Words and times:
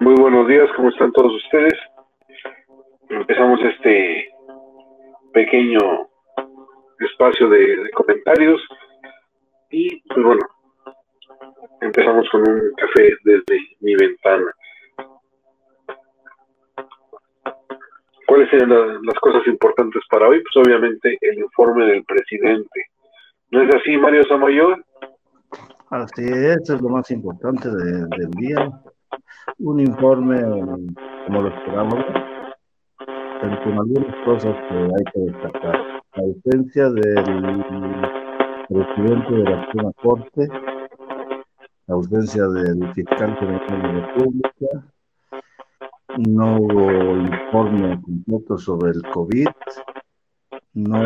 Muy 0.00 0.14
buenos 0.14 0.46
días, 0.46 0.68
¿cómo 0.76 0.90
están 0.90 1.10
todos 1.12 1.32
ustedes? 1.32 1.72
Empezamos 3.08 3.58
este 3.62 4.28
pequeño 5.32 5.80
espacio 7.00 7.48
de, 7.48 7.90
comentarios 7.94 8.60
y 9.70 10.00
pues 10.02 10.22
bueno, 10.22 10.46
empezamos 11.80 12.28
con 12.30 12.42
un 12.42 12.72
café 12.76 13.16
desde 13.24 13.58
mi 13.80 13.94
ventana. 13.94 14.52
¿Cuáles 18.26 18.50
serían 18.50 18.70
las 19.02 19.18
cosas 19.20 19.46
importantes 19.46 20.02
para 20.10 20.28
hoy? 20.28 20.42
Pues 20.42 20.66
obviamente 20.66 21.16
el 21.22 21.38
informe 21.38 21.86
del 21.86 22.04
presidente. 22.04 22.84
¿No 23.50 23.62
es 23.62 23.74
así, 23.74 23.96
Mario 23.96 24.24
Samayoa? 24.24 24.78
Así 25.90 26.22
es, 26.22 26.68
es 26.68 26.82
lo 26.82 26.90
más 26.90 27.10
importante 27.10 27.68
del 27.70 28.30
día. 28.32 28.68
Un 29.58 29.80
informe 29.80 30.40
como 31.26 31.42
lo 31.42 31.48
esperamos, 31.48 32.04
pero 33.40 33.62
con 33.62 33.72
algunas 33.72 34.24
cosas 34.24 34.54
que 34.68 34.74
hay 34.74 35.04
que 35.12 35.20
destacar. 35.20 36.02
La 36.14 36.22
ausencia 36.22 36.90
del 36.90 37.24
presidente 38.68 39.34
de 39.34 39.44
la 39.44 39.64
Suprema 39.66 39.92
Corte, 40.02 40.48
la 41.86 41.94
ausencia 41.94 42.46
del 42.48 42.92
fiscal 42.94 43.36
general 43.38 43.66
de 43.68 43.76
la 43.78 44.06
República, 44.06 44.66
no 46.28 46.56
hubo 46.56 47.16
informe 47.16 48.00
completo 48.02 48.58
sobre 48.58 48.90
el 48.90 49.02
COVID, 49.12 49.48
no 50.74 51.02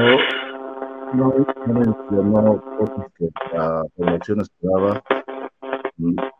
no, 1.14 1.34
mencionó 1.66 2.62
cosas 2.78 3.12
que 3.16 3.28
la 3.52 3.82
población 3.96 4.40
esperaba, 4.40 5.02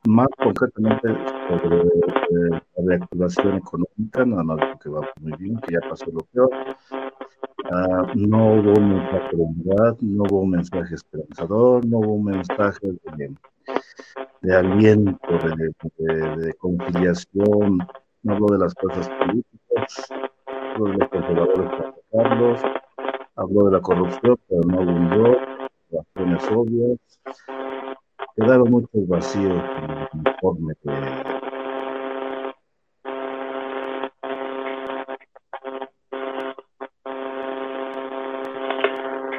más 0.07 0.29
concretamente 0.39 1.09
sobre 1.49 1.77
eh, 1.77 2.61
la 2.77 2.85
reactivación 2.85 3.57
económica, 3.57 4.25
nada 4.25 4.43
más 4.43 4.79
que 4.83 4.89
va 4.89 5.07
muy 5.21 5.33
bien, 5.39 5.61
que 5.61 5.75
ya 5.75 5.89
pasó 5.89 6.07
lo 6.07 6.21
peor. 6.33 6.51
Ah, 7.71 8.11
no 8.15 8.55
hubo 8.55 8.73
un 8.73 8.89
mensaje 8.95 9.37
de 9.37 9.43
unidad, 9.43 9.97
no 10.01 10.23
hubo 10.25 10.41
un 10.41 10.51
mensaje 10.51 10.95
esperanzador, 10.95 11.85
no 11.87 11.99
hubo 11.99 12.15
un 12.15 12.25
mensaje 12.25 12.93
de, 13.17 13.35
de 14.41 14.57
aliento, 14.57 15.29
de, 15.99 16.37
de, 16.37 16.55
conciliación, 16.55 17.79
no 18.23 18.33
habló 18.33 18.47
de 18.49 18.59
las 18.59 18.75
cosas 18.75 19.09
políticas, 19.09 20.09
no 20.79 20.85
de 20.87 20.99
los 20.99 21.09
conservadores 21.11 21.71
para 21.71 21.95
Carlos, 22.13 22.61
habló 23.37 23.65
de 23.67 23.73
la 23.73 23.81
corrupción, 23.81 24.37
pero 24.49 24.63
no 24.63 24.81
abundó, 24.81 25.37
razones 25.93 26.51
obvias. 26.51 26.99
Quedaron 28.37 28.71
muchos 28.71 29.09
vacíos 29.09 29.53
en 29.53 30.21
el 30.21 30.33
informe 30.33 30.75
que 30.83 30.91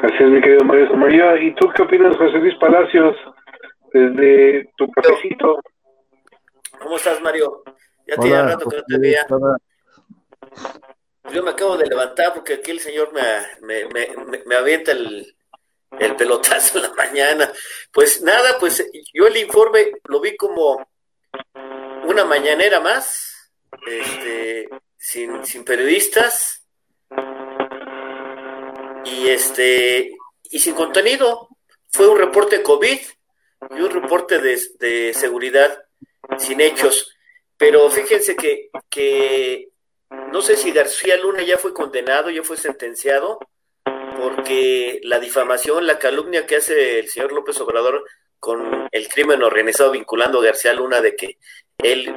Así 0.03 0.23
es, 0.23 0.29
mi 0.29 0.41
querido 0.41 0.65
Mario 0.65 0.95
María. 0.95 1.41
¿Y 1.41 1.53
tú 1.55 1.69
qué 1.75 1.83
opinas, 1.83 2.17
José 2.17 2.37
Luis 2.39 2.55
Palacios, 2.59 3.15
desde 3.93 4.69
tu 4.75 4.89
cafecito? 4.91 5.59
¿Cómo 6.81 6.95
estás, 6.95 7.21
Mario? 7.21 7.63
Ya 8.07 8.17
tiene 8.17 8.41
rato 8.41 8.69
que 8.69 8.77
no 8.77 8.83
te 8.83 8.97
veía. 8.97 9.25
Yo 11.31 11.43
me 11.43 11.51
acabo 11.51 11.77
de 11.77 11.85
levantar 11.85 12.33
porque 12.33 12.55
aquí 12.55 12.71
el 12.71 12.79
señor 12.79 13.13
me, 13.13 13.85
me, 14.45 14.55
avienta 14.55 14.91
el, 14.91 15.35
pelotazo 16.17 16.77
en 16.77 16.83
la 16.83 16.93
mañana. 16.93 17.51
Pues 17.91 18.21
nada, 18.21 18.57
pues 18.59 18.85
yo 19.13 19.27
el 19.27 19.37
informe 19.37 19.91
lo 20.05 20.19
vi 20.21 20.35
como 20.37 20.87
una 22.05 22.25
mañanera 22.25 22.79
más, 22.79 23.51
este, 23.87 24.69
sin, 24.97 25.45
sin 25.45 25.63
periodistas 25.63 26.65
y 29.05 29.27
este 29.29 30.11
y 30.43 30.59
sin 30.59 30.75
contenido. 30.75 31.49
Fue 31.89 32.07
un 32.07 32.17
reporte 32.17 32.61
COVID 32.61 32.99
y 33.71 33.81
un 33.81 33.89
reporte 33.89 34.39
de, 34.39 34.59
de 34.79 35.13
seguridad 35.13 35.83
sin 36.37 36.61
hechos. 36.61 37.15
Pero 37.57 37.89
fíjense 37.89 38.35
que, 38.35 38.69
que 38.89 39.69
no 40.31 40.41
sé 40.41 40.55
si 40.55 40.71
García 40.71 41.17
Luna 41.17 41.43
ya 41.43 41.57
fue 41.57 41.73
condenado, 41.73 42.29
ya 42.29 42.43
fue 42.43 42.57
sentenciado, 42.57 43.39
porque 44.17 44.99
la 45.03 45.19
difamación, 45.19 45.85
la 45.87 45.99
calumnia 45.99 46.45
que 46.45 46.57
hace 46.57 46.99
el 46.99 47.09
señor 47.09 47.31
López 47.31 47.59
Obrador 47.61 48.03
con 48.39 48.87
el 48.91 49.07
crimen 49.07 49.43
organizado 49.43 49.91
vinculando 49.91 50.39
a 50.39 50.45
García 50.45 50.73
Luna 50.73 51.01
de 51.01 51.15
que 51.15 51.37
él 51.77 52.13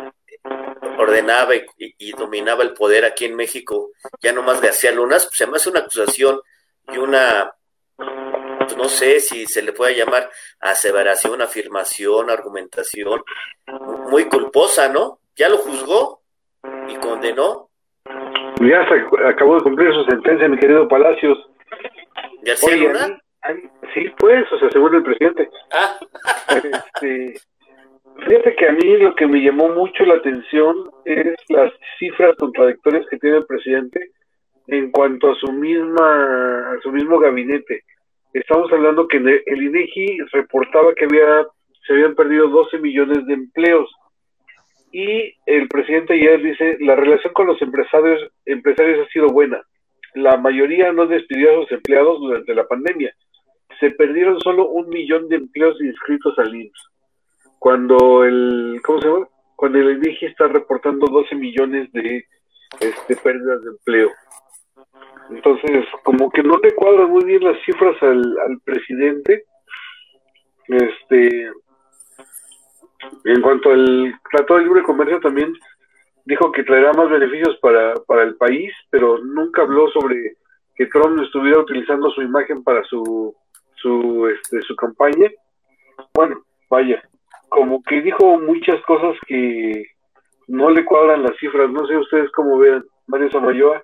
ordenaba 0.99 1.55
y, 1.77 2.13
dominaba 2.13 2.63
el 2.63 2.73
poder 2.73 3.05
aquí 3.05 3.25
en 3.25 3.37
México, 3.37 3.91
ya 4.23 4.33
no 4.33 4.43
más 4.43 4.61
García 4.61 4.93
Luna, 4.93 5.17
pues 5.17 5.37
se 5.37 5.47
me 5.47 5.57
hace 5.57 5.71
una 5.71 5.81
acusación 5.81 6.41
y 6.93 6.99
una, 6.99 7.53
pues 7.97 8.77
no 8.77 8.89
sé 8.89 9.21
si 9.21 9.47
se 9.47 9.63
le 9.63 9.73
puede 9.73 9.97
llamar 9.97 10.31
aseveración, 10.61 11.43
afirmación, 11.43 12.31
argumentación, 12.31 13.23
muy 14.09 14.25
culposa, 14.27 14.89
¿no? 14.89 15.19
Ya 15.37 15.49
lo 15.49 15.59
juzgó 15.59 16.23
y 16.89 16.97
condenó 16.97 17.71
ya 18.61 18.87
se 18.89 19.27
acabó 19.27 19.57
de 19.57 19.63
cumplir 19.63 19.93
su 19.93 20.05
sentencia, 20.05 20.49
mi 20.49 20.59
querido 20.59 20.87
Palacios. 20.89 21.39
¿Ya 22.45 22.55
Oye, 22.63 22.93
sí, 23.95 24.11
pues, 24.19 24.51
o 24.53 24.59
sea, 24.59 24.71
según 24.71 24.95
el 24.95 25.03
presidente. 25.03 25.49
Ah. 25.73 25.99
Este, 26.55 27.35
fíjate 28.27 28.55
que 28.57 28.69
a 28.69 28.73
mí 28.73 28.97
lo 28.99 29.15
que 29.17 29.27
me 29.27 29.41
llamó 29.41 29.71
mucho 29.71 30.05
la 30.05 30.15
atención 30.15 30.91
es 31.05 31.35
las 31.49 31.73
cifras 31.99 32.37
contradictorias 32.37 33.05
que 33.11 33.19
tiene 33.19 33.39
el 33.39 33.47
presidente 33.47 34.13
en 34.69 34.91
cuanto 34.93 35.33
a 35.33 35.35
su 35.35 35.51
misma 35.53 36.71
a 36.71 36.81
su 36.83 36.93
mismo 36.93 37.19
gabinete. 37.19 37.83
Estamos 38.33 38.71
hablando 38.73 39.09
que 39.09 39.17
el 39.17 39.63
INEGI 39.63 40.19
reportaba 40.33 40.95
que 40.95 41.07
había 41.07 41.47
se 41.87 41.93
habían 41.93 42.15
perdido 42.15 42.49
12 42.49 42.79
millones 42.79 43.27
de 43.27 43.35
empleos 43.35 43.91
y 44.95 45.35
el 45.47 45.67
presidente 45.67 46.15
ayer 46.15 46.41
dice, 46.41 46.77
la 46.79 46.95
relación 46.95 47.33
con 47.33 47.49
los 47.49 47.61
empresarios, 47.61 48.31
empresarios 48.47 49.05
ha 49.05 49.11
sido 49.11 49.27
buena. 49.27 49.61
La 50.15 50.37
mayoría 50.37 50.93
no 50.93 51.07
despidió 51.07 51.51
a 51.51 51.63
sus 51.63 51.73
empleados 51.73 52.21
durante 52.21 52.55
la 52.55 52.67
pandemia. 52.67 53.15
Se 53.81 53.91
perdieron 53.91 54.41
solo 54.41 54.69
un 54.69 54.89
millón 54.89 55.29
de 55.29 55.37
empleos 55.37 55.81
inscritos 55.81 56.39
al 56.39 56.55
IMSS. 56.55 56.91
Cuando 57.59 58.25
el, 58.25 58.81
¿cómo 58.85 59.01
se 59.01 59.09
llama? 59.09 59.29
Cuando 59.57 59.79
el 59.79 59.97
INEGI 59.97 60.27
está 60.27 60.49
reportando 60.49 61.07
12 61.07 61.35
millones 61.35 61.91
de 61.93 62.25
este, 62.81 63.17
pérdidas 63.17 63.63
de 63.63 63.71
empleo. 63.71 64.11
Entonces, 65.31 65.87
como 66.03 66.31
que 66.31 66.43
no 66.43 66.59
le 66.59 66.75
cuadran 66.75 67.11
muy 67.11 67.25
bien 67.25 67.43
las 67.43 67.57
cifras 67.65 67.97
al, 68.03 68.39
al 68.47 68.61
presidente. 68.65 69.45
Este, 70.69 71.51
en 73.25 73.41
cuanto 73.43 73.71
al 73.71 74.15
Tratado 74.31 74.59
de 74.59 74.67
Libre 74.67 74.83
Comercio 74.83 75.21
también 75.21 75.53
dijo 76.25 76.53
que 76.53 76.65
traerá 76.65 76.93
más 76.93 77.11
beneficios 77.11 77.57
para, 77.61 77.95
para 78.07 78.23
el 78.23 78.37
país, 78.37 78.73
pero 78.91 79.19
nunca 79.19 79.63
habló 79.63 79.89
sobre 79.91 80.37
que 80.75 80.87
Trump 80.87 81.21
estuviera 81.23 81.61
utilizando 81.61 82.11
su 82.11 82.23
imagen 82.23 82.63
para 82.65 82.83
su 82.85 83.35
su 83.77 84.29
este, 84.29 84.63
su 84.63 84.75
campaña. 84.77 85.31
Bueno, 86.15 86.37
vaya, 86.71 87.03
como 87.49 87.83
que 87.83 88.01
dijo 88.01 88.39
muchas 88.41 88.81
cosas 88.87 89.17
que 89.27 89.87
no 90.49 90.71
le 90.71 90.85
cuadran 90.85 91.23
las 91.23 91.37
cifras. 91.39 91.71
No 91.71 91.87
sé 91.87 91.97
ustedes 91.97 92.31
cómo 92.33 92.59
vean, 92.59 92.85
Mario 93.07 93.31
Samayoa. 93.31 93.83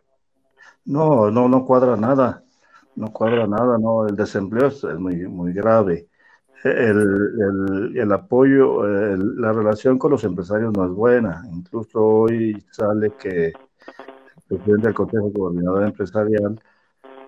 No, 0.87 1.31
no, 1.31 1.49
no 1.49 1.65
cuadra 1.65 1.97
nada. 1.97 2.43
No 2.97 3.13
cuadra 3.13 3.47
nada, 3.47 3.79
no. 3.79 4.07
El 4.07 4.17
desempleo 4.17 4.69
es 4.69 4.83
muy, 4.99 5.17
muy 5.29 5.53
grave 5.53 6.10
el, 6.65 7.97
el, 7.97 8.13
apoyo, 8.13 8.87
la 8.87 9.53
relación 9.53 9.99
con 9.99 10.13
los 10.13 10.25
empresarios 10.25 10.73
no 10.77 10.85
es 10.85 10.91
buena. 10.91 11.43
Incluso 11.53 12.03
hoy 12.03 12.63
sale 12.71 13.13
que 13.19 13.47
el 13.47 13.55
presidente 14.49 14.89
del 14.89 14.95
Consejo 14.95 15.33
Coordinador 15.33 15.85
Empresarial 15.85 16.61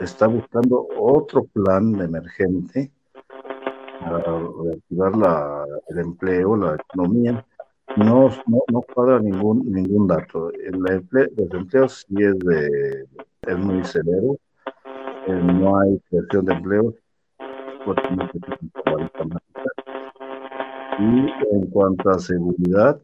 está 0.00 0.26
buscando 0.26 0.88
otro 0.98 1.44
plan 1.44 2.00
emergente 2.00 2.90
para 4.00 4.38
reactivar 4.64 5.16
la, 5.16 5.64
el 5.88 5.98
empleo, 5.98 6.56
la 6.56 6.74
economía. 6.74 7.46
No, 7.96 8.30
no, 8.46 8.62
no 8.72 8.80
cuadra 8.94 9.20
ningún, 9.20 9.70
ningún 9.70 10.06
dato. 10.06 10.50
El 10.52 10.82
desempleo 11.36 11.88
sí 11.88 12.06
es, 12.18 12.38
de, 12.38 13.06
es 13.42 13.58
muy 13.58 13.84
severo. 13.84 14.38
Eh, 15.26 15.32
no 15.32 15.78
hay 15.78 16.00
creación 16.10 16.44
de 16.46 16.54
empleos 16.54 16.94
y 20.98 21.32
en 21.50 21.70
cuanto 21.70 22.10
a 22.10 22.18
seguridad, 22.18 23.00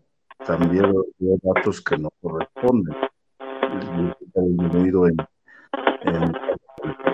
también 0.46 0.84
hay 0.84 1.38
datos 1.42 1.80
que 1.80 1.96
no 1.98 2.10
corresponden. 2.20 2.94
Ha 3.40 4.40
disminuido 4.40 5.06
en, 5.06 5.16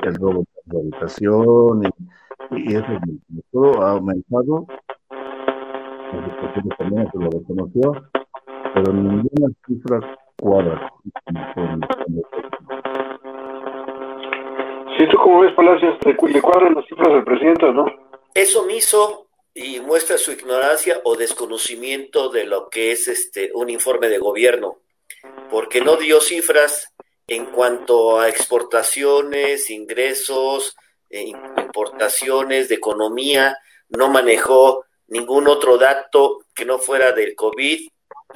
el 0.03 0.15
robo 0.17 0.45
de 0.67 0.79
habitación 0.79 1.85
y, 2.51 2.75
eso 2.75 2.87
todo 3.51 3.83
ha 3.83 3.93
aumentado. 3.93 4.67
También 6.79 7.09
se 7.11 7.19
lo 7.19 7.31
reconoció. 7.31 7.93
pero 8.75 8.93
ninguna 8.93 9.49
cifra 9.67 10.01
cuadra. 10.39 10.93
Si 14.99 15.09
tú 15.09 15.17
como 15.17 15.41
ves, 15.41 15.53
Palacios, 15.55 15.99
le 16.05 16.43
cuadran 16.43 16.75
las 16.75 16.87
cifras 16.87 17.13
del 17.13 17.25
presidente, 17.25 17.73
¿no? 17.73 17.87
Es 18.35 18.55
omiso 18.57 19.27
y 19.55 19.81
muestra 19.81 20.19
su 20.19 20.33
ignorancia 20.33 21.01
o 21.05 21.17
desconocimiento 21.17 22.29
de 22.29 22.45
lo 22.45 22.69
que 22.69 22.93
es 22.93 23.09
este 23.09 23.51
un 23.55 23.71
informe 23.71 24.09
de 24.09 24.19
gobierno, 24.19 24.79
porque 25.51 25.81
no 25.81 25.97
dio 25.97 26.21
cifras 26.21 26.93
en 27.27 27.47
cuanto 27.47 28.21
a 28.21 28.29
exportaciones, 28.29 29.71
ingresos, 29.71 30.77
eh, 31.11 31.33
importaciones, 31.59 32.69
de 32.69 32.75
economía, 32.75 33.57
no 33.89 34.09
manejó 34.09 34.85
ningún 35.09 35.49
otro 35.49 35.79
dato 35.79 36.45
que 36.55 36.65
no 36.65 36.79
fuera 36.79 37.13
del 37.13 37.35
COVID 37.35 37.89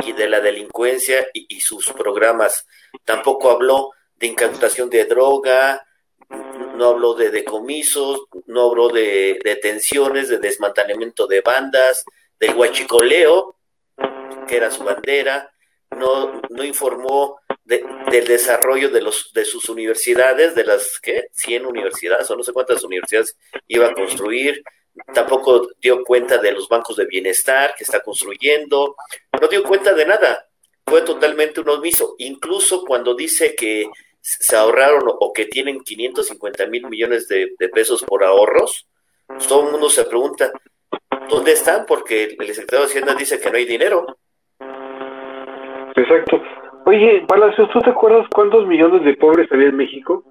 y 0.04 0.12
de 0.12 0.28
la 0.28 0.40
delincuencia 0.40 1.26
y, 1.32 1.60
sus 1.60 1.92
programas. 1.92 2.66
Tampoco 3.04 3.50
habló 3.50 3.90
de 4.16 4.28
incautación 4.28 4.88
de 4.90 5.04
droga, 5.04 5.84
no 6.30 6.90
habló 6.90 7.14
de 7.14 7.30
decomisos, 7.30 8.24
no 8.46 8.70
habló 8.70 8.88
de 8.88 9.38
detenciones, 9.44 10.28
de 10.28 10.38
desmantelamiento 10.38 11.26
de 11.26 11.40
bandas, 11.40 12.04
del 12.38 12.54
huachicoleo, 12.54 13.56
que 14.46 14.56
era 14.56 14.70
su 14.70 14.84
bandera, 14.84 15.52
no, 15.90 16.40
no 16.50 16.64
informó 16.64 17.40
del 17.64 18.26
desarrollo 18.26 18.88
de, 18.88 19.02
los, 19.02 19.32
de 19.32 19.44
sus 19.44 19.68
universidades, 19.68 20.54
de 20.54 20.64
las 20.64 20.98
¿qué? 21.00 21.28
100 21.32 21.66
universidades 21.66 22.30
o 22.30 22.36
no 22.36 22.42
sé 22.42 22.52
cuántas 22.52 22.82
universidades 22.82 23.36
iba 23.66 23.88
a 23.88 23.94
construir, 23.94 24.62
tampoco 25.12 25.68
dio 25.80 26.02
cuenta 26.02 26.38
de 26.38 26.52
los 26.52 26.68
bancos 26.68 26.96
de 26.96 27.06
bienestar 27.06 27.74
que 27.76 27.84
está 27.84 28.00
construyendo, 28.00 28.96
no 29.38 29.48
dio 29.48 29.62
cuenta 29.62 29.92
de 29.92 30.06
nada, 30.06 30.48
fue 30.86 31.02
totalmente 31.02 31.60
un 31.60 31.68
omiso, 31.68 32.14
incluso 32.18 32.84
cuando 32.84 33.14
dice 33.14 33.54
que 33.54 33.86
se 34.20 34.56
ahorraron 34.56 35.02
o 35.06 35.32
que 35.32 35.46
tienen 35.46 35.80
550 35.80 36.66
mil 36.66 36.86
millones 36.88 37.28
de, 37.28 37.54
pesos 37.72 38.04
por 38.04 38.24
ahorros, 38.24 38.88
pues 39.26 39.46
todo 39.46 39.66
el 39.66 39.72
mundo 39.72 39.88
se 39.88 40.04
pregunta, 40.04 40.50
¿dónde 41.28 41.52
están? 41.52 41.86
Porque 41.86 42.36
el 42.38 42.46
secretario 42.48 42.80
de 42.80 42.86
Hacienda 42.86 43.14
dice 43.14 43.40
que 43.40 43.50
no 43.50 43.56
hay 43.56 43.64
dinero. 43.64 44.06
Exacto. 45.96 46.40
Oye, 46.86 47.24
Palacios, 47.26 47.68
¿tú 47.72 47.80
te 47.80 47.90
acuerdas 47.90 48.26
cuántos 48.34 48.66
millones 48.66 49.04
de 49.04 49.14
pobres 49.14 49.50
había 49.52 49.68
en 49.68 49.76
México? 49.76 50.24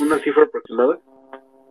¿Una 0.00 0.18
cifra 0.18 0.44
aproximada? 0.44 0.98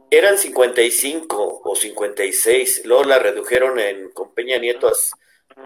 Eran 0.09 0.37
55 0.37 1.61
o 1.63 1.75
56, 1.75 2.83
luego 2.85 3.03
la 3.05 3.19
redujeron 3.19 3.79
en, 3.79 4.11
con 4.11 4.33
Peña 4.33 4.57
Nieto 4.57 4.87
a, 4.87 4.91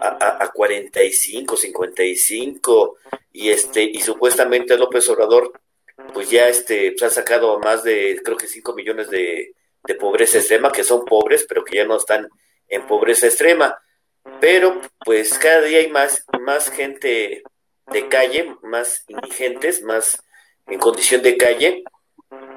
a, 0.00 0.44
a 0.44 0.52
45, 0.52 1.56
55, 1.56 2.96
y 3.32 3.50
este, 3.50 3.82
y 3.82 4.00
supuestamente 4.00 4.78
López 4.78 5.08
Obrador, 5.10 5.52
pues 6.12 6.30
ya 6.30 6.48
este, 6.48 6.92
pues 6.92 7.02
ha 7.02 7.10
sacado 7.10 7.58
más 7.58 7.82
de, 7.84 8.20
creo 8.24 8.36
que 8.36 8.46
5 8.46 8.74
millones 8.74 9.10
de, 9.10 9.54
de 9.84 9.94
pobreza 9.94 10.38
extrema, 10.38 10.72
que 10.72 10.84
son 10.84 11.04
pobres, 11.04 11.46
pero 11.48 11.64
que 11.64 11.76
ya 11.76 11.84
no 11.84 11.96
están 11.96 12.28
en 12.68 12.86
pobreza 12.86 13.26
extrema. 13.26 13.78
Pero 14.40 14.80
pues 15.04 15.38
cada 15.38 15.62
día 15.62 15.78
hay 15.78 15.88
más, 15.88 16.26
más 16.40 16.70
gente 16.70 17.42
de 17.90 18.08
calle, 18.08 18.54
más 18.62 19.04
indigentes, 19.08 19.82
más 19.82 20.22
en 20.66 20.78
condición 20.78 21.22
de 21.22 21.36
calle, 21.36 21.84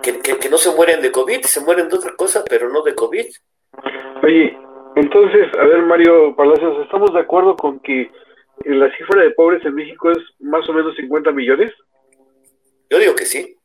que, 0.01 0.49
no 0.49 0.57
se 0.57 0.75
mueren 0.75 1.01
de 1.01 1.11
COVID, 1.11 1.41
se 1.41 1.61
mueren 1.61 1.87
de 1.87 1.95
otra 1.95 2.13
cosa, 2.15 2.43
pero 2.47 2.69
no 2.69 2.81
de 2.81 2.95
COVID. 2.95 3.25
Oye, 4.23 4.57
entonces, 4.95 5.47
a 5.57 5.63
ver, 5.63 5.81
Mario 5.83 6.35
Palacios, 6.35 6.83
¿estamos 6.83 7.13
de 7.13 7.21
acuerdo 7.21 7.55
con 7.55 7.79
que 7.79 8.11
la 8.65 8.91
cifra 8.97 9.23
de 9.23 9.31
pobres 9.31 9.65
en 9.65 9.75
México 9.75 10.11
es 10.11 10.19
más 10.39 10.67
o 10.67 10.73
menos 10.73 10.95
50 10.95 11.31
millones? 11.31 11.71
Yo 12.91 12.99
digo 12.99 13.15
que 13.15 13.25
sí. 13.25 13.55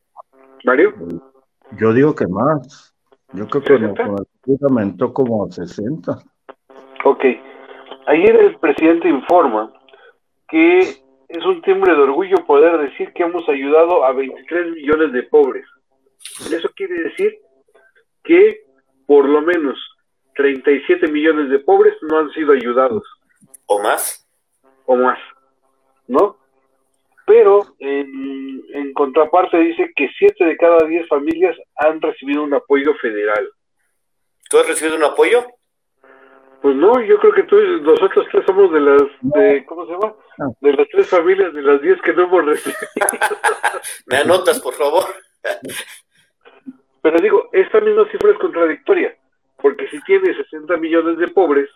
¿Mario? 0.64 0.94
Yo 1.72 1.92
digo 1.92 2.14
que 2.14 2.28
más. 2.28 2.94
Yo 3.32 3.48
creo 3.48 3.64
que 3.64 3.74
el 3.74 4.58
aumentó 4.62 5.12
como 5.12 5.44
a 5.44 5.50
60. 5.50 6.12
Ok. 7.04 7.24
Ayer 8.06 8.36
el 8.36 8.56
presidente 8.60 9.08
informa 9.08 9.72
que 10.48 10.78
es 10.78 11.44
un 11.44 11.60
timbre 11.62 11.92
de 11.96 12.02
orgullo 12.02 12.36
poder 12.46 12.78
decir 12.78 13.12
que 13.14 13.24
hemos 13.24 13.48
ayudado 13.48 14.04
a 14.04 14.12
23 14.12 14.76
millones 14.76 15.12
de 15.12 15.24
pobres. 15.24 15.66
Eso 16.52 16.68
quiere 16.76 16.94
decir 17.08 17.36
que 18.22 18.60
por 19.06 19.28
lo 19.28 19.42
menos 19.42 19.76
37 20.36 21.08
millones 21.08 21.50
de 21.50 21.58
pobres 21.58 21.94
no 22.02 22.20
han 22.20 22.30
sido 22.30 22.52
ayudados. 22.52 23.02
¿O 23.66 23.82
más? 23.82 24.24
O 24.84 24.94
más, 24.94 25.18
¿no? 26.06 26.36
Pero 27.26 27.66
en, 27.80 28.62
en 28.72 28.92
contraparte 28.92 29.58
dice 29.58 29.92
que 29.94 30.08
7 30.16 30.44
de 30.44 30.56
cada 30.56 30.86
10 30.86 31.08
familias 31.08 31.56
han 31.76 32.00
recibido 32.00 32.42
un 32.42 32.54
apoyo 32.54 32.94
federal. 32.94 33.50
¿Tú 34.48 34.58
has 34.58 34.68
recibido 34.68 34.96
un 34.96 35.04
apoyo? 35.04 35.44
Pues 36.62 36.74
no, 36.74 37.00
yo 37.00 37.18
creo 37.18 37.32
que 37.32 37.42
tú, 37.44 37.56
nosotros 37.82 38.26
tres 38.30 38.44
somos 38.46 38.72
de 38.72 38.80
las, 38.80 39.02
de, 39.20 39.64
¿cómo 39.66 39.86
se 39.86 39.92
llama? 39.92 40.14
Ah. 40.40 40.48
De 40.60 40.72
las 40.72 40.88
tres 40.88 41.08
familias, 41.08 41.52
de 41.52 41.62
las 41.62 41.80
10 41.80 42.00
que 42.02 42.12
no 42.12 42.24
hemos 42.24 42.44
recibido. 42.44 42.78
¿Me 44.06 44.16
anotas, 44.16 44.60
por 44.60 44.74
favor? 44.74 45.04
Pero 47.02 47.18
digo, 47.20 47.48
esta 47.52 47.80
misma 47.80 48.10
cifra 48.10 48.32
es 48.32 48.38
contradictoria, 48.38 49.16
porque 49.62 49.86
si 49.88 50.00
tienes 50.02 50.36
60 50.36 50.76
millones 50.78 51.18
de 51.18 51.28
pobres 51.28 51.70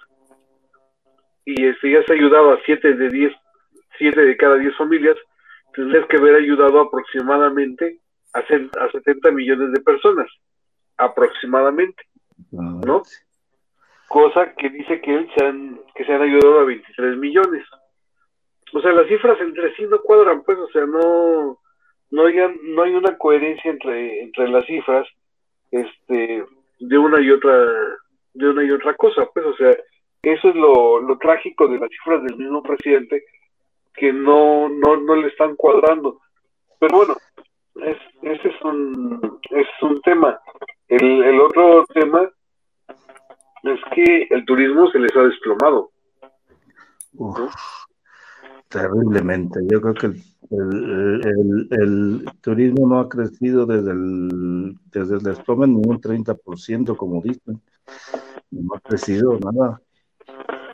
y 1.45 1.67
este, 1.67 1.93
ya 1.93 2.01
has 2.01 2.11
ayudado 2.11 2.53
a 2.53 2.61
7 2.65 2.95
de 2.95 3.09
10, 3.11 3.33
7 3.99 4.21
de 4.21 4.37
cada 4.37 4.57
10 4.57 4.77
familias, 4.77 5.17
tendrías 5.75 6.07
que 6.09 6.17
haber 6.17 6.37
ayudado 6.37 6.81
aproximadamente 6.81 8.01
a, 8.33 8.39
a 8.41 8.91
70 8.93 9.31
millones 9.31 9.73
de 9.73 9.81
personas, 9.81 10.29
aproximadamente, 10.97 12.03
¿no? 12.51 13.03
Cosa 14.09 14.55
que 14.55 14.71
dice 14.71 15.01
que, 15.01 15.15
él 15.15 15.31
se 15.37 15.45
han, 15.45 15.81
que 15.95 16.05
se 16.05 16.13
han 16.13 16.23
ayudado 16.23 16.61
a 16.61 16.65
23 16.65 17.17
millones. 17.17 17.65
O 18.73 18.81
sea, 18.81 18.93
las 18.93 19.07
cifras 19.09 19.41
entre 19.41 19.75
sí 19.77 19.85
no 19.85 20.01
cuadran, 20.01 20.43
pues, 20.43 20.59
o 20.59 20.69
sea, 20.69 20.87
no, 20.87 21.59
no 22.11 22.27
hay, 22.27 22.37
no 22.63 22.83
hay 22.83 22.95
una 22.95 23.17
coherencia 23.17 23.71
entre, 23.71 24.23
entre 24.23 24.49
las 24.49 24.67
cifras 24.67 25.07
este 25.71 26.45
de 26.81 26.99
una 26.99 27.21
y 27.21 27.31
otra 27.31 27.67
de 28.35 28.49
una 28.49 28.65
y 28.65 28.71
otra 28.71 28.95
cosa 28.95 29.29
pues 29.33 29.47
o 29.47 29.55
sea 29.57 29.77
eso 30.23 30.49
es 30.49 30.55
lo, 30.55 31.01
lo 31.01 31.19
trágico 31.19 31.69
de 31.69 31.79
las 31.79 31.89
cifras 31.91 32.23
del 32.25 32.37
mismo 32.37 32.63
presidente 32.63 33.25
que 33.95 34.13
no 34.13 34.69
no 34.69 34.97
no 34.97 35.17
le 35.17 35.29
están 35.29 35.57
cuadrando 35.57 36.21
pero 36.79 36.97
bueno 36.99 37.17
es, 37.77 37.97
ese 38.23 38.49
es 38.49 38.63
un 38.63 39.41
es 39.51 39.67
un 39.83 40.01
tema 40.03 40.41
el, 40.89 41.23
el 41.23 41.41
otro 41.41 41.85
tema 41.95 42.29
es 43.63 43.81
que 43.95 44.27
el 44.31 44.45
turismo 44.45 44.91
se 44.91 44.99
les 44.99 45.15
ha 45.17 45.23
desplomado 45.23 45.91
terriblemente 48.69 49.61
yo 49.69 49.81
creo 49.81 49.95
que 49.95 50.07
el 50.07 50.23
el, 50.51 51.69
el, 51.71 52.25
turismo 52.41 52.89
no 52.89 53.01
ha 53.01 53.09
crecido 53.09 53.67
desde 53.67 53.93
el, 53.93 54.77
desde 54.91 55.17
el 55.17 55.23
desplome 55.23 55.69
ni 55.69 55.77
un 55.77 56.01
30%, 56.01 56.97
como 56.97 57.23
dicen. 57.23 57.61
No 58.51 58.75
ha 58.75 58.81
crecido 58.81 59.39
nada. 59.39 59.81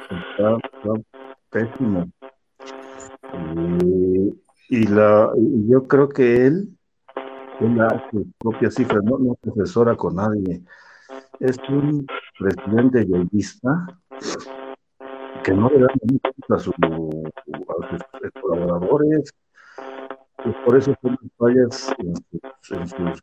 Está, 0.09 0.59
pésimo. 1.51 2.09
Y, 4.69 4.87
la, 4.89 5.31
yo 5.69 5.87
creo 5.87 6.09
que 6.09 6.47
él 6.47 6.77
tiene 7.59 7.87
su 8.11 8.27
propia 8.39 8.71
cifra, 8.71 9.01
no, 9.03 9.19
no 9.19 9.35
profesora 9.35 9.95
con 9.97 10.17
nadie. 10.17 10.63
Es 11.39 11.57
un 11.69 12.07
presidente 12.39 13.07
yolista 13.07 13.87
que 15.45 15.53
no 15.53 15.69
le 15.69 15.81
da 15.81 15.87
a, 15.87 16.55
a 16.55 16.59
sus 16.59 16.75
colaboradores, 18.41 19.33
por 20.65 20.77
eso 20.77 20.95
son 21.01 21.19
fallas 21.39 21.95
en 21.99 22.87
sus, 22.89 23.23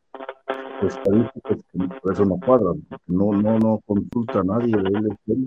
estadísticas 0.82 1.58
por 2.02 2.14
eso 2.14 2.26
no 2.26 2.40
cuadran, 2.46 2.86
no, 3.08 3.32
no, 3.34 3.58
no 3.60 3.80
consulta 3.86 4.40
a 4.40 4.44
nadie 4.44 4.76
de 4.76 4.90
él. 5.28 5.46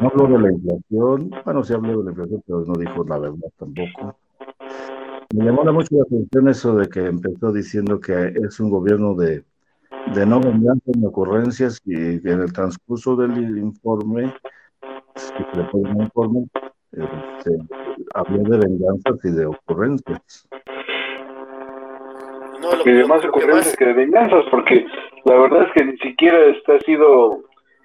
No 0.00 0.08
habló 0.08 0.26
de 0.26 0.42
la 0.42 0.52
inflación, 0.52 1.30
bueno, 1.44 1.62
sí 1.62 1.74
habló 1.74 1.98
de 1.98 2.04
la 2.04 2.10
inflación, 2.10 2.42
pero 2.46 2.64
no 2.66 2.74
dijo 2.74 3.04
la 3.04 3.18
verdad 3.18 3.50
tampoco. 3.58 4.16
Me 5.34 5.44
llamó 5.44 5.64
mucho 5.72 5.96
la 5.96 6.02
atención 6.02 6.48
eso 6.48 6.74
de 6.76 6.88
que 6.88 7.06
empezó 7.06 7.52
diciendo 7.52 8.00
que 8.00 8.34
es 8.34 8.60
un 8.60 8.70
gobierno 8.70 9.14
de, 9.14 9.44
de 10.14 10.26
no 10.26 10.40
venganza 10.40 10.92
ni 10.94 11.06
ocurrencias 11.06 11.80
y 11.84 12.20
que 12.20 12.30
en 12.30 12.40
el 12.42 12.52
transcurso 12.52 13.16
del 13.16 13.56
informe, 13.56 14.34
que 15.12 15.44
se 15.52 15.56
le 15.56 15.64
pone 15.64 15.90
un 15.90 16.02
informe, 16.02 16.46
este, 16.92 17.58
habló 18.14 18.42
de 18.42 18.58
venganzas 18.58 19.24
y 19.24 19.30
de 19.30 19.46
ocurrencias. 19.46 20.48
y 22.84 22.90
de 22.90 23.06
más 23.06 23.24
ocurrencias 23.24 23.76
que 23.76 23.86
de 23.86 23.92
venganzas, 23.94 24.44
porque 24.50 24.84
la 25.24 25.34
verdad 25.34 25.66
es 25.66 25.72
que 25.72 25.84
ni 25.84 25.96
siquiera 25.98 26.38
está 26.46 26.78
sido 26.80 27.42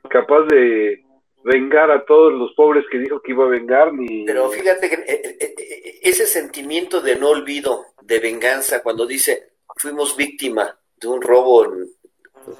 capaz 0.10 0.42
de, 0.50 1.02
vengar 1.48 1.90
a 1.92 2.04
todos 2.06 2.34
los 2.34 2.54
pobres 2.54 2.84
que 2.92 3.00
dijo 3.00 3.22
que 3.22 3.32
iba 3.32 3.46
a 3.46 3.50
vengar, 3.50 3.94
ni... 3.94 4.26
Pero 4.26 4.50
fíjate 4.50 4.90
que 4.90 4.96
eh, 4.96 5.22
eh, 5.40 5.56
eh, 5.58 6.00
ese 6.04 6.28
sentimiento 6.28 7.00
de 7.00 7.16
no 7.16 7.30
olvido, 7.30 7.86
de 8.02 8.20
venganza, 8.20 8.84
cuando 8.84 9.06
dice, 9.06 9.54
fuimos 9.78 10.18
víctima 10.18 10.78
de 10.98 11.08
un 11.08 11.22
robo 11.22 11.66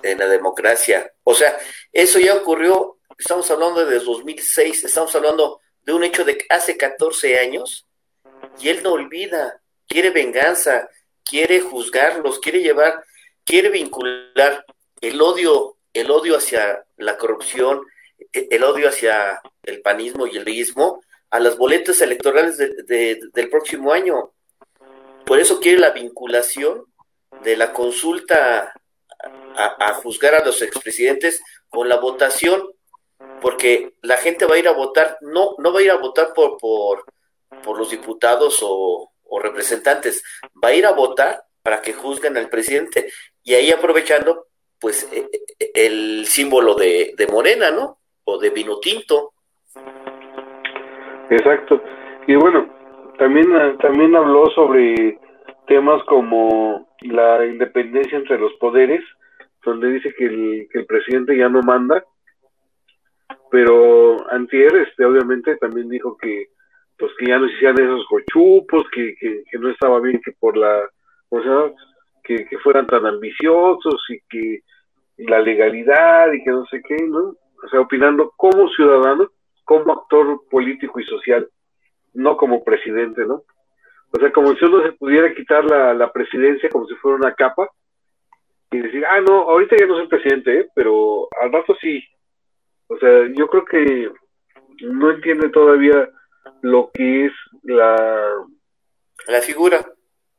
en, 0.04 0.18
la 0.18 0.28
democracia, 0.28 1.14
o 1.24 1.34
sea, 1.34 1.58
eso 1.92 2.20
ya 2.20 2.36
ocurrió, 2.36 2.98
estamos 3.18 3.50
hablando 3.52 3.86
de 3.86 4.00
2006, 4.00 4.86
estamos 4.86 5.14
hablando 5.16 5.60
de 5.82 5.94
un 5.94 6.04
hecho 6.04 6.24
de 6.24 6.46
hace 6.50 6.78
14 6.78 7.40
años, 7.40 7.86
y 8.60 8.70
él 8.70 8.84
no 8.84 8.94
olvida, 8.94 9.62
quiere 9.88 10.12
venganza, 10.12 10.90
quiere 11.24 11.60
juzgarlos, 11.60 12.40
quiere 12.40 12.62
llevar, 12.62 13.04
quiere 13.44 13.70
vincular 13.70 14.66
el 15.02 15.22
odio, 15.22 15.78
el 15.94 16.10
odio 16.10 16.38
hacia 16.38 16.86
la 16.98 17.18
corrupción, 17.18 17.82
el 18.34 18.64
odio 18.64 18.90
hacia 18.90 19.42
el 19.64 19.82
panismo 19.82 20.28
y 20.28 20.38
el 20.38 20.46
leísmo 20.46 21.02
a 21.30 21.40
las 21.40 21.58
boletas 21.58 22.02
electorales 22.02 22.58
del 22.58 23.50
próximo 23.50 23.92
año. 23.92 24.32
Por 25.26 25.40
eso 25.40 25.60
quiere 25.60 25.80
la 25.80 25.92
vinculación 25.92 26.86
de 27.44 27.58
la 27.58 27.74
consulta 27.74 28.74
a, 29.56 29.94
juzgar 29.96 30.36
a 30.36 30.46
los 30.46 30.62
expresidentes 30.62 31.42
con 31.70 31.90
la 31.90 31.98
votación, 31.98 32.72
porque 33.42 33.94
la 34.02 34.18
gente 34.18 34.46
va 34.46 34.56
a 34.56 34.60
ir 34.60 34.68
a 34.68 34.74
votar, 34.74 35.18
no, 35.22 35.56
no 35.58 35.74
va 35.74 35.80
a 35.80 35.84
ir 35.84 35.92
a 35.92 35.98
votar 35.98 36.34
por, 36.34 36.58
por, 36.58 37.04
por 37.64 37.78
los 37.78 37.90
diputados 37.90 38.60
o, 38.62 39.12
o 39.24 39.40
representantes, 39.40 40.24
va 40.64 40.70
a 40.70 40.76
ir 40.76 40.86
a 40.86 40.92
votar 40.92 41.44
para 41.62 41.82
que 41.82 41.94
juzguen 41.94 42.38
al 42.38 42.50
presidente 42.50 43.12
y 43.44 43.56
ahí 43.56 43.72
aprovechando 43.72 44.48
pues 44.80 45.08
e, 45.12 45.28
e, 45.60 45.72
el 45.74 46.26
símbolo 46.28 46.76
de, 46.76 47.14
de 47.18 47.28
Morena, 47.28 47.72
¿no? 47.72 48.00
O 48.30 48.38
de 48.38 48.50
vino 48.50 48.78
tinto. 48.80 49.32
Exacto. 51.30 51.82
Y 52.28 52.36
bueno, 52.36 52.68
también, 53.18 53.78
también 53.78 54.16
habló 54.16 54.46
sobre 54.52 55.18
temas 55.66 56.04
como 56.04 56.88
la 57.02 57.46
independencia 57.46 58.18
entre 58.18 58.38
los 58.38 58.54
poderes, 58.56 59.02
donde 59.64 59.92
dice 59.92 60.14
que 60.18 60.26
el, 60.26 60.68
que 60.72 60.80
el 60.80 60.86
presidente 60.86 61.38
ya 61.38 61.48
no 61.48 61.62
manda, 61.62 62.04
pero 63.50 64.18
Antier, 64.32 64.76
este, 64.76 65.06
obviamente, 65.06 65.56
también 65.58 65.90
dijo 65.90 66.18
que 66.18 66.48
pues 66.98 67.12
que 67.20 67.28
ya 67.28 67.38
no 67.38 67.46
hicieran 67.46 67.80
esos 67.80 68.06
cochupos, 68.08 68.86
que, 68.92 69.16
que, 69.20 69.60
no 69.60 69.70
estaba 69.70 70.00
bien 70.00 70.20
que 70.24 70.32
por 70.32 70.58
la, 70.58 70.82
o 71.30 71.42
sea, 71.42 71.72
que, 72.24 72.46
que 72.46 72.58
fueran 72.58 72.88
tan 72.88 73.06
ambiciosos 73.06 74.04
y 74.10 74.20
que 74.28 74.62
la 75.18 75.40
legalidad 75.40 76.34
y 76.34 76.44
que 76.44 76.50
no 76.50 76.66
sé 76.66 76.82
qué, 76.88 76.98
¿no? 77.08 77.36
O 77.64 77.68
sea, 77.70 77.82
opinando 77.82 78.34
como 78.36 78.70
ciudadano, 78.70 79.32
como 79.64 79.94
actor 79.94 80.42
político 80.50 81.00
y 81.00 81.06
social, 81.06 81.50
no 82.14 82.38
como 82.38 82.64
presidente, 82.64 83.26
¿no? 83.26 83.44
O 84.12 84.20
sea, 84.20 84.32
como 84.32 84.56
si 84.56 84.66
uno 84.66 84.84
se 84.84 84.94
pudiera 84.94 85.34
quitar 85.34 85.66
la, 85.66 85.94
la 85.94 86.12
presidencia 86.12 86.70
como 86.70 86.88
si 86.88 86.96
fuera 86.96 87.18
una 87.18 87.34
capa 87.34 87.70
y 88.72 88.80
decir, 88.80 89.06
ah, 89.06 89.22
no, 89.22 89.50
ahorita 89.50 89.76
ya 89.78 89.86
no 89.86 89.98
soy 89.98 90.08
presidente, 90.08 90.60
¿eh? 90.60 90.68
pero 90.76 91.28
al 91.42 91.52
rato 91.52 91.76
sí. 91.82 92.04
O 92.88 92.98
sea, 92.98 93.28
yo 93.34 93.48
creo 93.48 93.66
que 93.66 94.12
no 94.82 95.12
entiende 95.12 95.50
todavía 95.50 96.10
lo 96.62 96.92
que 96.94 97.26
es 97.26 97.34
la... 97.64 98.32
La 99.28 99.42
figura. 99.42 99.86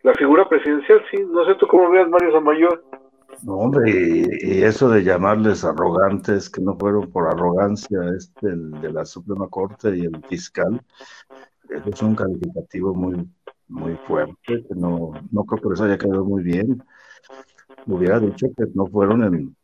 La 0.02 0.14
figura 0.14 0.48
presidencial, 0.48 1.04
sí. 1.10 1.16
No 1.28 1.44
sé 1.44 1.54
tú 1.56 1.66
cómo 1.66 1.90
veas, 1.90 2.08
Mario 2.08 2.32
Samayor. 2.32 2.84
No, 3.42 3.54
hombre, 3.54 3.90
y, 3.90 4.62
eso 4.62 4.88
de 4.88 5.04
llamarles 5.04 5.64
arrogantes, 5.64 6.50
que 6.50 6.60
no 6.60 6.76
fueron 6.76 7.10
por 7.10 7.28
arrogancia, 7.28 7.98
este, 8.16 8.48
de 8.48 8.92
la 8.92 9.04
Suprema 9.04 9.48
Corte 9.48 9.96
y 9.96 10.00
el 10.02 10.22
fiscal, 10.28 10.82
eso 11.68 11.90
es 11.90 12.02
un 12.02 12.14
calificativo 12.14 12.94
muy, 12.94 13.28
muy 13.68 13.94
fuerte, 14.06 14.36
que 14.46 14.74
no, 14.74 15.12
no 15.30 15.44
creo 15.44 15.62
que 15.62 15.74
eso 15.74 15.84
haya 15.84 15.98
quedado 15.98 16.24
muy 16.24 16.42
bien. 16.42 16.82
Hubiera 17.86 18.18
dicho 18.18 18.48
que 18.56 18.64
no 18.74 18.86
fueron 18.86 19.54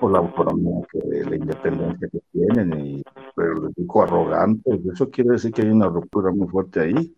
por 0.00 0.12
la 0.12 0.18
autonomía, 0.18 0.84
que 0.90 0.98
la 1.24 1.36
independencia 1.36 2.08
que 2.10 2.20
tienen, 2.32 2.80
y, 2.80 3.02
pero 3.36 3.54
les 3.66 3.74
dijo 3.76 4.02
arrogantes, 4.02 4.80
eso 4.92 5.10
quiere 5.10 5.30
decir 5.30 5.52
que 5.52 5.62
hay 5.62 5.70
una 5.70 5.88
ruptura 5.88 6.32
muy 6.32 6.48
fuerte 6.48 6.80
ahí. 6.80 7.14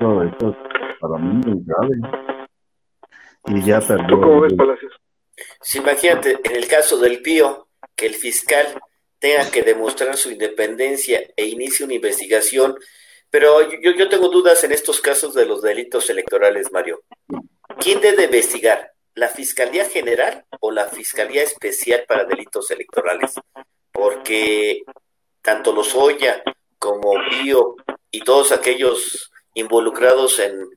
Todo 0.00 0.24
esto 0.24 0.56
para 1.00 1.18
mí 1.18 1.40
muy 1.46 1.62
grave. 1.64 2.23
Y 3.46 3.62
ya 3.64 3.80
perdió. 3.80 4.20
cómo 4.20 4.40
ves, 4.40 4.54
Palacios? 4.54 4.92
Sí, 5.60 5.78
imagínate, 5.78 6.38
en 6.44 6.56
el 6.56 6.66
caso 6.68 6.98
del 6.98 7.20
Pío, 7.22 7.68
que 7.96 8.06
el 8.06 8.14
fiscal 8.14 8.80
tenga 9.18 9.50
que 9.50 9.62
demostrar 9.62 10.16
su 10.16 10.30
independencia 10.30 11.22
e 11.36 11.46
inicie 11.46 11.84
una 11.84 11.94
investigación, 11.94 12.76
pero 13.30 13.70
yo, 13.80 13.90
yo 13.92 14.08
tengo 14.08 14.28
dudas 14.28 14.62
en 14.64 14.72
estos 14.72 15.00
casos 15.00 15.34
de 15.34 15.46
los 15.46 15.62
delitos 15.62 16.08
electorales, 16.10 16.70
Mario. 16.72 17.02
¿Quién 17.80 18.00
debe 18.00 18.24
investigar? 18.24 18.92
¿La 19.14 19.28
Fiscalía 19.28 19.84
General 19.86 20.44
o 20.60 20.70
la 20.70 20.86
Fiscalía 20.86 21.42
Especial 21.42 22.04
para 22.06 22.24
Delitos 22.24 22.70
Electorales? 22.70 23.34
Porque 23.92 24.82
tanto 25.40 25.72
los 25.72 25.94
Oya 25.94 26.42
como 26.78 27.12
Pío 27.30 27.76
y 28.10 28.20
todos 28.20 28.52
aquellos 28.52 29.30
involucrados 29.54 30.38
en 30.38 30.68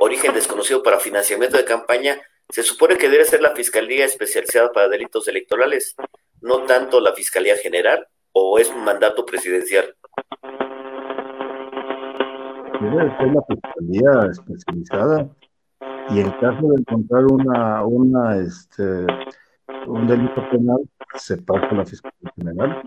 origen 0.00 0.32
desconocido 0.32 0.82
para 0.82 0.98
financiamiento 0.98 1.56
de 1.56 1.64
campaña, 1.64 2.18
se 2.48 2.62
supone 2.62 2.96
que 2.96 3.08
debe 3.08 3.24
ser 3.24 3.42
la 3.42 3.54
Fiscalía 3.54 4.06
Especializada 4.06 4.72
para 4.72 4.88
Delitos 4.88 5.28
Electorales, 5.28 5.94
no 6.40 6.62
tanto 6.64 7.00
la 7.00 7.12
Fiscalía 7.12 7.56
General, 7.56 8.06
o 8.32 8.58
es 8.58 8.70
un 8.70 8.82
mandato 8.82 9.24
presidencial. 9.26 9.94
Debe 12.80 13.16
ser 13.18 13.28
la 13.28 13.42
Fiscalía 13.46 14.30
Especializada 14.30 15.28
y 16.08 16.20
en 16.20 16.30
caso 16.32 16.66
de 16.66 16.80
encontrar 16.80 17.24
una, 17.26 17.84
una 17.84 18.36
este, 18.38 19.06
un 19.86 20.08
delito 20.08 20.42
penal, 20.50 20.78
se 21.16 21.36
pasa 21.36 21.66
a 21.66 21.74
la 21.74 21.84
Fiscalía 21.84 22.32
General. 22.36 22.82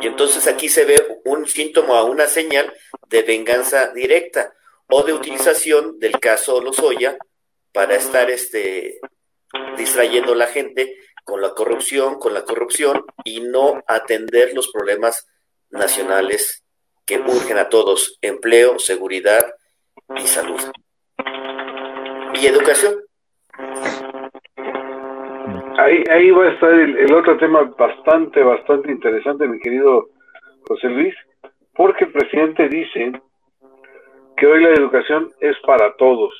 Y 0.00 0.06
entonces 0.06 0.46
aquí 0.48 0.68
se 0.68 0.84
ve 0.86 1.20
un 1.24 1.46
síntoma, 1.46 2.04
una 2.04 2.26
señal 2.26 2.72
de 3.14 3.22
venganza 3.22 3.92
directa 3.94 4.52
o 4.88 5.04
de 5.04 5.12
utilización 5.12 6.00
del 6.00 6.18
caso 6.18 6.60
Lozoya 6.60 7.16
para 7.72 7.94
estar 7.94 8.28
este, 8.28 8.98
distrayendo 9.76 10.32
a 10.32 10.36
la 10.36 10.48
gente 10.48 10.96
con 11.22 11.40
la 11.40 11.50
corrupción, 11.50 12.18
con 12.18 12.34
la 12.34 12.42
corrupción 12.42 13.04
y 13.22 13.40
no 13.40 13.84
atender 13.86 14.50
los 14.52 14.66
problemas 14.72 15.28
nacionales 15.70 16.64
que 17.06 17.20
urgen 17.20 17.58
a 17.58 17.68
todos, 17.68 18.18
empleo, 18.20 18.80
seguridad 18.80 19.54
y 20.16 20.26
salud. 20.26 20.60
Y 22.34 22.46
educación. 22.46 22.96
Ahí, 25.78 26.02
ahí 26.10 26.30
va 26.32 26.46
a 26.46 26.52
estar 26.52 26.74
el, 26.74 27.14
otro 27.14 27.36
tema 27.38 27.62
bastante, 27.78 28.42
bastante 28.42 28.90
interesante, 28.90 29.46
mi 29.46 29.60
querido 29.60 30.08
José 30.66 30.88
Luis, 30.88 31.14
porque 31.74 32.04
el 32.04 32.12
presidente 32.12 32.68
dice 32.68 33.12
que 34.36 34.46
hoy 34.46 34.62
la 34.62 34.70
educación 34.70 35.30
es 35.40 35.56
para 35.66 35.94
todos, 35.96 36.32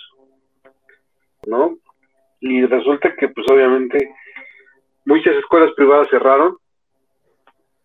¿no? 1.47 1.76
Y 2.41 2.64
resulta 2.67 3.14
que, 3.17 3.29
pues 3.29 3.47
obviamente, 3.50 4.14
muchas 5.05 5.35
escuelas 5.37 5.73
privadas 5.75 6.09
cerraron, 6.11 6.57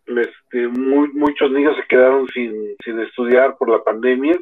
este, 0.07 0.67
muchos 0.67 1.51
niños 1.51 1.75
se 1.75 1.87
quedaron 1.87 2.27
sin, 2.29 2.75
sin 2.83 2.99
estudiar 2.99 3.55
por 3.57 3.69
la 3.69 3.83
pandemia. 3.83 4.35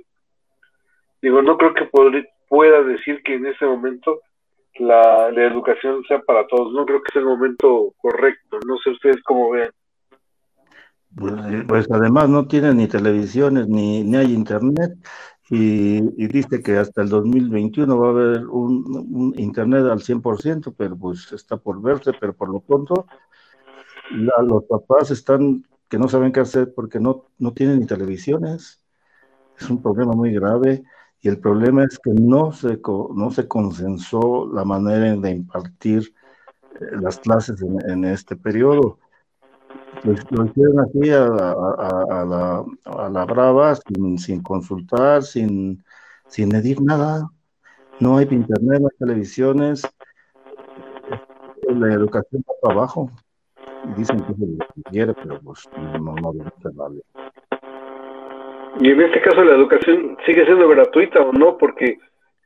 Digo, 1.22 1.42
no 1.42 1.58
creo 1.58 1.74
que 1.74 1.90
pueda 2.48 2.84
decir 2.84 3.22
que 3.24 3.34
en 3.34 3.48
ese 3.48 3.66
momento 3.66 4.22
la, 4.80 5.30
educación 5.30 6.04
sea 6.08 6.20
para 6.20 6.48
todos. 6.48 6.74
No 6.74 6.86
creo 6.86 7.02
que 7.02 7.12
sea 7.12 7.22
el 7.22 7.28
momento 7.28 7.94
correcto. 7.98 8.60
No 8.66 8.78
sé 8.78 8.92
ustedes 8.92 9.22
cómo 9.24 9.52
vean. 9.52 9.72
Pues, 11.68 11.88
además 11.90 12.30
no 12.30 12.48
tiene 12.48 12.74
ni 12.74 12.88
televisiones 12.88 13.68
ni, 13.68 14.04
ni 14.04 14.18
hay 14.18 14.34
internet 14.34 14.98
y, 15.50 16.02
dice 16.28 16.62
que 16.62 16.78
hasta 16.78 17.02
el 17.02 17.10
2021 17.10 17.98
va 17.98 18.08
a 18.08 18.12
haber 18.12 18.48
un, 18.48 19.34
internet 19.38 19.86
al 19.86 20.02
100%, 20.02 20.74
pero 20.78 20.98
pues 20.98 21.32
está 21.32 21.58
por 21.58 21.82
verse, 21.82 22.12
pero 22.20 22.34
por 22.34 22.50
lo 22.50 22.60
pronto 22.60 23.08
los 24.10 24.64
papás 24.66 25.12
están 25.12 25.66
que 25.90 25.98
no 25.98 26.08
saben 26.08 26.32
qué 26.32 26.42
hacer 26.42 26.74
porque 26.74 27.00
no, 27.00 27.26
no 27.38 27.54
tienen 27.54 27.80
ni 27.80 27.86
televisiones. 27.86 28.82
Es 29.60 29.70
un 29.70 29.82
problema 29.82 30.14
muy 30.14 30.34
grave 30.34 30.84
y 31.22 31.30
el 31.30 31.40
problema 31.40 31.84
es 31.84 31.98
que 31.98 32.12
no 32.14 32.52
se, 32.52 32.80
no 33.16 33.32
se 33.32 33.48
consensó 33.48 34.50
la 34.54 34.66
manera 34.66 35.16
de 35.16 35.32
impartir 35.32 36.14
eh, 36.80 36.86
las 37.02 37.20
clases 37.20 37.62
en, 37.62 38.06
este 38.06 38.36
periodo. 38.36 39.00
Lo, 40.04 40.14
hicieron 40.14 40.80
así 40.80 41.10
a, 41.10 41.28
la, 41.28 42.66
a 42.86 43.10
la 43.10 43.26
brava, 43.26 43.76
sin, 43.76 44.18
sin 44.18 44.44
consultar, 44.44 45.24
sin, 45.24 45.84
sin 46.28 46.50
medir 46.50 46.82
nada. 46.82 47.30
No 48.00 48.18
hay 48.18 48.28
internet, 48.30 48.82
no 48.82 48.88
hay 48.88 48.98
televisiones. 49.00 49.82
la 51.68 51.94
educación 51.94 52.44
va 52.48 52.54
para 52.62 52.74
abajo. 52.76 53.12
Dicen 53.96 54.20
que 54.20 54.32
es 54.34 54.40
lo 54.40 54.66
que 54.76 54.82
quiere, 54.92 55.14
pero 55.14 55.40
pues 55.42 55.68
no, 55.76 56.16
no 56.16 56.34
debe 56.34 56.52
ser 56.62 56.72
vale. 56.74 57.02
Y 58.80 58.92
en 58.92 59.02
este 59.02 59.22
caso 59.22 59.44
la 59.44 59.56
educación 59.56 60.18
sigue 60.26 60.46
siendo 60.46 60.68
gratuita 60.70 61.22
o 61.22 61.32
no, 61.34 61.58
porque 61.58 61.98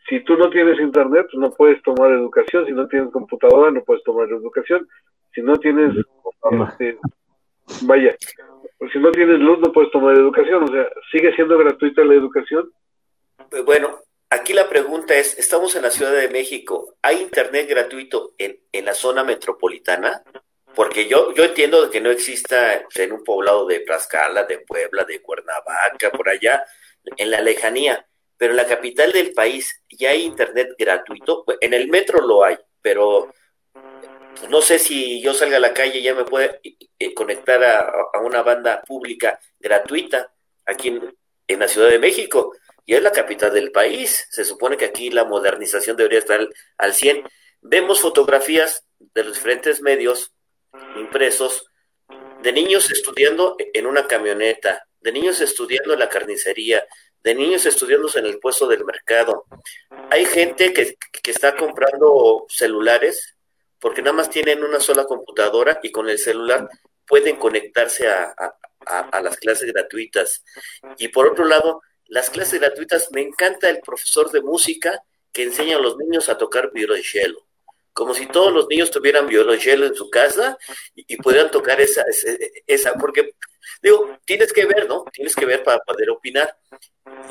si 0.07 0.23
tú 0.23 0.37
no 0.37 0.49
tienes 0.49 0.79
internet, 0.79 1.27
pues 1.31 1.41
no 1.41 1.51
puedes 1.51 1.81
tomar 1.83 2.11
educación, 2.11 2.65
si 2.65 2.71
no 2.71 2.87
tienes 2.87 3.11
computadora, 3.11 3.71
no 3.71 3.83
puedes 3.83 4.03
tomar 4.03 4.29
educación, 4.29 4.87
si 5.33 5.41
no 5.41 5.57
tienes, 5.57 5.95
este, 6.69 6.97
vaya, 7.81 8.15
si 8.91 8.99
no 8.99 9.11
tienes 9.11 9.39
luz, 9.39 9.59
no 9.59 9.71
puedes 9.71 9.91
tomar 9.91 10.15
educación, 10.15 10.63
o 10.63 10.67
sea, 10.67 10.87
¿sigue 11.11 11.33
siendo 11.35 11.57
gratuita 11.57 12.03
la 12.03 12.13
educación? 12.13 12.71
Pues 13.49 13.63
bueno, 13.65 13.99
aquí 14.29 14.53
la 14.53 14.69
pregunta 14.69 15.15
es, 15.15 15.37
estamos 15.37 15.75
en 15.75 15.83
la 15.83 15.91
Ciudad 15.91 16.13
de 16.13 16.29
México, 16.29 16.95
¿hay 17.01 17.21
internet 17.21 17.67
gratuito 17.69 18.33
en, 18.37 18.59
en 18.71 18.85
la 18.85 18.93
zona 18.93 19.23
metropolitana? 19.23 20.23
Porque 20.73 21.07
yo, 21.07 21.33
yo 21.33 21.43
entiendo 21.43 21.89
que 21.89 21.99
no 21.99 22.09
exista 22.09 22.85
en 22.95 23.11
un 23.11 23.23
poblado 23.23 23.65
de 23.65 23.79
Tlaxcala, 23.79 24.43
de 24.43 24.59
Puebla, 24.59 25.03
de 25.03 25.21
Cuernavaca, 25.21 26.11
por 26.11 26.29
allá, 26.29 26.63
en 27.17 27.29
la 27.29 27.41
lejanía, 27.41 28.05
pero 28.37 28.51
en 28.51 28.57
la 28.57 28.65
capital 28.65 29.11
del 29.11 29.33
país 29.33 29.83
ya 29.89 30.11
hay 30.11 30.23
internet 30.23 30.69
gratuito. 30.77 31.43
En 31.59 31.73
el 31.73 31.89
metro 31.89 32.25
lo 32.25 32.43
hay, 32.43 32.57
pero 32.81 33.33
no 34.49 34.61
sé 34.61 34.79
si 34.79 35.21
yo 35.21 35.33
salga 35.33 35.57
a 35.57 35.61
la 35.61 35.73
calle 35.73 36.01
ya 36.01 36.13
me 36.15 36.25
puede 36.25 36.59
eh, 36.99 37.13
conectar 37.13 37.63
a, 37.63 38.19
una 38.21 38.41
banda 38.41 38.81
pública 38.81 39.39
gratuita 39.59 40.33
aquí 40.65 40.99
en, 41.47 41.59
la 41.59 41.67
Ciudad 41.67 41.89
de 41.89 41.99
México. 41.99 42.53
Y 42.85 42.95
es 42.95 43.03
la 43.03 43.11
capital 43.11 43.53
del 43.53 43.71
país. 43.71 44.27
Se 44.31 44.45
supone 44.45 44.77
que 44.77 44.85
aquí 44.85 45.09
la 45.09 45.25
modernización 45.25 45.97
debería 45.97 46.19
estar 46.19 46.39
al, 46.39 46.49
al 46.77 46.93
100. 46.93 47.23
Vemos 47.61 47.99
fotografías 47.99 48.85
de 48.99 49.23
los 49.23 49.33
diferentes 49.33 49.81
medios 49.81 50.33
impresos 50.95 51.65
de 52.41 52.53
niños 52.53 52.89
estudiando 52.91 53.55
en 53.59 53.85
una 53.85 54.07
camioneta, 54.07 54.87
de 54.99 55.11
niños 55.11 55.41
estudiando 55.41 55.93
en 55.93 55.99
la 55.99 56.09
carnicería, 56.09 56.85
de 57.23 57.35
niños 57.35 57.65
estudiando 57.65 58.09
en 58.15 58.25
el 58.25 58.39
puesto 58.39 58.67
del 58.67 58.83
mercado. 58.83 59.45
Hay 60.09 60.25
gente 60.25 60.73
que, 60.73 60.97
está 61.23 61.55
comprando 61.55 62.45
celulares 62.49 63.35
porque 63.81 64.01
nada 64.01 64.15
más 64.15 64.29
tienen 64.29 64.63
una 64.63 64.79
sola 64.79 65.05
computadora 65.05 65.79
y 65.83 65.91
con 65.91 66.07
el 66.07 66.19
celular 66.19 66.69
pueden 67.05 67.35
conectarse 67.35 68.07
a, 68.07 68.55
las 69.21 69.37
clases 69.37 69.71
gratuitas. 69.73 70.43
Y 70.97 71.09
por 71.09 71.27
otro 71.27 71.45
lado, 71.45 71.81
las 72.05 72.29
clases 72.29 72.59
gratuitas, 72.59 73.09
me 73.11 73.21
encanta 73.21 73.69
el 73.69 73.81
profesor 73.81 74.31
de 74.31 74.41
música 74.41 75.03
que 75.33 75.43
enseña 75.43 75.77
a 75.77 75.81
los 75.81 75.97
niños 75.97 76.29
a 76.29 76.37
tocar 76.37 76.71
violonchelo 76.71 77.45
como 77.93 78.13
si 78.13 78.25
todos 78.25 78.53
los 78.53 78.67
niños 78.69 78.89
tuvieran 78.89 79.27
violonchelo 79.27 79.85
en 79.85 79.95
su 79.95 80.09
casa 80.09 80.57
y, 80.95 81.17
pudieran 81.17 81.51
tocar 81.51 81.81
esa, 81.81 82.05
esa, 82.65 82.93
porque 82.93 83.35
digo, 83.81 84.17
tienes 84.25 84.53
que 84.53 84.65
ver, 84.65 84.87
¿no? 84.87 85.03
Tienes 85.11 85.35
que 85.35 85.45
ver 85.45 85.63
para 85.63 85.79
poder 85.79 86.09
opinar. 86.09 86.57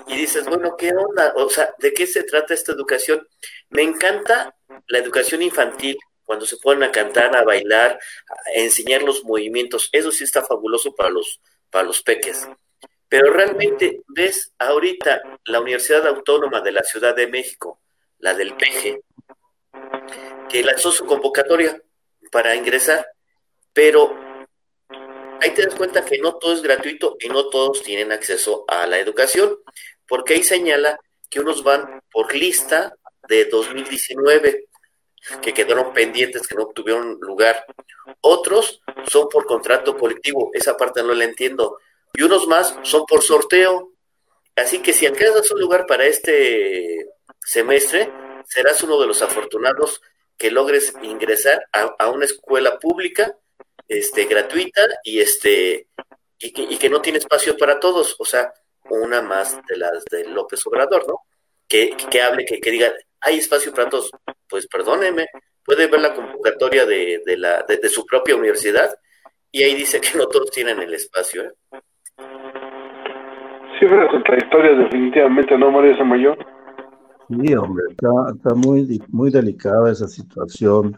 Y 0.07 0.16
dices, 0.16 0.45
bueno, 0.45 0.76
¿qué 0.76 0.92
onda? 0.92 1.33
O 1.37 1.49
sea, 1.49 1.75
¿de 1.78 1.95
qué 1.95 2.07
se 2.07 2.25
trata 2.25 2.54
esta 2.54 2.73
educación? 2.73 3.26
Me 3.71 3.83
encanta 3.83 4.54
la 4.88 4.99
educación 4.99 5.42
infantil, 5.42 5.99
cuando 6.31 6.47
se 6.47 6.59
ponen 6.59 6.85
a 6.85 6.93
cantar, 6.93 7.35
a 7.35 7.43
bailar, 7.43 7.99
a 8.29 8.61
enseñar 8.61 9.03
los 9.03 9.25
movimientos. 9.25 9.89
Eso 9.91 10.13
sí 10.13 10.23
está 10.23 10.45
fabuloso 10.45 10.95
para 10.95 11.11
los, 11.11 11.41
para 11.71 11.85
los 11.85 12.05
peques. 12.05 12.47
Pero 13.09 13.33
realmente 13.33 14.05
ves 14.07 14.53
ahorita 14.57 15.23
la 15.47 15.59
Universidad 15.59 16.07
Autónoma 16.07 16.61
de 16.61 16.71
la 16.71 16.85
Ciudad 16.85 17.17
de 17.17 17.27
México, 17.27 17.81
la 18.21 18.35
del 18.35 18.55
PG, 18.55 19.01
que 20.49 20.63
lanzó 20.63 20.93
su 20.93 21.05
convocatoria 21.05 21.83
para 22.31 22.55
ingresar, 22.55 23.05
pero 23.73 24.17
ahí 25.41 25.51
te 25.51 25.65
das 25.65 25.75
cuenta 25.75 26.05
que 26.05 26.19
no 26.19 26.37
todo 26.37 26.53
es 26.53 26.63
gratuito 26.63 27.17
y 27.19 27.29
no 27.29 27.49
todos 27.49 27.83
tienen 27.83 28.13
acceso 28.13 28.65
a 28.69 28.87
la 28.87 29.00
educación, 29.00 29.59
porque 30.07 30.35
ahí 30.35 30.45
señala 30.45 30.97
que 31.28 31.41
unos 31.41 31.65
van 31.65 32.00
por 32.13 32.33
lista 32.33 32.95
de 33.28 33.47
2019, 33.47 34.69
que 35.43 35.54
quedaron 35.54 35.93
pendientes, 35.93 36.47
que 36.47 36.54
no 36.54 36.67
tuvieron 36.69 37.19
lugar. 37.21 37.65
Otros 38.21 38.83
son 39.06 39.28
por 39.28 39.47
contrato 39.47 39.97
colectivo, 39.97 40.50
esa 40.54 40.76
parte 40.76 41.02
no 41.02 41.15
la 41.15 41.25
entiendo. 41.25 41.78
Y 42.13 42.23
unos 42.23 42.47
más 42.47 42.76
son 42.83 43.04
por 43.06 43.23
sorteo. 43.23 43.93
Así 44.56 44.80
que 44.80 44.93
si 44.93 45.06
alcanzas 45.06 45.50
un 45.52 45.61
lugar 45.61 45.87
para 45.87 46.06
este 46.06 47.06
semestre, 47.41 48.13
serás 48.47 48.83
uno 48.83 49.00
de 49.00 49.06
los 49.06 49.23
afortunados 49.23 50.02
que 50.37 50.50
logres 50.50 50.95
ingresar 51.02 51.67
a, 51.73 52.09
una 52.09 52.25
escuela 52.25 52.78
pública 52.78 53.37
este, 53.89 54.25
gratuita 54.25 54.83
y, 55.04 55.21
este, 55.21 55.89
y 56.39 56.52
que, 56.52 56.63
y, 56.63 56.78
que, 56.78 56.89
no 56.89 57.02
tiene 57.02 57.19
espacio 57.19 57.56
para 57.56 57.78
todos, 57.78 58.17
o 58.19 58.25
sea, 58.25 58.52
una 58.89 59.21
más 59.21 59.61
de 59.69 59.76
las 59.76 60.04
de 60.06 60.25
López 60.25 60.67
Obrador, 60.67 61.06
¿no? 61.06 61.26
Que, 61.69 61.95
que 62.11 62.23
hable, 62.23 62.45
que, 62.45 62.61
que 62.61 62.71
diga, 62.71 62.93
hay 63.21 63.39
espacio 63.39 63.73
para 63.73 63.89
todos, 63.89 64.11
pues 64.49 64.67
perdóneme, 64.67 65.26
puede 65.65 65.87
ver 65.87 66.00
la 66.00 66.15
convocatoria 66.15 66.87
de, 66.87 67.23
de 67.25 67.37
la, 67.37 67.63
de, 67.63 67.89
su 67.89 68.04
propia 68.06 68.37
universidad 68.37 68.91
y 69.52 69.63
ahí 69.63 69.75
dice 69.75 70.00
que 70.00 70.17
no 70.17 70.26
todos 70.26 70.50
tienen 70.50 70.80
el 70.80 70.95
espacio. 70.95 71.43
¿eh? 71.45 71.52
Cifras 73.78 74.11
contradictorias 74.11 74.78
definitivamente, 74.78 75.56
¿no, 75.56 75.71
María 75.71 76.02
Mayor? 76.04 76.39
Sí, 77.28 77.54
hombre, 77.54 77.85
está, 77.91 78.54
muy, 78.54 79.00
muy 79.09 79.30
delicada 79.30 79.93
esa 79.93 80.09
situación 80.09 80.97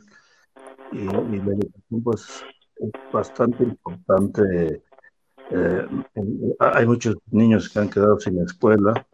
y, 0.91 1.05
la 1.05 1.53
educación 1.53 2.03
pues 2.03 2.45
es 2.77 2.91
bastante 3.13 3.65
importante. 3.65 4.83
Eh, 5.51 5.87
hay 6.59 6.87
muchos 6.87 7.17
niños 7.31 7.69
que 7.69 7.79
han 7.79 7.91
quedado 7.91 8.19
sin 8.19 8.41
escuela. 8.41 9.07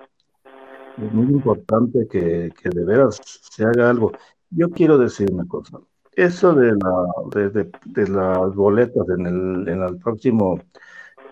Es 1.01 1.13
muy 1.13 1.27
importante 1.27 2.09
que, 2.09 2.51
de 2.63 2.85
veras 2.85 3.21
se 3.23 3.65
haga 3.65 3.89
algo. 3.89 4.13
Yo 4.51 4.69
quiero 4.71 4.99
decir 4.99 5.33
una 5.33 5.47
cosa. 5.47 5.79
Eso 6.13 6.53
de, 6.55 6.73
la, 6.73 7.71
de, 7.85 8.09
las 8.09 8.55
boletas 8.57 9.09
en 9.11 9.27
el, 9.27 9.69
en 9.69 9.83
el 9.83 9.99
próximo 9.99 10.61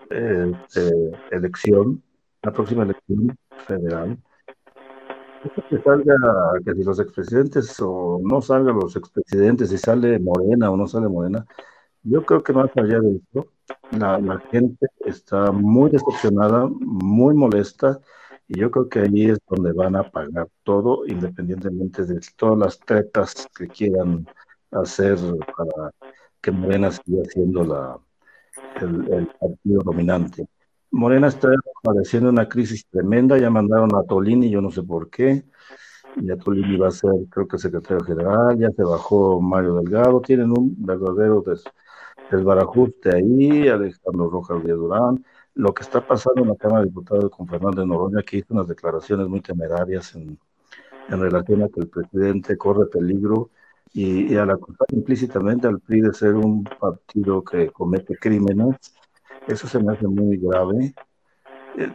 eh, 0.09 0.53
eh, 0.75 1.11
elección, 1.31 2.01
la 2.43 2.53
próxima 2.53 2.83
elección 2.83 3.37
federal, 3.65 4.17
que 5.69 5.81
salga, 5.81 6.15
que 6.65 6.73
si 6.73 6.83
los 6.83 6.99
expresidentes 7.01 7.75
o 7.81 8.21
no 8.23 8.41
salgan 8.41 8.79
los 8.79 8.95
expresidentes, 8.95 9.69
si 9.69 9.77
sale 9.77 10.17
Morena 10.19 10.71
o 10.71 10.77
no 10.77 10.87
sale 10.87 11.09
Morena, 11.09 11.45
yo 12.03 12.25
creo 12.25 12.41
que 12.41 12.53
más 12.53 12.69
allá 12.77 13.01
de 13.01 13.17
esto, 13.17 13.47
la, 13.91 14.17
la 14.19 14.39
gente 14.51 14.87
está 15.05 15.51
muy 15.51 15.91
decepcionada, 15.91 16.69
muy 16.69 17.35
molesta, 17.35 17.99
y 18.47 18.59
yo 18.59 18.71
creo 18.71 18.89
que 18.89 18.99
ahí 18.99 19.29
es 19.29 19.39
donde 19.47 19.73
van 19.73 19.95
a 19.95 20.09
pagar 20.09 20.47
todo, 20.63 21.05
independientemente 21.05 22.05
de 22.05 22.19
todas 22.35 22.57
las 22.57 22.79
tretas 22.79 23.47
que 23.57 23.67
quieran 23.67 24.27
hacer 24.71 25.17
para 25.55 25.91
que 26.41 26.51
Morena 26.51 26.91
siga 26.91 27.23
siendo 27.25 27.63
la, 27.63 27.99
el, 28.81 29.13
el 29.13 29.27
partido 29.27 29.81
dominante. 29.83 30.47
Morena 30.91 31.27
está 31.27 31.49
padeciendo 31.83 32.29
una 32.29 32.47
crisis 32.47 32.85
tremenda, 32.87 33.37
ya 33.37 33.49
mandaron 33.49 33.93
a 33.95 34.03
Tolini, 34.03 34.49
yo 34.49 34.61
no 34.61 34.71
sé 34.71 34.83
por 34.83 35.09
qué, 35.09 35.43
ya 36.15 36.37
Tolini 36.37 36.77
va 36.77 36.87
a 36.87 36.91
ser, 36.91 37.11
creo 37.29 37.47
que 37.47 37.57
secretario 37.57 38.03
general, 38.05 38.57
ya 38.57 38.71
se 38.71 38.83
bajó 38.83 39.41
Mario 39.41 39.75
Delgado, 39.75 40.21
tienen 40.21 40.51
un 40.51 40.73
verdadero 40.77 41.41
des, 41.41 41.63
desbarajuste 42.31 43.15
ahí, 43.15 43.67
Alejandro 43.67 44.29
Rojas 44.29 44.63
de 44.63 44.71
Durán, 44.71 45.23
lo 45.57 45.73
que 45.73 45.83
está 45.83 46.05
pasando 46.05 46.43
en 46.43 46.49
la 46.49 46.55
Cámara 46.55 46.81
de 46.81 46.87
Diputados 46.87 47.31
con 47.31 47.47
Fernando 47.47 47.85
Noroña, 47.85 48.21
que 48.21 48.37
hizo 48.37 48.53
unas 48.53 48.67
declaraciones 48.67 49.27
muy 49.27 49.41
temerarias 49.41 50.15
en, 50.15 50.37
en 51.09 51.19
relación 51.19 51.63
a 51.63 51.69
que 51.69 51.81
el 51.81 51.87
presidente 51.89 52.57
corre 52.57 52.85
peligro 52.85 53.49
y, 53.91 54.33
y 54.33 54.37
al 54.37 54.51
acusar 54.51 54.87
implícitamente 54.91 55.67
al 55.67 55.79
PRI 55.79 56.01
de 56.01 56.13
ser 56.13 56.35
un 56.35 56.63
partido 56.63 57.43
que 57.43 57.71
comete 57.71 58.15
crímenes, 58.17 58.75
eso 59.47 59.67
se 59.67 59.79
me 59.79 59.93
hace 59.93 60.07
muy 60.07 60.37
grave. 60.37 60.93
Eh, 61.77 61.91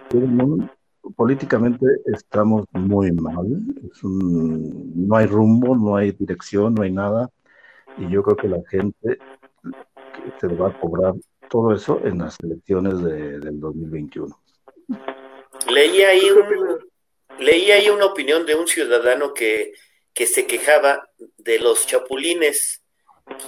políticamente 1.15 1.87
estamos 2.07 2.65
muy 2.73 3.13
mal. 3.13 3.47
no 4.03 5.17
hay 5.17 5.27
rumbo, 5.27 5.77
no 5.77 5.97
hay 5.97 6.11
dirección, 6.13 6.75
no 6.75 6.83
hay 6.83 6.93
nada. 6.93 7.31
Y 7.97 8.09
yo 8.09 8.23
creo 8.23 8.37
que 8.37 8.49
la 8.49 8.63
gente 8.69 9.19
se 10.41 10.47
va 10.49 10.69
a 10.69 10.81
cobrar 10.81 11.15
todo 11.53 11.75
eso 11.75 12.01
en 12.03 12.17
las 12.17 12.39
elecciones 12.43 13.03
de, 13.05 13.39
del 13.39 13.61
2021. 13.61 14.43
Leí 15.71 16.01
ahí, 16.01 16.31
leí 17.39 17.71
ahí 17.71 17.91
una 17.91 18.07
opinión 18.07 18.47
de 18.47 18.55
un 18.55 18.67
ciudadano 18.67 19.35
que, 19.35 19.75
que 20.15 20.25
se 20.25 20.47
quejaba 20.47 21.11
de 21.37 21.59
los 21.59 21.87
chapulines. 21.87 22.83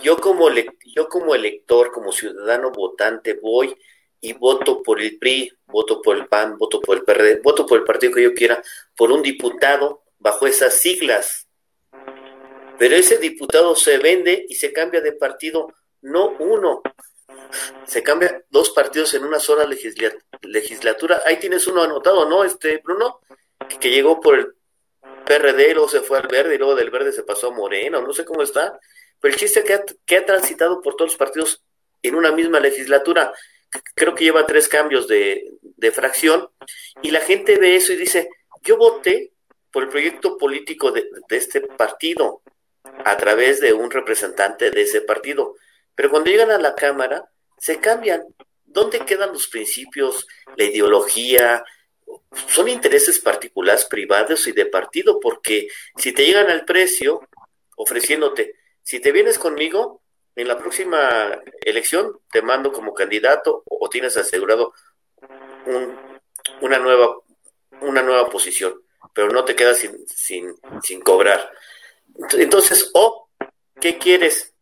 Yo 0.02 0.18
como, 0.18 0.50
yo 0.94 1.08
como 1.08 1.34
elector, 1.34 1.90
como 1.92 2.12
ciudadano 2.12 2.72
votante, 2.72 3.38
voy 3.40 3.74
y 4.20 4.34
voto 4.34 4.82
por 4.82 5.00
el 5.00 5.18
PRI, 5.18 5.50
voto 5.66 6.02
por 6.02 6.18
el 6.18 6.26
PAN, 6.26 6.58
voto 6.58 6.82
por 6.82 6.98
el 6.98 7.04
PRD, 7.04 7.40
voto 7.42 7.64
por 7.64 7.78
el 7.78 7.84
partido 7.84 8.12
que 8.12 8.22
yo 8.22 8.34
quiera, 8.34 8.62
por 8.94 9.12
un 9.12 9.22
diputado 9.22 10.02
bajo 10.18 10.46
esas 10.46 10.74
siglas. 10.74 11.48
Pero 12.78 12.96
ese 12.96 13.16
diputado 13.16 13.74
se 13.74 13.96
vende 13.96 14.44
y 14.46 14.56
se 14.56 14.74
cambia 14.74 15.00
de 15.00 15.12
partido, 15.12 15.72
no 16.02 16.36
uno, 16.38 16.82
se 17.86 18.02
cambia 18.02 18.44
dos 18.50 18.70
partidos 18.70 19.14
en 19.14 19.24
una 19.24 19.38
sola 19.38 19.66
legislatura. 20.42 21.22
Ahí 21.24 21.38
tienes 21.38 21.66
uno 21.66 21.82
anotado, 21.82 22.28
¿no, 22.28 22.44
este 22.44 22.78
Bruno? 22.78 23.20
Que, 23.80 23.90
llegó 23.90 24.20
por 24.20 24.38
el 24.38 24.54
PRD, 25.24 25.74
luego 25.74 25.88
se 25.88 26.00
fue 26.00 26.18
al 26.18 26.28
verde 26.28 26.54
y 26.54 26.58
luego 26.58 26.74
del 26.74 26.90
verde 26.90 27.12
se 27.12 27.22
pasó 27.22 27.48
a 27.48 27.54
Moreno, 27.54 28.00
no 28.00 28.12
sé 28.12 28.24
cómo 28.24 28.42
está. 28.42 28.78
Pero 29.20 29.34
el 29.34 29.40
chiste 29.40 29.64
que 29.64 29.74
ha, 29.74 29.84
que 30.04 30.16
ha 30.16 30.26
transitado 30.26 30.80
por 30.82 30.96
todos 30.96 31.12
los 31.12 31.18
partidos 31.18 31.62
en 32.02 32.14
una 32.14 32.32
misma 32.32 32.60
legislatura, 32.60 33.32
creo 33.94 34.14
que 34.14 34.24
lleva 34.24 34.46
tres 34.46 34.68
cambios 34.68 35.08
de, 35.08 35.50
de 35.62 35.92
fracción, 35.92 36.50
y 37.02 37.10
la 37.10 37.20
gente 37.20 37.56
ve 37.56 37.76
eso 37.76 37.92
y 37.92 37.96
dice, 37.96 38.28
yo 38.62 38.76
voté 38.76 39.32
por 39.70 39.84
el 39.84 39.88
proyecto 39.88 40.36
político 40.36 40.92
de, 40.92 41.08
de 41.28 41.36
este 41.36 41.60
partido 41.60 42.42
a 43.04 43.16
través 43.16 43.60
de 43.60 43.72
un 43.72 43.90
representante 43.90 44.70
de 44.70 44.82
ese 44.82 45.00
partido. 45.00 45.56
Pero 45.94 46.10
cuando 46.10 46.30
llegan 46.30 46.50
a 46.50 46.58
la 46.58 46.74
Cámara, 46.74 47.30
se 47.64 47.80
cambian. 47.80 48.22
¿Dónde 48.66 49.06
quedan 49.06 49.32
los 49.32 49.48
principios, 49.48 50.26
la 50.54 50.64
ideología? 50.64 51.64
Son 52.48 52.68
intereses 52.68 53.18
particulares, 53.20 53.86
privados 53.86 54.46
y 54.46 54.52
de 54.52 54.66
partido, 54.66 55.18
porque 55.18 55.68
si 55.96 56.12
te 56.12 56.26
llegan 56.26 56.50
al 56.50 56.66
precio 56.66 57.26
ofreciéndote, 57.76 58.56
si 58.82 59.00
te 59.00 59.12
vienes 59.12 59.38
conmigo, 59.38 60.02
en 60.36 60.46
la 60.46 60.58
próxima 60.58 61.40
elección 61.62 62.20
te 62.30 62.42
mando 62.42 62.70
como 62.70 62.92
candidato 62.92 63.62
o 63.64 63.88
tienes 63.88 64.14
asegurado 64.18 64.74
una, 66.60 66.78
nueva, 66.78 67.16
una 67.80 68.02
nueva 68.02 68.28
posición, 68.28 68.78
pero 69.14 69.30
no 69.30 69.46
te 69.46 69.56
quedas 69.56 69.78
sin, 69.78 70.06
sin, 70.06 70.54
sin 70.82 71.00
cobrar. 71.00 71.50
Entonces, 72.32 72.90
o, 72.92 73.30
¿qué 73.80 73.96
quieres? 73.96 74.52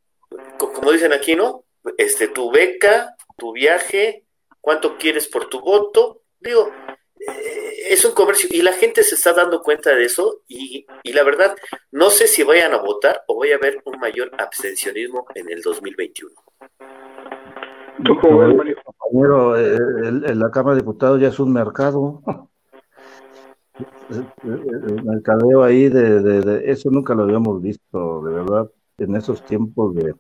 Como 0.57 0.93
dicen 0.93 1.13
aquí, 1.13 1.35
¿no? 1.35 1.65
Este, 1.97 2.29
tu 2.29 2.51
beca, 2.51 3.17
tu 3.37 3.53
viaje, 3.53 4.25
cuánto 4.61 4.97
quieres 4.97 5.29
por 5.29 5.49
tu 5.49 5.61
voto. 5.61 6.23
Digo, 6.41 6.71
eh, 7.19 7.93
es 7.93 8.05
un 8.05 8.13
comercio 8.13 8.49
y 8.51 8.63
la 8.63 8.73
gente 8.73 9.03
se 9.03 9.15
está 9.15 9.33
dando 9.33 9.63
cuenta 9.63 9.95
de 9.95 10.05
eso 10.05 10.43
y, 10.49 10.87
y, 11.03 11.13
la 11.13 11.23
verdad, 11.23 11.55
no 11.91 12.11
sé 12.11 12.27
si 12.27 12.43
vayan 12.43 12.73
a 12.73 12.79
votar 12.79 13.23
o 13.29 13.35
voy 13.37 13.53
a 13.53 13.59
ver 13.59 13.81
un 13.85 13.99
mayor 14.01 14.31
abstencionismo 14.39 15.27
en 15.35 15.51
el 15.51 15.63
2021. 15.63 16.33
¿Tú 18.05 18.19
Compañero, 18.19 19.57
eh, 19.57 19.77
el, 20.05 20.39
la 20.39 20.51
Cámara 20.51 20.75
de 20.75 20.81
Diputados 20.81 21.21
ya 21.21 21.29
es 21.29 21.39
un 21.39 21.53
mercado. 21.53 22.23
El 24.45 25.03
mercadeo 25.05 25.63
ahí 25.63 25.89
de, 25.89 26.21
de, 26.21 26.71
eso 26.71 26.91
nunca 26.91 27.15
lo 27.15 27.23
habíamos 27.23 27.63
visto, 27.63 28.23
de 28.23 28.35
verdad, 28.35 28.71
en 28.99 29.17
esos 29.17 29.43
tiempos 29.47 29.95
de, 29.95 30.15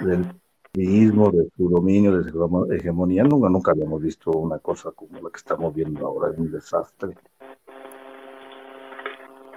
del 0.00 0.26
de 0.74 1.48
su 1.54 1.68
dominio, 1.68 2.16
de 2.16 2.30
su 2.30 2.72
hegemonía, 2.72 3.24
nunca, 3.24 3.50
nunca 3.50 3.72
habíamos 3.72 4.00
visto 4.00 4.30
una 4.30 4.58
cosa 4.58 4.90
como 4.92 5.20
la 5.20 5.28
que 5.28 5.36
estamos 5.36 5.74
viendo 5.74 6.06
ahora, 6.06 6.32
es 6.32 6.38
un 6.38 6.50
desastre. 6.50 7.10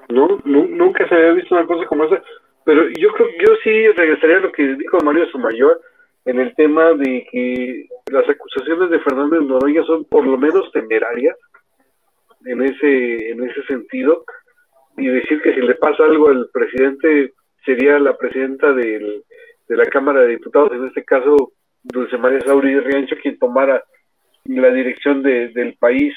No, 0.10 0.28
nunca 0.44 1.08
se 1.08 1.16
había 1.16 1.32
visto 1.32 1.56
una 1.56 1.66
cosa 1.66 1.88
como 1.88 2.04
esa, 2.04 2.22
pero 2.66 2.90
yo 3.00 3.14
creo 3.14 3.30
yo 3.40 3.56
sí 3.64 3.88
regresaría 3.96 4.38
a 4.38 4.42
lo 4.42 4.52
que 4.52 4.76
dijo 4.76 4.98
Mario 5.06 5.26
Sumayor 5.28 5.80
en 6.26 6.40
el 6.42 6.54
tema 6.56 6.92
de 6.94 7.26
que 7.32 7.88
las 8.12 8.28
acusaciones 8.30 8.90
de 8.90 9.00
Fernández 9.00 9.40
Noroña 9.42 9.84
son 9.86 10.04
por 10.06 10.26
lo 10.26 10.38
menos 10.38 10.70
temerarias 10.74 11.38
en 12.44 12.62
ese 12.62 13.30
en 13.30 13.50
ese 13.50 13.64
sentido 13.68 14.26
y 14.98 15.08
decir 15.08 15.42
que 15.42 15.54
si 15.54 15.62
le 15.62 15.76
pasa 15.76 16.04
algo 16.04 16.28
al 16.28 16.50
presidente 16.52 17.34
sería 17.64 18.00
la 18.00 18.18
presidenta 18.18 18.74
del 18.74 19.24
de 19.68 19.78
la 19.78 19.86
Cámara 19.86 20.22
de 20.22 20.30
Diputados, 20.30 20.72
en 20.74 20.88
este 20.88 21.04
caso 21.04 21.54
Dulce 21.84 22.18
María 22.18 22.42
Sauri 22.42 22.80
Riancho, 22.80 23.16
quien 23.22 23.38
tomara 23.38 23.84
la 24.46 24.70
dirección 24.72 25.24
de, 25.24 25.50
del 25.50 25.76
país. 25.78 26.14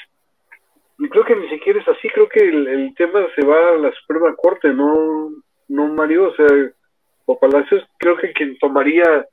Y 0.97 1.07
creo 1.09 1.23
que 1.23 1.35
ni 1.35 1.49
siquiera 1.49 1.79
es 1.79 1.87
así, 1.87 2.09
creo 2.09 2.27
que 2.27 2.39
el, 2.39 2.93
tema 2.95 3.25
se 3.35 3.45
va 3.45 3.69
a 3.69 3.77
la 3.77 3.91
Suprema 3.93 4.35
Corte, 4.35 4.73
no, 4.73 5.31
no 5.69 5.87
Mario, 5.87 6.29
o 6.29 6.35
sea, 6.35 6.47
o 7.25 7.39
Palacios, 7.39 7.83
creo 7.97 8.17
que 8.17 8.33
quien 8.33 8.57
tomaría 8.57 9.25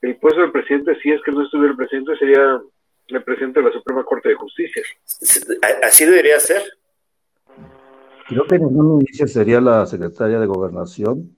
el 0.00 0.16
puesto 0.16 0.40
del 0.40 0.50
presidente, 0.50 0.98
si 1.00 1.12
es 1.12 1.22
que 1.22 1.30
no 1.30 1.42
estuviera 1.42 1.70
el 1.70 1.76
presidente, 1.76 2.16
sería 2.16 2.60
el 3.06 3.22
presidente 3.22 3.60
de 3.60 3.66
la 3.66 3.72
Suprema 3.72 4.04
Corte 4.04 4.30
de 4.30 4.34
Justicia. 4.34 4.82
Así 5.82 6.04
debería 6.04 6.40
ser. 6.40 6.62
Creo 8.26 8.44
que 8.46 8.56
en 8.56 8.64
un 8.64 9.00
inicio 9.02 9.26
sería 9.26 9.60
la 9.60 9.86
secretaria 9.86 10.40
de 10.40 10.46
Gobernación, 10.46 11.36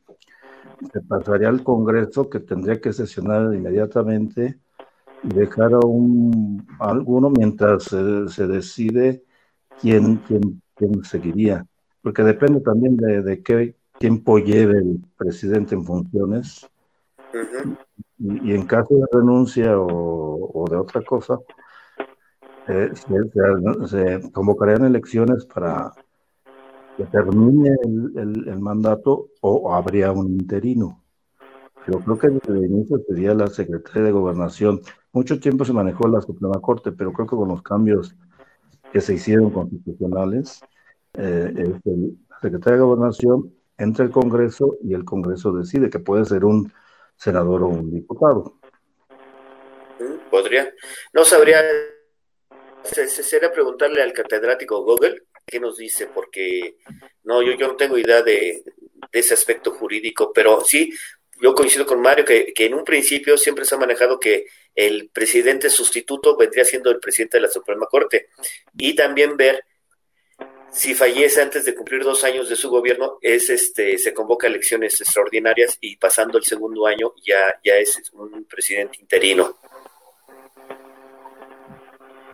se 0.93 1.01
pasaría 1.01 1.49
al 1.49 1.63
Congreso 1.63 2.29
que 2.29 2.41
tendría 2.41 2.81
que 2.81 2.93
sesionar 2.93 3.55
inmediatamente 3.55 4.59
y 5.23 5.29
dejar 5.29 5.75
a 5.75 5.81
un 5.81 6.67
alguno 6.79 7.31
mientras 7.31 7.85
se, 7.85 8.47
decide 8.47 9.25
quién, 9.81 10.17
quién, 10.27 10.63
quién, 10.75 11.05
seguiría, 11.05 11.67
porque 12.03 12.23
depende 12.23 12.61
también 12.61 12.97
de, 12.97 13.23
de 13.23 13.43
qué 13.43 13.77
tiempo 13.99 14.39
lleve 14.39 14.79
el 14.79 15.01
presidente 15.17 15.75
en 15.75 15.85
funciones. 15.85 16.69
y, 18.19 18.53
en 18.53 18.67
caso 18.67 18.95
de 18.95 19.07
renuncia 19.13 19.79
o, 19.79 20.65
de 20.71 20.77
otra 20.77 21.03
cosa, 21.03 21.39
eh, 22.69 22.91
se, 22.95 23.89
se, 23.89 24.33
convocarían 24.33 24.85
elecciones 24.85 25.45
para 25.47 25.93
que 26.97 27.05
termine 27.05 27.71
el, 28.17 28.59
mandato 28.61 29.29
o 29.41 29.75
habría 29.75 30.13
un 30.13 30.29
interino. 30.29 31.03
Yo 31.87 32.01
creo 32.01 32.19
que 32.19 32.29
desde 32.29 32.53
el 32.59 32.71
inicio 32.71 32.99
sería 33.07 33.35
la 33.35 33.49
Secretaría 33.49 34.05
de 34.05 34.13
Gobernación. 34.13 34.81
Mucho 35.13 35.39
tiempo 35.39 35.65
se 35.65 35.73
manejó 35.73 36.09
la 36.09 36.21
Suprema 36.21 36.61
Corte, 36.61 36.93
pero 36.93 37.13
creo 37.13 37.27
que 37.27 37.37
con 37.37 37.49
los 37.49 37.63
cambios 37.63 38.15
que 38.93 39.01
se 39.01 39.15
hicieron 39.15 39.51
constitucionales, 39.51 40.61
eh, 41.15 41.53
la 41.85 42.39
Secretaría 42.41 42.79
de 42.79 42.85
Gobernación 42.85 43.53
entra 43.77 44.05
el 44.05 44.11
Congreso 44.11 44.77
y 44.83 44.95
el 44.95 45.05
Congreso 45.05 45.53
decide 45.53 45.91
que 45.91 45.99
puede 45.99 46.25
ser 46.25 46.45
un 46.45 46.73
senador 47.17 47.65
o 47.65 47.69
un 47.69 47.91
diputado. 47.91 48.55
Podría. 50.31 50.73
No 51.13 51.25
sabría. 51.25 51.61
Sería 52.83 53.51
preguntarle 53.53 54.03
al 54.03 54.13
catedrático 54.13 54.83
Google 54.85 55.23
qué 55.47 55.61
nos 55.61 55.77
dice, 55.77 56.07
porque 56.07 56.77
no, 57.25 57.43
yo, 57.43 57.53
yo 57.53 57.69
no 57.69 57.77
tengo 57.77 57.99
idea 57.99 58.23
de, 58.23 58.63
ese 59.13 59.35
aspecto 59.35 59.71
jurídico, 59.71 60.33
pero 60.33 60.63
sí, 60.65 60.93
yo 61.41 61.55
coincido 61.55 61.87
con 61.87 62.01
Mario 62.01 62.25
que, 62.25 62.53
en 62.57 62.75
un 62.75 62.85
principio 62.85 63.37
siempre 63.37 63.65
se 63.65 63.75
ha 63.75 63.79
manejado 63.79 64.19
que 64.19 64.47
el 64.75 65.09
presidente 65.11 65.71
sustituto 65.71 66.37
vendría 66.37 66.65
siendo 66.65 66.91
el 66.91 66.99
presidente 66.99 67.39
de 67.39 67.43
la 67.43 67.49
Suprema 67.49 67.87
Corte 67.87 68.29
y 68.77 68.95
también 68.95 69.37
ver 69.37 69.65
si 70.73 70.95
fallece 70.95 71.41
antes 71.41 71.65
de 71.65 71.75
cumplir 71.75 72.03
dos 72.03 72.25
años 72.25 72.49
de 72.49 72.57
su 72.57 72.69
gobierno 72.69 73.19
es 73.21 73.49
este 73.51 73.97
se 73.99 74.13
convoca 74.13 74.49
elecciones 74.49 75.01
extraordinarias 75.01 75.79
y 75.81 75.97
pasando 75.97 76.39
el 76.39 76.45
segundo 76.45 76.87
año 76.87 77.15
ya 77.25 77.61
ya 77.63 77.77
es 77.77 78.03
un 78.13 78.45
presidente 78.45 78.99
interino 79.01 79.59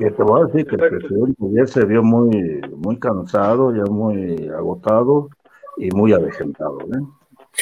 que 0.00 0.10
te 0.10 0.22
voy 0.22 0.40
a 0.40 0.46
decir 0.46 0.66
que 0.66 0.76
el 0.76 0.98
presidente 0.98 1.42
ya 1.52 1.66
se 1.66 1.84
vio 1.84 2.02
muy, 2.02 2.60
muy 2.74 2.98
cansado, 2.98 3.74
ya 3.74 3.84
muy 3.84 4.48
agotado 4.48 5.28
y 5.76 5.90
muy 5.90 6.14
avejentado. 6.14 6.78
¿eh? 6.80 7.02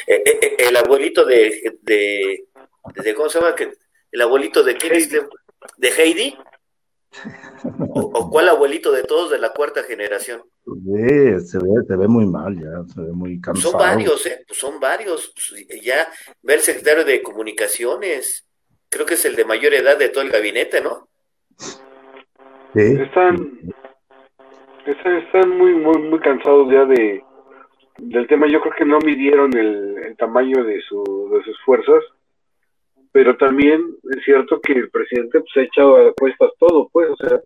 Eh, 0.06 0.22
eh, 0.24 0.56
el 0.68 0.76
abuelito 0.76 1.24
de, 1.24 1.78
de, 1.82 2.46
¿cómo 3.16 3.28
se 3.28 3.40
llama? 3.40 3.56
¿El 4.12 4.20
abuelito 4.20 4.62
de 4.62 4.76
quién 4.76 4.92
¿De 5.76 5.88
Heidi? 5.88 6.36
¿O, 7.94 8.30
cuál 8.30 8.48
abuelito 8.50 8.92
de 8.92 9.02
todos 9.02 9.30
de 9.30 9.38
la 9.38 9.52
cuarta 9.52 9.82
generación? 9.82 10.42
Sí, 10.64 11.46
se 11.46 11.58
ve, 11.58 11.70
se 11.88 11.96
ve 11.96 12.06
muy 12.06 12.26
mal 12.26 12.54
ya, 12.54 12.94
se 12.94 13.00
ve 13.00 13.12
muy 13.12 13.40
cansado. 13.40 13.72
Son 13.72 13.80
varios, 13.80 14.26
¿eh? 14.26 14.44
Pues 14.46 14.60
son 14.60 14.78
varios. 14.78 15.32
Pues, 15.34 15.82
ya 15.82 16.06
ve 16.42 16.54
el 16.54 16.60
secretario 16.60 17.04
de 17.04 17.20
Comunicaciones, 17.20 18.46
creo 18.88 19.06
que 19.06 19.14
es 19.14 19.24
el 19.24 19.34
de 19.34 19.44
mayor 19.44 19.74
edad 19.74 19.98
de 19.98 20.10
todo 20.10 20.22
el 20.22 20.30
gabinete, 20.30 20.80
¿no? 20.80 21.08
Están, 22.74 23.60
están, 24.86 25.56
muy, 25.56 25.74
muy, 25.74 25.98
muy 26.02 26.20
cansados 26.20 26.70
ya 26.70 26.84
de 26.84 27.24
del 27.98 28.26
tema. 28.26 28.46
Yo 28.46 28.60
creo 28.60 28.74
que 28.76 28.84
no 28.84 28.98
midieron 28.98 29.56
el, 29.56 30.14
tamaño 30.18 30.64
de, 30.64 30.80
su, 30.82 31.30
de 31.32 31.44
sus 31.44 31.56
fuerzas, 31.64 32.02
pero 33.12 33.36
también 33.36 33.80
es 34.10 34.24
cierto 34.24 34.60
que 34.60 34.72
el 34.72 34.90
presidente 34.90 35.40
pues, 35.40 35.56
ha 35.56 35.60
echado 35.60 35.96
a 35.96 36.12
cuestas 36.12 36.50
todo, 36.58 36.88
pues, 36.92 37.08
o 37.10 37.16
sea, 37.16 37.40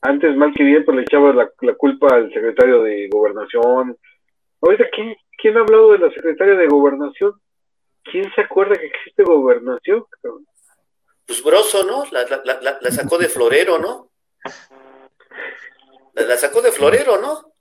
antes 0.00 0.34
mal 0.34 0.54
que 0.54 0.64
bien, 0.64 0.82
pues 0.84 0.96
le 0.96 1.02
echaba 1.02 1.34
la, 1.34 1.74
culpa 1.76 2.14
al 2.14 2.32
secretario 2.32 2.82
de 2.82 3.08
Gobernación. 3.10 3.96
Ahorita, 4.62 4.84
¿quién, 4.94 5.14
¿quién 5.36 5.58
ha 5.58 5.60
hablado 5.60 5.92
de 5.92 5.98
la 5.98 6.10
secretaria 6.10 6.54
de 6.54 6.68
Gobernación? 6.68 7.34
¿Quién 8.04 8.32
se 8.34 8.40
acuerda 8.40 8.76
que 8.76 8.86
existe 8.86 9.22
Gobernación? 9.22 10.04
Pues 11.26 11.44
Broso, 11.44 11.84
¿no? 11.84 12.04
La, 12.12 12.24
la, 12.44 12.78
la 12.80 12.90
sacó 12.90 13.18
de 13.18 13.28
Florero, 13.28 13.78
¿no? 13.78 14.09
La, 16.14 16.36
sacó 16.36 16.62
de 16.62 16.72
florero, 16.72 17.18
¿no? 17.18 17.52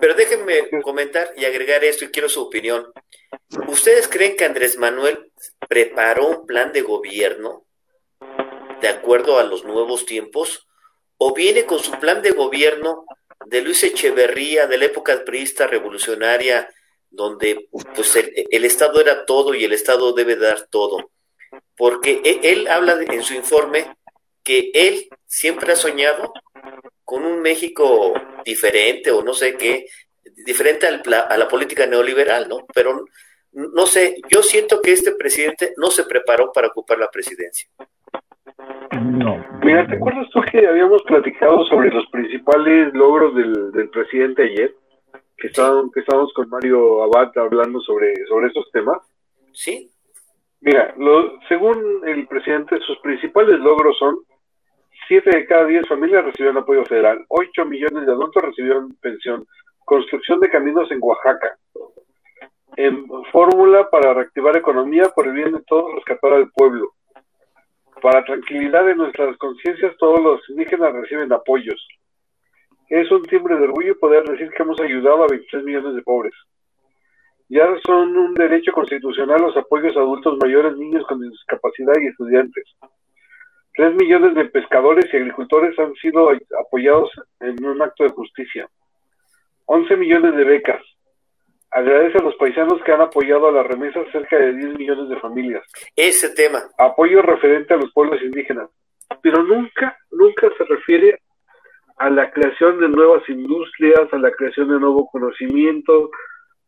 Pero 0.00 0.14
déjenme 0.14 0.68
comentar 0.82 1.32
y 1.36 1.44
agregar 1.44 1.84
esto 1.84 2.04
y 2.04 2.10
quiero 2.10 2.28
su 2.28 2.42
opinión. 2.42 2.92
¿Ustedes 3.68 4.08
creen 4.08 4.36
que 4.36 4.44
Andrés 4.44 4.78
Manuel 4.78 5.30
preparó 5.68 6.28
un 6.28 6.46
plan 6.46 6.72
de 6.72 6.82
gobierno 6.82 7.66
de 8.80 8.88
acuerdo 8.88 9.38
a 9.38 9.44
los 9.44 9.64
nuevos 9.64 10.06
tiempos 10.06 10.66
o 11.18 11.34
viene 11.34 11.66
con 11.66 11.78
su 11.80 11.92
plan 11.98 12.22
de 12.22 12.30
gobierno 12.30 13.04
de 13.46 13.60
Luis 13.60 13.82
Echeverría, 13.84 14.66
de 14.66 14.78
la 14.78 14.86
época 14.86 15.22
priista 15.24 15.66
revolucionaria, 15.66 16.72
donde 17.10 17.68
pues 17.94 18.16
el, 18.16 18.64
Estado 18.64 19.00
era 19.00 19.26
todo 19.26 19.54
y 19.54 19.64
el 19.64 19.72
Estado 19.72 20.12
debe 20.12 20.36
dar 20.36 20.66
todo? 20.68 21.10
Porque 21.80 22.20
él, 22.24 22.40
él 22.42 22.68
habla 22.68 22.98
en 23.10 23.22
su 23.22 23.32
informe 23.32 23.86
que 24.44 24.70
él 24.74 25.08
siempre 25.24 25.72
ha 25.72 25.76
soñado 25.76 26.34
con 27.06 27.24
un 27.24 27.40
México 27.40 28.12
diferente 28.44 29.10
o 29.10 29.22
no 29.22 29.32
sé 29.32 29.56
qué, 29.56 29.86
diferente 30.44 30.86
a 30.86 31.36
la 31.38 31.48
política 31.48 31.86
neoliberal, 31.86 32.48
¿no? 32.50 32.66
Pero 32.74 33.06
no 33.52 33.86
sé, 33.86 34.16
yo 34.28 34.42
siento 34.42 34.82
que 34.82 34.92
este 34.92 35.12
presidente 35.12 35.72
no 35.78 35.90
se 35.90 36.04
preparó 36.04 36.52
para 36.52 36.68
ocupar 36.68 36.98
la 36.98 37.10
presidencia. 37.10 37.68
No. 39.00 39.42
Mira, 39.62 39.86
¿te 39.86 39.96
acuerdas 39.96 40.28
tú 40.32 40.40
que 40.52 40.66
habíamos 40.66 41.02
platicado 41.04 41.64
sobre 41.64 41.90
los 41.90 42.06
principales 42.10 42.92
logros 42.92 43.34
del, 43.34 43.88
presidente 43.90 44.42
ayer? 44.44 44.74
Que, 45.36 45.48
estábamos, 45.48 45.90
que 45.92 46.00
estábamos 46.00 46.32
con 46.34 46.48
Mario 46.50 47.02
Abad 47.02 47.36
hablando 47.38 47.80
sobre, 47.80 48.14
sobre 48.26 48.48
esos 48.48 48.70
temas. 48.70 48.98
Sí. 49.52 49.89
Mira, 50.60 50.94
lo, 50.98 51.38
según 51.48 52.02
el 52.06 52.26
presidente, 52.26 52.78
sus 52.80 52.98
principales 52.98 53.58
logros 53.60 53.96
son 53.98 54.18
7 55.08 55.30
de 55.30 55.46
cada 55.46 55.64
10 55.64 55.88
familias 55.88 56.24
recibieron 56.24 56.58
apoyo 56.58 56.84
federal, 56.84 57.24
8 57.28 57.64
millones 57.64 58.06
de 58.06 58.12
adultos 58.12 58.42
recibieron 58.42 58.94
pensión, 59.00 59.46
construcción 59.84 60.38
de 60.40 60.50
caminos 60.50 60.90
en 60.92 60.98
Oaxaca, 61.00 61.56
en 62.76 63.06
fórmula 63.32 63.88
para 63.90 64.14
reactivar 64.14 64.56
economía 64.56 65.08
por 65.14 65.26
el 65.26 65.32
bien 65.32 65.52
de 65.52 65.62
todos, 65.66 65.94
rescatar 65.94 66.34
al 66.34 66.50
pueblo. 66.50 66.92
Para 68.00 68.24
tranquilidad 68.24 68.84
de 68.84 68.94
nuestras 68.94 69.36
conciencias, 69.38 69.96
todos 69.98 70.22
los 70.22 70.48
indígenas 70.50 70.92
reciben 70.92 71.32
apoyos. 71.32 71.86
Es 72.88 73.10
un 73.10 73.22
timbre 73.24 73.56
de 73.56 73.64
orgullo 73.64 73.98
poder 73.98 74.24
decir 74.24 74.50
que 74.50 74.62
hemos 74.62 74.80
ayudado 74.80 75.24
a 75.24 75.28
23 75.28 75.64
millones 75.64 75.94
de 75.94 76.02
pobres. 76.02 76.34
Ya 77.50 77.66
son 77.84 78.16
un 78.16 78.32
derecho 78.34 78.70
constitucional 78.70 79.42
los 79.42 79.56
apoyos 79.56 79.96
a 79.96 80.00
adultos 80.00 80.38
mayores, 80.40 80.76
niños 80.76 81.04
con 81.08 81.20
discapacidad 81.20 81.94
y 82.00 82.06
estudiantes. 82.06 82.64
Tres 83.74 83.92
millones 83.96 84.36
de 84.36 84.44
pescadores 84.44 85.12
y 85.12 85.16
agricultores 85.16 85.76
han 85.80 85.92
sido 85.94 86.30
apoyados 86.60 87.10
en 87.40 87.64
un 87.64 87.82
acto 87.82 88.04
de 88.04 88.10
justicia. 88.10 88.68
11 89.66 89.96
millones 89.96 90.36
de 90.36 90.44
becas. 90.44 90.80
Agradece 91.72 92.18
a 92.18 92.22
los 92.22 92.36
paisanos 92.36 92.80
que 92.84 92.92
han 92.92 93.00
apoyado 93.00 93.48
a 93.48 93.52
las 93.52 93.66
remesas 93.66 94.06
cerca 94.12 94.38
de 94.38 94.54
10 94.54 94.78
millones 94.78 95.08
de 95.08 95.18
familias. 95.18 95.64
Ese 95.96 96.32
tema. 96.32 96.60
Apoyo 96.78 97.20
referente 97.20 97.74
a 97.74 97.78
los 97.78 97.92
pueblos 97.92 98.22
indígenas. 98.22 98.70
Pero 99.22 99.42
nunca, 99.42 99.96
nunca 100.12 100.48
se 100.56 100.64
refiere 100.64 101.18
a 101.96 102.10
la 102.10 102.30
creación 102.30 102.78
de 102.78 102.88
nuevas 102.88 103.28
industrias, 103.28 104.12
a 104.12 104.18
la 104.18 104.30
creación 104.30 104.68
de 104.68 104.78
nuevo 104.78 105.08
conocimiento, 105.10 106.10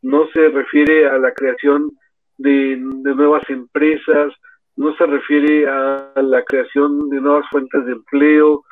no 0.02 0.28
se 0.32 0.48
refiere 0.48 1.06
a 1.06 1.18
la 1.18 1.32
creación 1.32 1.90
de, 2.38 2.76
nuevas 2.76 3.48
empresas, 3.48 4.32
no 4.76 4.94
se 4.96 5.06
refiere 5.06 5.68
a 5.68 6.12
la 6.16 6.42
creación 6.44 7.08
de 7.08 7.20
nuevas 7.20 7.48
fuentes 7.50 7.86
de 7.86 7.92
empleo, 7.92 8.64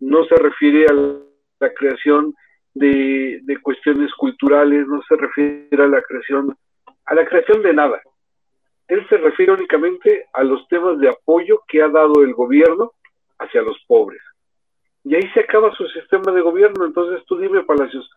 no 0.00 0.24
se 0.24 0.34
refiere 0.36 0.86
a 0.86 0.94
la 1.60 1.72
creación 1.74 2.34
de, 2.74 3.40
de, 3.42 3.60
cuestiones 3.60 4.12
culturales, 4.14 4.86
no 4.88 5.00
se 5.08 5.16
refiere 5.16 5.84
a 5.84 5.86
la 5.86 6.02
creación, 6.02 6.56
a 7.04 7.14
la 7.14 7.24
creación 7.26 7.62
de 7.62 7.74
nada. 7.74 8.00
Él 8.88 9.06
se 9.08 9.16
refiere 9.18 9.52
únicamente 9.52 10.26
a 10.32 10.42
los 10.42 10.66
temas 10.68 10.98
de 10.98 11.08
apoyo 11.08 11.62
que 11.68 11.82
ha 11.82 11.88
dado 11.88 12.22
el 12.22 12.34
gobierno 12.34 12.92
hacia 13.38 13.62
los 13.62 13.78
pobres. 13.86 14.20
Y 15.04 15.14
ahí 15.14 15.28
se 15.34 15.40
acaba 15.40 15.74
su 15.74 15.86
sistema 15.88 16.32
de 16.32 16.40
gobierno. 16.40 16.84
Entonces 16.84 17.24
tú 17.26 17.38
dime, 17.38 17.62
Palacios, 17.64 18.08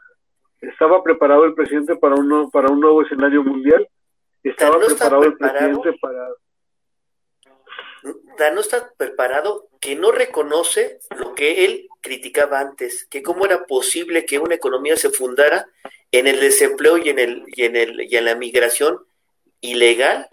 ¿estaba 0.69 1.03
preparado 1.03 1.45
el 1.45 1.53
presidente 1.53 1.95
para 1.95 2.15
un, 2.15 2.49
para 2.51 2.71
un 2.71 2.79
nuevo 2.79 3.01
escenario 3.01 3.43
mundial? 3.43 3.87
¿Estaba 4.43 4.79
preparado 4.79 5.23
el 5.23 5.35
presidente 5.35 5.93
para 5.99 6.27
no 8.53 8.61
está 8.61 8.91
preparado, 8.97 9.67
que 9.79 9.95
no 9.95 10.11
reconoce 10.11 10.99
lo 11.17 11.33
que 11.33 11.65
él 11.65 11.87
criticaba 12.01 12.59
antes, 12.59 13.05
que 13.09 13.23
cómo 13.23 13.45
era 13.45 13.65
posible 13.65 14.25
que 14.25 14.39
una 14.39 14.55
economía 14.55 14.95
se 14.97 15.09
fundara 15.09 15.67
en 16.11 16.27
el 16.27 16.39
desempleo 16.39 16.97
y 16.97 17.09
en, 17.09 17.19
el, 17.19 17.43
y 17.47 17.63
en, 17.63 17.75
el, 17.75 18.01
y 18.01 18.15
en 18.15 18.25
la 18.25 18.35
migración 18.35 18.99
ilegal, 19.61 20.27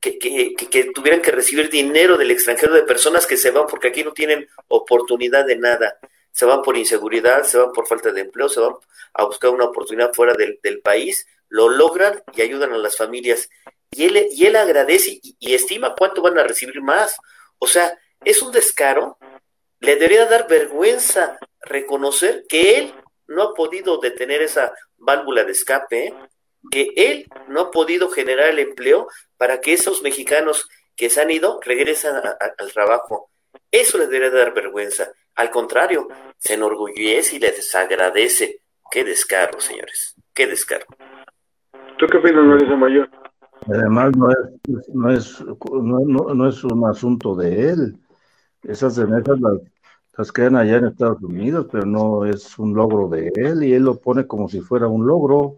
que, 0.00 0.18
que, 0.18 0.54
que, 0.54 0.84
tuvieran 0.92 1.22
que 1.22 1.30
recibir 1.30 1.70
dinero 1.70 2.18
del 2.18 2.30
extranjero 2.30 2.74
de 2.74 2.82
personas 2.82 3.26
que 3.26 3.36
se 3.36 3.50
van 3.50 3.66
porque 3.66 3.88
aquí 3.88 4.04
no 4.04 4.12
tienen 4.12 4.46
oportunidad 4.68 5.46
de 5.46 5.56
nada, 5.56 5.98
se 6.34 6.44
van 6.44 6.62
por 6.62 6.76
inseguridad, 6.76 7.44
se 7.44 7.58
van 7.58 7.72
por 7.72 7.86
falta 7.86 8.10
de 8.10 8.22
empleo, 8.22 8.48
se 8.48 8.58
van 8.58 8.74
a 9.14 9.24
buscar 9.24 9.50
una 9.50 9.66
oportunidad 9.66 10.12
fuera 10.12 10.34
del, 10.34 10.58
del 10.62 10.80
país, 10.80 11.26
lo 11.48 11.68
logran 11.68 12.22
y 12.34 12.42
ayudan 12.42 12.72
a 12.72 12.78
las 12.78 12.96
familias 12.96 13.48
y 13.94 14.06
él, 14.06 14.28
y 14.32 14.46
él 14.46 14.56
agradece 14.56 15.20
y, 15.22 15.54
estima 15.54 15.94
cuánto 15.94 16.20
van 16.20 16.36
a 16.38 16.42
recibir 16.42 16.82
más. 16.82 17.16
O 17.58 17.66
sea, 17.66 17.96
es 18.24 18.42
un 18.42 18.50
descaro. 18.50 19.18
Le 19.78 19.94
debería 19.94 20.26
dar 20.26 20.48
vergüenza 20.48 21.38
reconocer 21.60 22.44
que 22.48 22.78
él 22.78 22.94
no 23.28 23.42
ha 23.42 23.54
podido 23.54 23.98
detener 23.98 24.42
esa 24.42 24.74
válvula 24.96 25.44
de 25.44 25.52
escape, 25.52 26.12
que 26.70 26.92
él 26.96 27.28
no 27.46 27.60
ha 27.60 27.70
podido 27.70 28.10
generar 28.10 28.48
el 28.48 28.58
empleo 28.58 29.06
para 29.36 29.60
que 29.60 29.74
esos 29.74 30.02
mexicanos 30.02 30.68
que 30.96 31.08
se 31.08 31.20
han 31.20 31.30
ido 31.30 31.60
regresen 31.62 32.16
al 32.16 32.72
trabajo. 32.72 33.30
Eso 33.70 33.98
le 33.98 34.06
debería 34.08 34.30
dar 34.30 34.54
vergüenza. 34.54 35.12
Al 35.36 35.50
contrario, 35.50 36.08
se 36.38 36.54
enorgullece 36.54 37.36
y 37.36 37.38
le 37.38 37.50
desagradece. 37.50 38.60
Qué 38.90 39.04
descaro, 39.04 39.60
señores. 39.60 40.14
Qué 40.32 40.46
descaro. 40.46 40.86
¿Tú 41.98 42.06
qué 42.06 42.18
opinas, 42.18 42.44
Marisa 42.44 42.76
Mayor? 42.76 43.08
Además, 43.66 44.12
no 44.16 44.30
es, 44.30 44.88
no 44.92 45.10
es, 45.10 45.40
no, 45.40 46.34
no, 46.34 46.48
es 46.48 46.62
un 46.64 46.84
asunto 46.86 47.34
de 47.34 47.70
él. 47.70 47.96
Esas 48.62 48.96
remesas 48.96 49.40
las, 49.40 49.60
las 50.16 50.32
quedan 50.32 50.56
allá 50.56 50.76
en 50.76 50.86
Estados 50.86 51.22
Unidos, 51.22 51.66
pero 51.70 51.86
no 51.86 52.24
es 52.24 52.58
un 52.58 52.74
logro 52.74 53.08
de 53.08 53.32
él 53.34 53.64
y 53.64 53.72
él 53.72 53.84
lo 53.84 53.98
pone 53.98 54.26
como 54.26 54.48
si 54.48 54.60
fuera 54.60 54.86
un 54.86 55.06
logro 55.06 55.56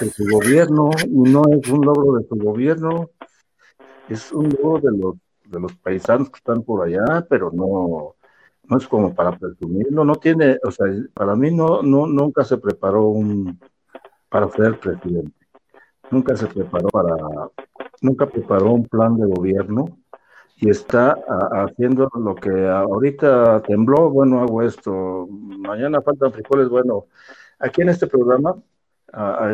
de 0.00 0.10
su 0.10 0.24
gobierno 0.28 0.90
y 1.04 1.30
no 1.30 1.42
es 1.50 1.68
un 1.68 1.84
logro 1.84 2.18
de 2.18 2.26
su 2.26 2.36
gobierno, 2.36 3.10
es 4.08 4.32
un 4.32 4.48
logro 4.48 4.90
de 4.90 4.98
los, 4.98 5.14
de 5.44 5.60
los 5.60 5.72
paisanos 5.76 6.30
que 6.30 6.38
están 6.38 6.62
por 6.62 6.86
allá, 6.86 7.24
pero 7.28 7.50
no, 7.52 8.16
no 8.64 8.78
es 8.78 8.86
como 8.86 9.14
para 9.14 9.36
presumirlo, 9.36 10.04
no 10.04 10.16
tiene, 10.16 10.58
o 10.64 10.70
sea, 10.70 10.86
para 11.14 11.34
mí 11.34 11.50
no, 11.50 11.82
no, 11.82 12.06
nunca 12.06 12.44
se 12.44 12.58
preparó 12.58 13.08
un, 13.08 13.58
para 14.28 14.48
ser 14.48 14.78
presidente. 14.78 15.32
Nunca 16.10 16.36
se 16.36 16.46
preparó 16.46 16.88
para, 16.88 17.16
nunca 18.00 18.26
preparó 18.26 18.72
un 18.72 18.86
plan 18.86 19.16
de 19.16 19.26
gobierno 19.26 19.98
y 20.56 20.70
está 20.70 21.16
haciendo 21.52 22.08
lo 22.14 22.34
que 22.34 22.68
ahorita 22.68 23.62
tembló, 23.62 24.10
bueno, 24.10 24.40
hago 24.40 24.62
esto, 24.62 25.26
mañana 25.28 26.02
faltan 26.02 26.32
frijoles, 26.32 26.68
bueno, 26.68 27.06
aquí 27.58 27.82
en 27.82 27.88
este 27.88 28.06
programa 28.06 28.54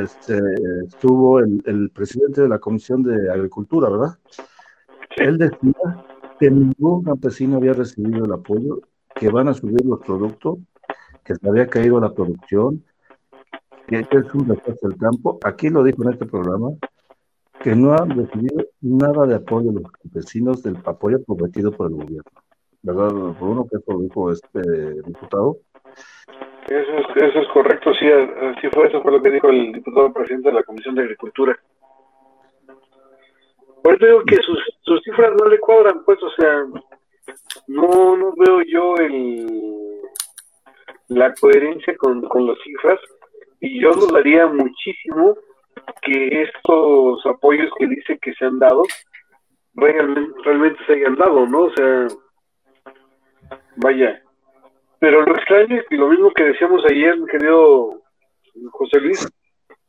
este, 0.03 0.39
estuvo 0.87 1.41
el, 1.41 1.91
presidente 1.95 2.43
de 2.43 2.49
la 2.49 2.59
Comisión 2.59 3.03
de 3.03 3.31
Agricultura, 3.31 3.89
¿verdad? 3.89 4.19
Él 5.17 5.39
decía 5.39 6.05
que 6.39 6.51
ningún 6.51 7.03
campesino 7.03 7.57
había 7.57 7.73
recibido 7.73 8.25
el 8.25 8.33
apoyo, 8.33 8.81
que 9.19 9.31
van 9.31 9.49
a 9.49 9.55
subir 9.55 9.85
los 9.85 10.01
productos, 10.01 10.59
que 11.25 11.35
se 11.35 11.49
había 11.49 11.67
caído 11.67 12.01
la 12.01 12.13
producción, 12.13 12.85
que 13.87 14.01
es 14.01 14.35
un 14.35 14.49
desastre 14.49 14.77
del 14.83 14.99
campo, 14.99 15.39
aquí 15.45 15.69
lo 15.71 15.83
dijo 15.83 16.03
en 16.05 16.13
este 16.13 16.27
programa, 16.27 16.69
que 17.61 17.75
no 17.75 17.93
han 17.93 18.11
recibido 18.11 18.65
nada 18.81 19.27
de 19.27 19.35
apoyo 19.35 19.73
de 19.73 19.81
los 19.83 19.91
campesinos 19.91 20.63
del 20.63 20.77
apoyo 20.85 21.19
prometido 21.25 21.73
por 21.73 21.91
el 21.91 21.97
gobierno. 21.97 22.31
¿Verdad, 22.83 23.09
por 23.39 23.49
uno 23.49 23.67
que 23.69 23.77
eso 23.79 23.99
dijo 24.01 24.31
este 24.31 24.61
diputado? 25.03 25.57
Eso 26.69 26.93
es, 26.99 27.23
eso 27.23 27.41
es 27.41 27.49
correcto, 27.49 27.93
sí, 27.95 28.07
así 28.11 28.69
fue, 28.73 28.87
eso 28.87 29.03
fue 29.03 29.13
lo 29.13 29.23
que 29.23 29.31
dijo 29.31 29.49
el 29.49 29.73
diputado 29.73 30.13
presidente 30.13 30.51
de 30.51 30.55
la 30.55 30.63
Comisión 30.63 30.95
de 30.95 31.03
Agricultura. 31.03 31.59
Por 33.83 33.95
eso 33.95 34.07
digo 34.07 34.23
que 34.27 34.37
sus, 34.37 34.59
sus 34.83 35.03
cifras 35.03 35.33
no 35.41 35.49
le 35.49 35.59
cuadran, 35.59 36.05
pues, 36.05 36.19
o 36.23 36.31
sea, 36.31 36.67
no, 37.67 38.17
no 38.17 38.33
veo 38.37 38.63
yo 38.63 38.97
el, 38.97 39.47
la 41.09 41.35
coherencia 41.35 41.97
con, 41.97 42.23
con 42.29 42.47
las 42.47 42.59
cifras 42.63 43.01
y 43.61 43.81
yo 43.81 43.93
dudaría 43.93 44.47
muchísimo 44.47 45.37
que 46.03 46.43
estos 46.43 47.25
apoyos 47.27 47.71
que 47.79 47.87
dice 47.87 48.19
que 48.21 48.35
se 48.35 48.45
han 48.45 48.59
dado 48.59 48.83
realmente, 49.75 50.39
realmente 50.45 50.85
se 50.87 50.95
hayan 50.95 51.17
dado, 51.17 51.47
¿no? 51.47 51.63
O 51.65 51.75
sea, 51.75 52.07
vaya. 53.77 54.23
Pero 55.01 55.23
lo 55.23 55.35
extraño 55.37 55.77
es 55.77 55.87
que 55.89 55.97
lo 55.97 56.09
mismo 56.09 56.33
que 56.33 56.45
decíamos 56.45 56.85
ayer, 56.85 57.17
mi 57.17 57.27
querido 57.27 58.03
José 58.73 59.01
Luis, 59.01 59.29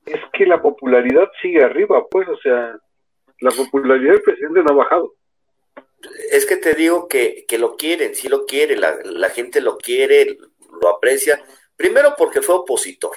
es 0.06 0.20
que 0.34 0.46
la 0.46 0.62
popularidad 0.62 1.30
sigue 1.42 1.64
arriba, 1.64 2.06
pues, 2.10 2.28
o 2.28 2.38
sea, 2.38 2.78
la 3.42 3.52
popularidad 3.52 4.14
del 4.14 4.22
presidente 4.22 4.64
no 4.64 4.74
ha 4.74 4.84
bajado. 4.84 5.14
Es 6.32 6.46
que 6.46 6.58
te 6.58 6.74
digo 6.74 7.08
que, 7.08 7.46
que 7.48 7.58
lo 7.58 7.76
quieren, 7.76 8.16
sí 8.16 8.30
lo 8.30 8.46
quiere, 8.46 8.78
la, 8.78 8.98
la 9.04 9.30
gente 9.30 9.62
lo 9.62 9.78
quiere, 9.78 10.38
lo 10.82 10.90
aprecia, 10.90 11.44
primero 11.76 12.16
porque 12.18 12.42
fue 12.42 12.56
opositor, 12.56 13.16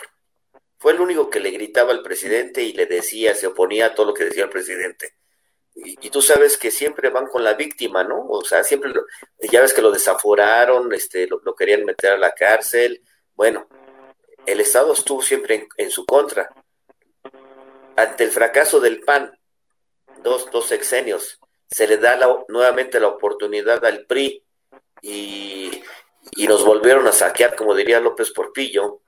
fue 0.78 0.92
el 0.92 1.00
único 1.00 1.30
que 1.30 1.40
le 1.40 1.50
gritaba 1.50 1.92
al 1.92 2.02
presidente 2.02 2.62
y 2.62 2.72
le 2.72 2.86
decía, 2.86 3.34
se 3.34 3.46
oponía 3.46 3.86
a 3.86 3.94
todo 3.94 4.06
lo 4.06 4.14
que 4.14 4.24
decía 4.24 4.44
el 4.44 4.50
presidente. 4.50 5.14
Y, 5.74 6.10
tú 6.10 6.20
sabes 6.20 6.58
que 6.58 6.70
siempre 6.70 7.08
van 7.08 7.26
con 7.26 7.42
la 7.42 7.54
víctima, 7.54 8.04
¿no? 8.04 8.26
O 8.28 8.44
sea, 8.44 8.62
siempre, 8.62 8.92
ya 9.40 9.60
ves 9.62 9.72
que 9.72 9.80
lo 9.80 9.90
desaforaron, 9.90 10.92
este, 10.92 11.26
lo, 11.26 11.54
querían 11.54 11.84
meter 11.84 12.12
a 12.12 12.18
la 12.18 12.32
cárcel. 12.32 13.02
Bueno, 13.34 13.66
el 14.44 14.60
Estado 14.60 14.92
estuvo 14.92 15.22
siempre 15.22 15.68
en, 15.76 15.90
su 15.90 16.04
contra. 16.04 16.50
Ante 17.96 18.24
el 18.24 18.30
fracaso 18.30 18.80
del 18.80 19.00
PAN, 19.00 19.38
dos, 20.22 20.50
dos 20.50 20.66
sexenios, 20.66 21.40
se 21.72 21.86
le 21.86 21.96
da 21.96 22.18
nuevamente 22.48 23.00
la 23.00 23.08
oportunidad 23.08 23.84
al 23.84 24.06
PRI 24.06 24.42
y, 25.00 25.82
y, 26.36 26.46
nos 26.46 26.64
volvieron 26.64 27.06
a 27.08 27.12
saquear, 27.12 27.56
como 27.56 27.74
diría 27.74 28.00
López 28.00 28.30
Porpillo, 28.30 29.00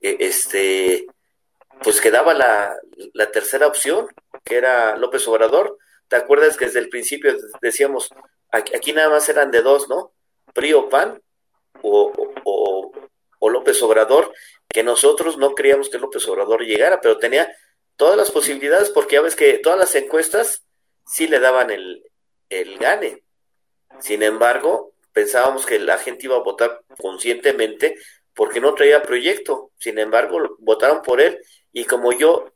e, 0.00 0.16
este, 0.20 1.06
pues 1.82 2.00
quedaba 2.00 2.34
la, 2.34 2.76
la 3.14 3.30
tercera 3.30 3.66
opción, 3.66 4.08
que 4.44 4.56
era 4.56 4.96
López 4.96 5.26
Obrador, 5.28 5.78
¿Te 6.08 6.16
acuerdas 6.16 6.56
que 6.56 6.64
desde 6.64 6.80
el 6.80 6.88
principio 6.88 7.36
decíamos, 7.60 8.08
aquí, 8.50 8.92
nada 8.92 9.10
más 9.10 9.28
eran 9.28 9.50
de 9.50 9.60
dos, 9.60 9.88
¿no? 9.88 10.12
PRI 10.54 10.72
o 10.72 10.88
PAN 10.88 11.22
o, 11.82 12.12
o, 12.44 13.50
López 13.50 13.82
Obrador, 13.82 14.32
que 14.68 14.82
nosotros 14.82 15.36
no 15.36 15.54
creíamos 15.54 15.90
que 15.90 15.98
López 15.98 16.26
Obrador 16.28 16.62
llegara, 16.62 17.00
pero 17.00 17.18
tenía 17.18 17.54
todas 17.96 18.16
las 18.16 18.30
posibilidades 18.30 18.90
porque 18.90 19.16
ya 19.16 19.22
ves 19.22 19.36
que 19.36 19.58
todas 19.58 19.78
las 19.78 19.94
encuestas 19.94 20.64
sí 21.08 21.26
le 21.26 21.40
daban 21.40 21.70
el, 21.70 22.04
el 22.50 22.78
gane. 22.78 23.24
Sin 24.00 24.22
embargo, 24.22 24.94
pensábamos 25.12 25.66
que 25.66 25.78
la 25.78 25.98
gente 25.98 26.26
iba 26.26 26.36
a 26.36 26.42
votar 26.42 26.82
conscientemente 27.00 27.96
porque 28.34 28.60
no 28.60 28.74
traía 28.74 29.02
proyecto. 29.02 29.72
Sin 29.78 29.98
embargo, 29.98 30.56
votaron 30.58 31.02
por 31.02 31.20
él 31.20 31.40
y 31.72 31.84
como 31.84 32.12
yo 32.12 32.52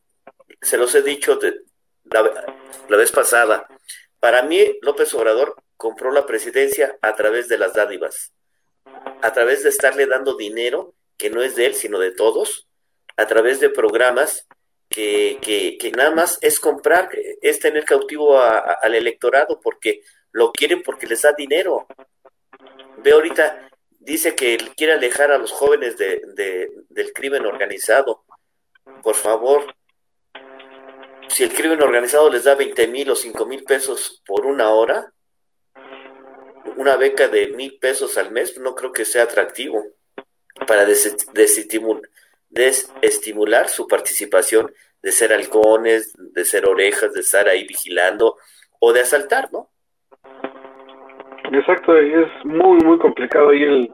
se 0.61 0.77
los 0.77 0.95
he 0.95 1.03
dicho 1.03 1.37
de, 1.37 1.63
la, 2.05 2.97
vez 2.97 3.11
pasada. 3.11 3.67
Para 4.21 4.43
mí, 4.43 4.79
López 4.83 5.13
Obrador 5.15 5.57
compró 5.77 6.13
la 6.13 6.27
presidencia 6.27 6.97
a 7.03 7.17
través 7.17 7.49
de 7.49 7.59
las 7.59 7.75
dádivas, 7.75 8.33
a 9.23 9.33
través 9.33 9.65
de 9.65 9.71
estarle 9.71 10.07
dando 10.07 10.37
dinero 10.37 10.95
que 11.17 11.31
no 11.31 11.43
es 11.43 11.57
de 11.57 11.67
él, 11.67 11.75
sino 11.75 11.99
de 11.99 12.13
todos, 12.13 12.69
a 13.17 13.27
través 13.27 13.61
de 13.61 13.71
programas 13.71 14.47
que, 14.93 15.79
que, 15.81 15.91
nada 15.93 16.11
más 16.11 16.39
es 16.43 16.61
comprar, 16.61 17.09
es 17.41 17.59
tener 17.59 17.85
cautivo 17.85 18.39
al 18.39 18.95
electorado 18.95 19.59
porque 19.61 20.03
lo 20.31 20.53
quieren 20.53 20.83
porque 20.83 21.07
les 21.07 21.23
da 21.23 21.33
dinero. 21.33 21.87
Ve 22.99 23.13
ahorita, 23.13 23.71
dice 23.99 24.35
que 24.35 24.59
quiere 24.77 24.93
alejar 24.93 25.33
a 25.33 25.39
los 25.39 25.51
jóvenes 25.51 25.97
de, 25.97 26.71
del 26.89 27.13
crimen 27.13 27.47
organizado. 27.47 28.25
Por 29.03 29.15
favor, 29.15 29.75
si 31.29 31.43
el 31.43 31.55
crimen 31.55 31.83
organizado 31.83 32.31
les 32.31 32.45
da 32.45 32.55
20 32.55 32.87
mil 32.89 33.11
o 33.11 33.17
5 33.17 33.47
mil 33.47 33.65
pesos 33.65 34.23
por 34.27 34.45
una 34.45 34.71
hora, 34.71 35.13
una 36.77 36.97
beca 36.97 37.29
de 37.29 37.49
mil 37.49 37.79
pesos 37.79 38.19
al 38.19 38.31
mes, 38.31 38.59
no 38.59 38.75
creo 38.75 38.93
que 38.93 39.05
sea 39.05 39.25
atractivo 39.25 39.85
para 40.67 40.85
desestimular 42.53 43.69
su 43.69 43.89
participación 43.89 44.71
de 45.03 45.11
ser 45.11 45.33
halcones, 45.33 46.15
de 46.17 46.45
ser 46.45 46.69
orejas, 46.69 47.13
de 47.13 47.21
estar 47.21 47.49
ahí 47.49 47.67
vigilando 47.67 48.37
o 48.79 48.93
de 48.93 49.01
asaltar, 49.01 49.49
¿no? 49.53 49.69
Exacto, 51.53 51.97
es 51.97 52.29
muy, 52.45 52.79
muy 52.79 52.99
complicado 52.99 53.51
ahí 53.51 53.63
el, 53.63 53.93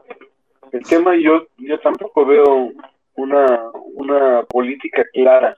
el 0.71 0.83
tema. 0.87 1.15
Yo, 1.15 1.47
yo 1.57 1.79
tampoco 1.79 2.25
veo 2.25 2.71
una, 3.15 3.71
una 3.93 4.43
política 4.43 5.03
clara 5.13 5.57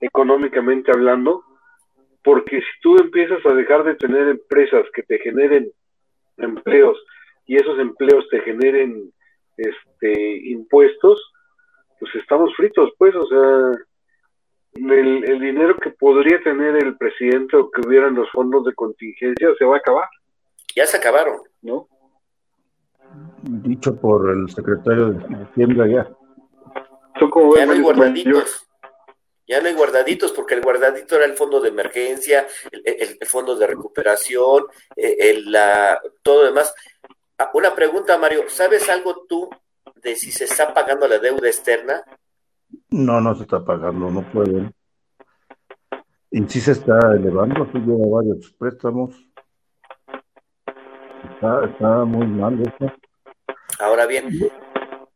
económicamente 0.00 0.90
hablando, 0.90 1.44
porque 2.22 2.60
si 2.60 2.80
tú 2.80 2.96
empiezas 2.96 3.44
a 3.46 3.54
dejar 3.54 3.84
de 3.84 3.94
tener 3.94 4.28
empresas 4.28 4.84
que 4.92 5.02
te 5.02 5.18
generen 5.18 5.70
empleos 6.38 6.98
y 7.46 7.56
esos 7.56 7.78
empleos 7.78 8.28
te 8.30 8.40
generen 8.40 9.12
este 9.56 10.36
impuestos, 10.48 11.32
pues 11.98 12.14
estamos 12.16 12.54
fritos, 12.56 12.90
pues, 12.98 13.14
o 13.14 13.26
sea, 13.26 13.84
el, 14.74 15.24
el 15.24 15.40
dinero 15.40 15.76
que 15.76 15.90
podría 15.90 16.42
tener 16.42 16.76
el 16.76 16.96
presidente 16.96 17.56
o 17.56 17.70
que 17.70 17.86
hubieran 17.86 18.14
los 18.14 18.30
fondos 18.30 18.64
de 18.64 18.74
contingencia 18.74 19.48
se 19.58 19.64
va 19.64 19.76
a 19.76 19.78
acabar. 19.78 20.08
Ya 20.74 20.86
se 20.86 20.98
acabaron, 20.98 21.40
¿no? 21.62 21.88
Dicho 23.42 23.98
por 23.98 24.30
el 24.30 24.50
secretario 24.50 25.10
de 25.12 25.44
Hacienda 25.44 25.86
ya. 25.86 26.08
Son 27.18 27.30
como 27.30 27.56
ya 27.56 27.64
no 27.64 27.72
hay 27.72 27.80
guardaditos 27.80 28.66
ya 29.46 29.60
no 29.60 29.68
hay 29.68 29.74
guardaditos, 29.74 30.32
porque 30.32 30.54
el 30.54 30.60
guardadito 30.60 31.16
era 31.16 31.24
el 31.24 31.34
fondo 31.34 31.60
de 31.60 31.68
emergencia, 31.68 32.46
el, 32.72 33.18
fondo 33.26 33.54
de 33.56 33.66
recuperación, 33.66 34.64
eh, 34.96 35.16
el, 35.20 35.52
la, 35.52 36.00
todo 36.22 36.44
demás. 36.44 36.74
Ah, 37.38 37.50
una 37.54 37.74
pregunta, 37.74 38.18
Mario, 38.18 38.44
¿sabes 38.48 38.88
algo 38.88 39.24
tú 39.28 39.48
de 40.06 40.14
si 40.14 40.30
se 40.30 40.44
está 40.44 40.72
pagando 40.72 41.08
la 41.08 41.18
deuda 41.18 41.48
externa? 41.48 42.04
No, 42.90 43.20
no 43.20 43.34
se 43.34 43.42
está 43.42 43.64
pagando, 43.64 44.08
no 44.08 44.22
pueden. 44.30 44.72
Y 46.30 46.46
sí 46.46 46.60
se 46.60 46.72
está 46.72 46.96
elevando, 47.12 47.66
se 47.72 47.78
lleva 47.78 48.22
varios 48.22 48.52
préstamos. 48.52 49.16
Está, 51.34 51.64
está 51.64 52.04
muy 52.04 52.26
mal 52.26 52.60
eso. 52.60 52.92
Ahora 53.80 54.06
bien, 54.06 54.28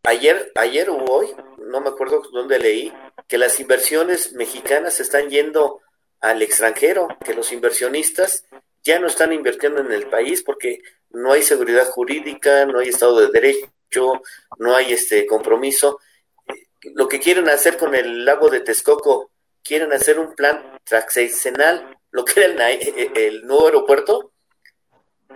ayer, 0.02 0.50
ayer 0.56 0.90
o 0.90 0.96
hoy, 1.04 1.28
no 1.58 1.80
me 1.80 1.90
acuerdo 1.90 2.22
dónde 2.32 2.58
leí, 2.58 2.92
que 3.28 3.38
las 3.38 3.60
inversiones 3.60 4.32
mexicanas 4.32 4.98
están 4.98 5.30
yendo 5.30 5.80
al 6.20 6.42
extranjero, 6.42 7.06
que 7.24 7.34
los 7.34 7.52
inversionistas 7.52 8.44
ya 8.82 8.98
no 8.98 9.06
están 9.06 9.32
invirtiendo 9.32 9.80
en 9.80 9.92
el 9.92 10.08
país 10.08 10.42
porque 10.42 10.80
no 11.10 11.32
hay 11.32 11.42
seguridad 11.42 11.86
jurídica, 11.86 12.66
no 12.66 12.78
hay 12.78 12.88
Estado 12.88 13.20
de 13.20 13.28
Derecho, 13.28 14.22
no 14.58 14.74
hay 14.74 14.92
este 14.92 15.26
compromiso. 15.26 16.00
Lo 16.94 17.08
que 17.08 17.20
quieren 17.20 17.48
hacer 17.48 17.76
con 17.76 17.94
el 17.94 18.24
lago 18.24 18.48
de 18.48 18.60
Texcoco, 18.60 19.30
quieren 19.62 19.92
hacer 19.92 20.18
un 20.18 20.34
plan 20.34 20.78
transeccional, 20.84 21.98
lo 22.10 22.24
que 22.24 22.40
era 22.40 22.70
el, 22.70 23.12
el 23.16 23.46
nuevo 23.46 23.66
aeropuerto, 23.66 24.32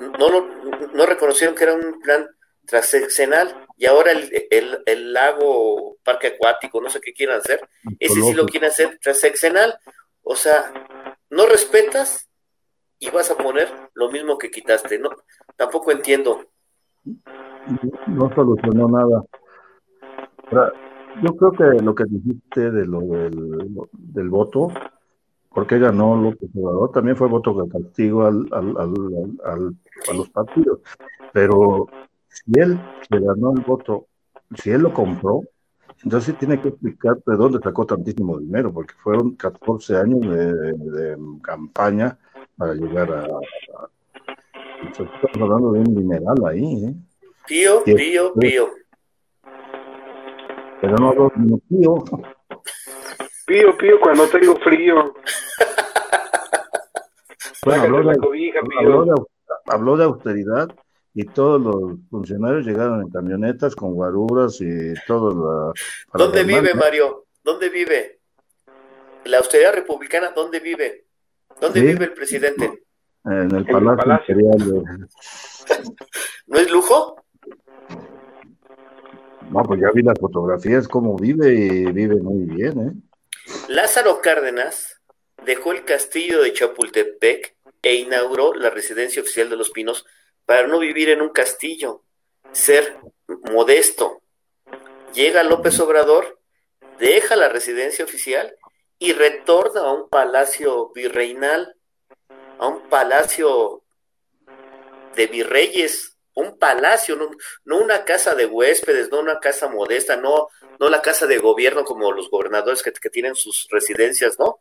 no, 0.00 0.28
lo, 0.28 0.46
no 0.92 1.06
reconocieron 1.06 1.54
que 1.54 1.64
era 1.64 1.74
un 1.74 2.00
plan 2.00 2.28
transeccional 2.66 3.66
y 3.76 3.86
ahora 3.86 4.12
el, 4.12 4.82
el, 4.86 5.12
lago, 5.12 5.98
parque 6.02 6.28
acuático, 6.28 6.80
no 6.80 6.88
sé 6.88 7.00
qué 7.00 7.12
quieran 7.12 7.38
hacer, 7.38 7.60
ese 7.98 8.20
sí 8.22 8.32
lo 8.32 8.46
quieren 8.46 8.70
hacer 8.70 8.98
transeccional. 9.00 9.78
O 10.22 10.36
sea, 10.36 10.72
no 11.30 11.46
respetas 11.46 12.28
y 13.04 13.10
vas 13.10 13.30
a 13.30 13.36
poner 13.36 13.68
lo 13.94 14.10
mismo 14.10 14.38
que 14.38 14.50
quitaste. 14.50 14.98
No, 14.98 15.10
tampoco 15.56 15.92
entiendo. 15.92 16.40
No 18.06 18.34
solucionó 18.34 18.88
nada. 18.88 19.24
Yo 21.22 21.36
creo 21.36 21.52
que 21.52 21.82
lo 21.82 21.94
que 21.94 22.04
dijiste 22.04 22.70
de 22.70 22.86
lo 22.86 23.00
del, 23.00 23.68
del 23.92 24.28
voto, 24.28 24.68
porque 25.50 25.78
ganó 25.78 26.16
López 26.16 26.50
Obrador, 26.56 26.90
también 26.92 27.16
fue 27.16 27.28
voto 27.28 27.54
de 27.62 27.68
castigo 27.70 28.26
al, 28.26 28.48
al, 28.52 28.76
al, 28.76 29.76
a 30.10 30.14
los 30.14 30.28
partidos. 30.30 30.80
Pero 31.32 31.86
si 32.28 32.58
él 32.58 32.78
le 33.10 33.20
ganó 33.20 33.52
el 33.52 33.62
voto, 33.62 34.06
si 34.56 34.70
él 34.70 34.82
lo 34.82 34.92
compró, 34.92 35.42
entonces 36.02 36.36
tiene 36.38 36.60
que 36.60 36.68
explicar 36.68 37.22
de 37.24 37.36
dónde 37.36 37.60
sacó 37.62 37.86
tantísimo 37.86 38.38
dinero, 38.38 38.72
porque 38.72 38.94
fueron 38.94 39.36
14 39.36 39.96
años 39.96 40.20
de, 40.20 41.16
campaña 41.42 42.18
para 42.56 42.74
llegar 42.74 43.10
a, 43.12 43.26
Estamos 44.90 45.40
hablando 45.40 45.72
de 45.72 45.80
un 45.80 45.94
dineral 45.94 46.46
ahí, 46.46 46.84
¿eh? 46.84 46.94
Pío, 47.46 47.82
pío, 47.84 48.34
pío. 48.34 48.70
Pero 50.80 50.96
no 50.96 51.08
hablo 51.08 51.32
de 51.34 51.58
pío. 51.68 52.04
Pío, 53.46 53.76
pío, 53.76 54.00
cuando 54.00 54.28
tengo 54.28 54.56
frío. 54.56 55.14
Bueno, 57.64 57.82
habló 57.82 59.04
de, 59.04 59.14
habló 59.66 59.96
de 59.96 60.04
austeridad 60.04 60.68
y 61.14 61.24
todos 61.24 61.60
los 61.60 61.98
funcionarios 62.10 62.66
llegaron 62.66 63.02
en 63.02 63.10
camionetas 63.10 63.74
con 63.74 63.94
guaruras 63.94 64.60
y 64.60 64.94
todo. 65.06 65.72
La, 66.12 66.24
¿Dónde 66.24 66.44
vive, 66.44 66.74
Mario? 66.74 67.24
¿Dónde 67.42 67.70
vive? 67.70 68.20
La 69.24 69.38
austeridad 69.38 69.74
republicana, 69.74 70.32
¿dónde 70.34 70.60
vive? 70.60 71.03
¿Dónde 71.64 71.80
vive 71.80 72.04
el 72.04 72.12
presidente? 72.12 72.84
En 73.24 73.50
el 73.54 73.64
Palacio, 73.64 74.36
¿No 76.46 76.58
es 76.58 76.70
lujo? 76.70 77.24
No, 79.50 79.62
pues 79.62 79.80
ya 79.80 79.88
vi 79.94 80.02
las 80.02 80.18
fotografías, 80.18 80.86
cómo 80.86 81.16
vive 81.16 81.54
y 81.54 81.86
vive 81.86 82.16
muy 82.16 82.44
bien, 82.44 82.80
¿eh? 82.80 82.92
Lázaro 83.68 84.20
Cárdenas 84.20 85.00
dejó 85.46 85.72
el 85.72 85.86
castillo 85.86 86.42
de 86.42 86.52
Chapultepec 86.52 87.56
e 87.80 87.94
inauguró 87.94 88.52
la 88.52 88.68
residencia 88.68 89.22
oficial 89.22 89.48
de 89.48 89.56
los 89.56 89.70
Pinos 89.70 90.04
para 90.44 90.66
no 90.66 90.78
vivir 90.78 91.08
en 91.08 91.22
un 91.22 91.30
castillo, 91.30 92.02
ser 92.52 92.98
modesto. 93.50 94.20
Llega 95.14 95.42
López 95.44 95.80
Obrador, 95.80 96.38
deja 96.98 97.36
la 97.36 97.48
residencia 97.48 98.04
oficial 98.04 98.54
y 98.98 99.12
retorna 99.12 99.80
a 99.80 99.92
un 99.92 100.08
palacio 100.08 100.90
virreinal, 100.94 101.76
a 102.58 102.66
un 102.66 102.88
palacio 102.88 103.82
de 105.16 105.26
virreyes, 105.26 106.16
un 106.34 106.58
palacio, 106.58 107.16
no, 107.16 107.76
una 107.78 108.04
casa 108.04 108.34
de 108.34 108.46
huéspedes, 108.46 109.10
no 109.10 109.20
una 109.20 109.38
casa 109.38 109.68
modesta, 109.68 110.16
no, 110.16 110.48
no 110.80 110.88
la 110.88 111.00
casa 111.00 111.26
de 111.26 111.38
gobierno 111.38 111.84
como 111.84 112.10
los 112.12 112.28
gobernadores 112.30 112.82
que, 112.82 112.92
tienen 113.10 113.34
sus 113.34 113.68
residencias, 113.70 114.38
¿no? 114.38 114.58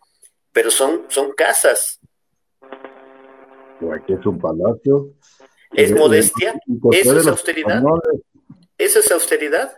Pero 0.52 0.70
son, 0.70 1.06
son 1.10 1.32
casas. 1.32 2.00
Aquí 3.92 4.14
es 4.14 4.26
un 4.26 4.40
palacio. 4.40 5.14
¿Es 5.72 5.92
modestia? 5.92 6.54
¿Eso 6.92 7.18
es 7.18 7.28
austeridad? 7.28 7.82
¿Eso 8.78 9.00
es 9.00 9.12
austeridad? 9.12 9.76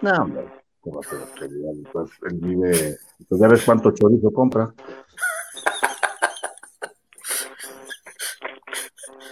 No, 0.00 0.12
hombre, 0.22 0.46
Pues 0.84 1.08
él 2.30 2.38
vive, 2.42 2.96
pues 3.28 3.40
ya 3.40 3.48
ves 3.48 3.64
cuánto 3.64 3.90
chorizo 3.92 4.30
compra. 4.30 4.74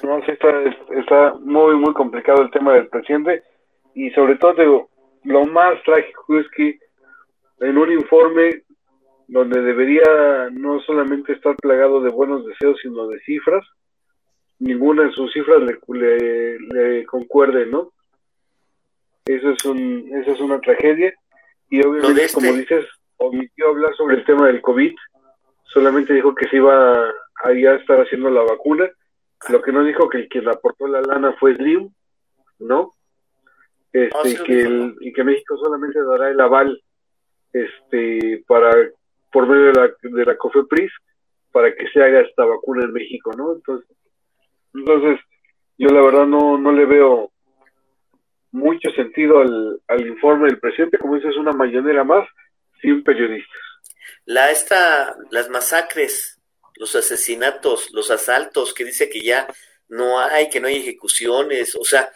No, 0.03 0.18
sí, 0.24 0.32
está, 0.32 0.48
está 0.98 1.34
muy, 1.40 1.76
muy 1.76 1.92
complicado 1.92 2.42
el 2.42 2.50
tema 2.50 2.72
del 2.72 2.88
presidente 2.88 3.42
y 3.94 4.11
sobre 4.12 4.36
todo, 4.36 4.55
digo, 4.55 4.90
lo 5.24 5.44
más 5.44 5.74
trágico 5.84 6.38
es 6.38 6.46
que 6.57 6.78
en 7.61 7.76
un 7.76 7.92
informe 7.92 8.62
donde 9.28 9.61
debería 9.61 10.48
no 10.53 10.80
solamente 10.80 11.34
estar 11.34 11.55
plagado 11.57 12.00
de 12.00 12.11
buenos 12.11 12.46
deseos, 12.46 12.78
sino 12.82 13.07
de 13.09 13.20
cifras, 13.20 13.64
ninguna 14.59 15.05
de 15.05 15.12
sus 15.12 15.32
cifras 15.32 15.61
le, 15.61 16.59
le, 16.59 17.05
concuerde, 17.07 17.66
¿no? 17.66 17.92
Eso 19.26 19.50
es, 19.50 19.64
un, 19.66 20.11
eso 20.14 20.32
es 20.32 20.40
una 20.40 20.59
tragedia 20.61 21.14
y 21.73 21.81
obviamente, 21.87 22.33
como 22.33 22.47
este 22.49 22.77
dices, 22.77 22.91
omitió 23.16 23.68
hablar 23.68 23.95
sobre 23.97 24.16
el 24.16 24.25
tema 24.25 24.47
del 24.47 24.61
COVID, 24.61 24.95
solamente 25.64 26.12
dijo 26.12 26.35
que 26.35 26.49
se 26.49 26.57
iba 26.57 27.09
a 27.09 27.53
ya 27.53 27.75
estar 27.75 28.01
haciendo 28.01 28.31
la 28.31 28.43
vacuna 28.43 28.91
lo 29.49 29.62
que 29.62 29.73
no 29.73 29.83
dijo 29.85 30.09
que 30.09 30.29
quien 30.29 30.49
aportó 30.49 30.87
la 30.87 31.01
lana 31.01 31.35
fue 31.39 31.55
Slim, 31.57 31.91
¿no? 32.61 32.93
Este, 33.93 34.31
y, 34.31 34.37
que 34.37 34.95
y 35.01 35.12
que 35.12 35.25
México 35.25 35.57
solamente 35.57 36.03
dará 36.03 36.31
el 36.31 36.41
aval 36.41 36.83
este 37.53 38.43
para 38.47 38.70
por 39.31 39.47
medio 39.47 39.66
de 39.66 39.73
la, 39.73 39.91
de 40.03 40.25
la 40.25 40.37
COFEPRIS 40.37 40.91
para 41.51 41.75
que 41.75 41.87
se 41.89 42.03
haga 42.03 42.20
esta 42.20 42.45
vacuna 42.45 42.85
en 42.85 42.93
México, 42.93 43.33
¿no? 43.37 43.55
Entonces, 43.55 43.89
entonces 44.75 45.20
yo 45.77 45.89
la 45.89 46.01
verdad 46.03 46.27
no, 46.27 46.57
no 46.57 46.73
le 46.73 46.87
veo 46.87 47.32
mucho 48.53 48.90
sentido 48.90 49.40
al, 49.40 49.80
al 49.88 50.07
informe 50.07 50.48
del 50.48 50.61
presidente, 50.61 50.98
como 50.98 51.16
dices, 51.16 51.36
una 51.36 51.53
mañanera 51.53 52.05
más 52.05 52.28
sin 52.80 53.03
periodistas. 53.03 53.61
La 54.24 54.50
esta, 54.50 55.16
las 55.30 55.48
masacres 55.48 56.38
los 56.76 56.94
asesinatos, 56.96 57.90
los 57.92 58.11
asaltos, 58.11 58.74
que 58.74 58.84
dice 58.84 59.09
que 59.09 59.20
ya 59.20 59.46
no 59.88 60.18
hay, 60.18 60.48
que 60.48 60.61
no 60.61 60.68
hay 60.68 60.76
ejecuciones, 60.76 61.76
o 61.76 61.84
sea, 61.84 62.11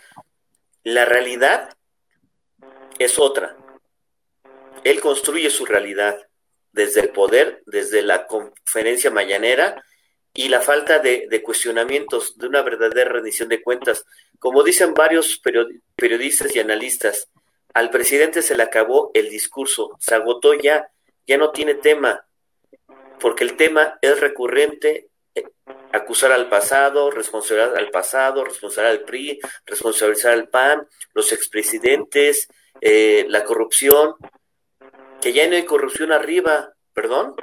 la 0.82 1.04
realidad 1.04 1.76
es 2.98 3.18
otra. 3.18 3.56
Él 4.84 5.00
construye 5.00 5.50
su 5.50 5.66
realidad 5.66 6.18
desde 6.72 7.00
el 7.00 7.10
poder, 7.10 7.62
desde 7.66 8.02
la 8.02 8.26
conferencia 8.26 9.10
mañanera 9.10 9.82
y 10.36 10.48
la 10.48 10.60
falta 10.60 10.98
de, 10.98 11.42
cuestionamientos, 11.42 12.36
de 12.36 12.46
una 12.46 12.60
verdadera 12.60 13.10
rendición 13.10 13.48
de 13.48 13.62
cuentas. 13.62 14.04
Como 14.38 14.62
dicen 14.62 14.92
varios 14.92 15.40
periodistas 15.96 16.54
y 16.54 16.60
analistas, 16.60 17.30
al 17.72 17.88
presidente 17.90 18.42
se 18.42 18.54
le 18.54 18.62
acabó 18.62 19.10
el 19.14 19.30
discurso, 19.30 19.96
se 19.98 20.14
agotó 20.14 20.52
ya, 20.52 20.90
ya 21.26 21.38
no 21.38 21.50
tiene 21.50 21.74
tema, 21.74 22.26
porque 23.18 23.44
el 23.44 23.56
tema 23.56 23.98
es 24.02 24.20
recurrente, 24.20 25.08
eh, 25.34 25.44
acusar 25.92 26.32
al 26.32 26.50
pasado, 26.50 27.10
responsabilizar 27.10 27.78
al 27.78 27.90
pasado, 27.90 28.44
responsabilizar 28.44 28.86
al 28.86 29.04
PRI, 29.04 29.40
responsabilizar 29.64 30.32
al 30.32 30.48
PAN, 30.48 30.86
los 31.14 31.32
expresidentes, 31.32 32.48
eh, 32.82 33.24
la 33.28 33.42
corrupción, 33.42 34.16
que 35.22 35.32
ya 35.32 35.48
no 35.48 35.56
hay 35.56 35.64
corrupción 35.64 36.12
arriba, 36.12 36.74
perdón. 36.92 37.34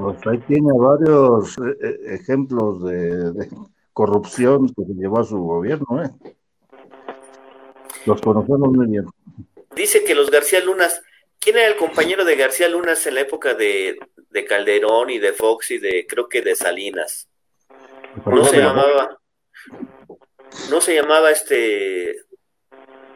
Pues 0.00 0.26
ahí 0.26 0.38
tiene 0.46 0.70
varios 0.76 1.56
eh, 1.58 2.14
ejemplos 2.14 2.84
de, 2.84 3.48
corrupción 3.92 4.68
que 4.68 4.84
se 4.84 4.92
llevó 4.92 5.20
a 5.20 5.24
su 5.24 5.38
gobierno, 5.38 6.02
¿eh? 6.02 6.10
Los 8.04 8.20
conocemos 8.20 8.70
muy 8.72 8.86
bien. 8.86 9.06
Dice 9.74 10.04
que 10.04 10.14
los 10.14 10.30
García 10.30 10.64
Lunas 10.64 11.02
¿Quién 11.46 11.58
era 11.58 11.68
el 11.68 11.76
compañero 11.76 12.24
de 12.24 12.34
García 12.34 12.68
Lunas 12.68 13.06
en 13.06 13.14
la 13.14 13.20
época 13.20 13.54
de, 13.54 13.98
Calderón 14.48 15.10
y 15.10 15.18
de 15.18 15.32
Fox 15.32 15.70
y 15.70 15.78
de, 15.78 16.04
creo 16.04 16.28
que 16.28 16.42
de 16.42 16.56
Salinas? 16.56 17.28
No 18.24 18.44
se 18.44 18.58
llamaba, 18.58 19.18
no 20.70 20.80
se 20.80 20.94
llamaba 20.94 21.30
este, 21.30 22.16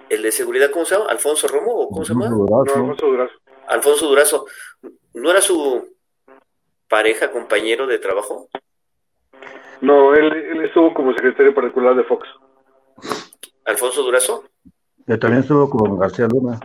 el 0.08 0.22
de 0.22 0.30
seguridad, 0.30 0.70
¿cómo 0.70 0.84
se 0.84 0.94
llama? 0.94 1.10
¿Alfonso 1.10 1.48
Romo 1.48 1.72
o 1.72 1.88
cómo 1.88 2.04
se 2.04 2.12
llama? 2.12 2.26
Alfonso 2.26 3.06
Durazo. 3.06 3.34
Alfonso 3.66 4.06
Durazo. 4.06 4.46
¿No 5.14 5.30
era 5.32 5.40
su 5.40 5.96
pareja, 6.90 7.30
compañero 7.30 7.86
de 7.86 7.98
trabajo? 7.98 8.50
No, 9.80 10.14
él, 10.14 10.30
él 10.30 10.64
estuvo 10.64 10.92
como 10.92 11.14
secretario 11.14 11.54
particular 11.54 11.96
de 11.96 12.04
Fox. 12.04 12.28
¿Alfonso 13.64 14.02
Durazo? 14.02 14.44
Él 15.06 15.18
también 15.18 15.42
estuvo 15.42 15.70
con 15.70 15.98
García 15.98 16.26
Luna. 16.26 16.60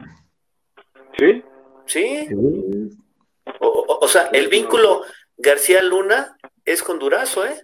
¿Sí? 1.17 1.43
Sí. 1.85 2.27
O, 3.59 4.07
sea, 4.07 4.27
el 4.33 4.47
vínculo 4.49 5.03
García 5.37 5.81
Luna 5.81 6.35
es 6.65 6.83
con 6.83 6.99
Durazo, 6.99 7.45
¿eh? 7.45 7.55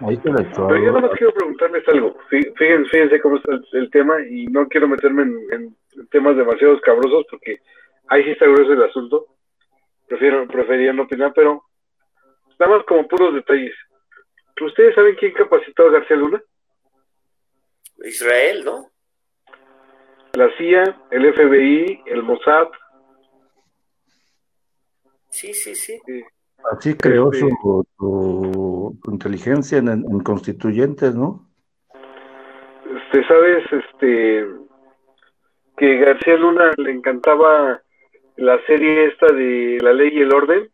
Ahí 0.00 0.16
te 0.16 0.32
Pero 0.32 0.84
yo 0.84 1.00
no 1.00 1.10
quiero 1.10 1.32
preguntarles 1.34 1.86
algo. 1.88 2.16
Fíjense, 2.28 2.88
fíjense 2.90 3.20
cómo 3.20 3.36
está 3.36 3.52
el, 3.72 3.90
tema 3.90 4.16
y 4.28 4.46
no 4.46 4.66
quiero 4.66 4.88
meterme 4.88 5.22
en, 5.22 5.76
temas 6.10 6.36
demasiado 6.36 6.80
cabrosos 6.80 7.24
porque 7.30 7.60
ahí 8.08 8.24
sí 8.24 8.30
está 8.30 8.46
grueso 8.46 8.72
el 8.72 8.82
asunto. 8.82 9.26
Prefiero, 10.12 10.46
prefería 10.46 10.92
no 10.92 11.04
opinar, 11.04 11.32
pero 11.34 11.64
nada 12.58 12.84
como 12.86 13.08
puros 13.08 13.32
detalles. 13.32 13.74
¿Ustedes 14.60 14.94
saben 14.94 15.14
quién 15.14 15.32
capacitó 15.32 15.86
a 15.86 15.92
García 15.92 16.18
Luna? 16.18 16.42
Israel, 18.04 18.62
¿no? 18.62 18.90
la 20.34 20.54
CIA, 20.58 20.82
el 21.12 21.32
FBI, 21.32 22.02
el 22.04 22.22
Mossad. 22.24 22.68
Sí, 25.30 25.54
sí, 25.54 25.74
sí. 25.74 25.98
Así 26.70 26.94
creó 26.94 27.32
este, 27.32 27.48
su, 27.96 29.00
inteligencia 29.10 29.78
en, 29.78 30.20
constituyentes, 30.20 31.14
¿no? 31.14 31.48
Este, 32.84 33.26
sabes, 33.26 33.64
este, 33.72 34.46
que 35.78 35.96
García 35.96 36.36
Luna 36.36 36.70
le 36.76 36.90
encantaba 36.90 37.80
la 38.36 38.64
serie 38.66 39.06
esta 39.06 39.26
de 39.26 39.78
La 39.80 39.92
Ley 39.92 40.10
y 40.12 40.20
el 40.20 40.32
Orden. 40.32 40.70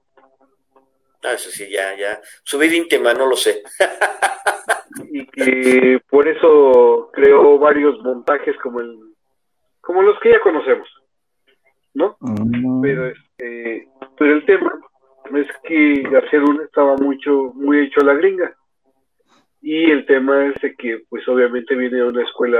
Ah, 1.22 1.32
eso 1.34 1.50
sí, 1.50 1.68
ya, 1.70 1.96
ya. 1.96 2.20
Su 2.44 2.58
vida 2.58 2.76
íntima, 2.76 3.12
no 3.12 3.26
lo 3.26 3.36
sé. 3.36 3.62
y 5.10 5.26
que 5.26 6.00
por 6.08 6.28
eso 6.28 7.10
creó 7.12 7.58
varios 7.58 8.00
montajes 8.02 8.56
como 8.58 8.80
el 8.80 9.08
como 9.88 10.02
los 10.02 10.20
que 10.20 10.32
ya 10.32 10.40
conocemos, 10.40 10.86
¿no? 11.94 12.18
Mm. 12.20 12.82
Pero, 12.82 13.06
este, 13.06 13.88
pero 14.18 14.34
el 14.34 14.44
tema 14.44 14.78
es 15.34 15.46
que 15.64 16.02
García 16.02 16.40
Luna 16.40 16.64
estaba 16.64 16.94
mucho, 16.96 17.52
muy 17.54 17.86
hecho 17.86 18.02
a 18.02 18.04
la 18.04 18.12
gringa. 18.12 18.54
Y 19.62 19.90
el 19.90 20.04
tema 20.04 20.44
es 20.46 20.60
de 20.60 20.74
que, 20.74 21.04
pues 21.08 21.26
obviamente 21.26 21.74
viene 21.74 21.96
de 21.96 22.04
una 22.04 22.22
escuela 22.22 22.58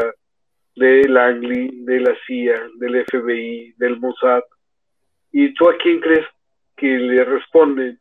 de 0.76 1.06
Langley, 1.06 1.84
de 1.84 2.00
la 2.00 2.16
CIA, 2.26 2.62
del 2.78 3.04
FBI, 3.04 3.74
del 3.76 4.00
Mossad. 4.00 4.42
¿Y 5.32 5.54
tú 5.54 5.68
a 5.68 5.76
quién 5.76 6.00
crees 6.00 6.26
que 6.76 6.86
le 6.86 7.24
responde 7.24 7.96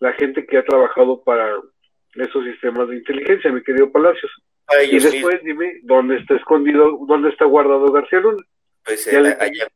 la 0.00 0.12
gente 0.12 0.46
que 0.46 0.58
ha 0.58 0.64
trabajado 0.64 1.22
para 1.22 1.56
esos 2.14 2.44
sistemas 2.44 2.88
de 2.88 2.96
inteligencia, 2.96 3.52
mi 3.52 3.62
querido 3.62 3.90
Palacios? 3.90 4.30
y 4.90 4.98
después 4.98 5.40
dime, 5.44 5.78
¿dónde 5.82 6.16
está 6.16 6.34
escondido, 6.34 6.98
dónde 7.06 7.30
está 7.30 7.44
guardado 7.44 7.92
García 7.92 8.18
Luna? 8.18 8.42
Pues 8.84 9.06
eh, 9.06 9.36
allá, 9.38 9.68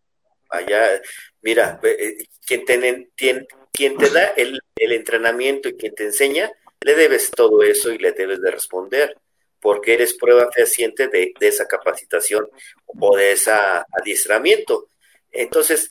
allá, 0.51 1.01
mira, 1.43 1.81
eh, 1.83 2.17
quien 2.45 2.65
te, 2.65 3.09
quien, 3.17 3.97
te 3.97 4.11
da 4.11 4.27
el, 4.37 4.61
entrenamiento 4.77 5.69
y 5.69 5.75
quien 5.75 5.95
te 5.95 6.05
enseña, 6.05 6.51
le 6.81 6.95
debes 6.95 7.31
todo 7.31 7.63
eso 7.63 7.93
y 7.93 7.99
le 7.99 8.13
debes 8.13 8.41
de 8.41 8.51
responder. 8.51 9.17
porque 9.61 9.93
eres 9.93 10.15
prueba 10.15 10.51
fehaciente 10.51 11.09
de, 11.09 11.35
de 11.39 11.49
esa 11.49 11.67
capacitación 11.67 12.49
o 12.87 13.17
de 13.17 13.33
ese 13.33 13.53
adiestramiento. 13.93 14.89
Entonces, 15.31 15.91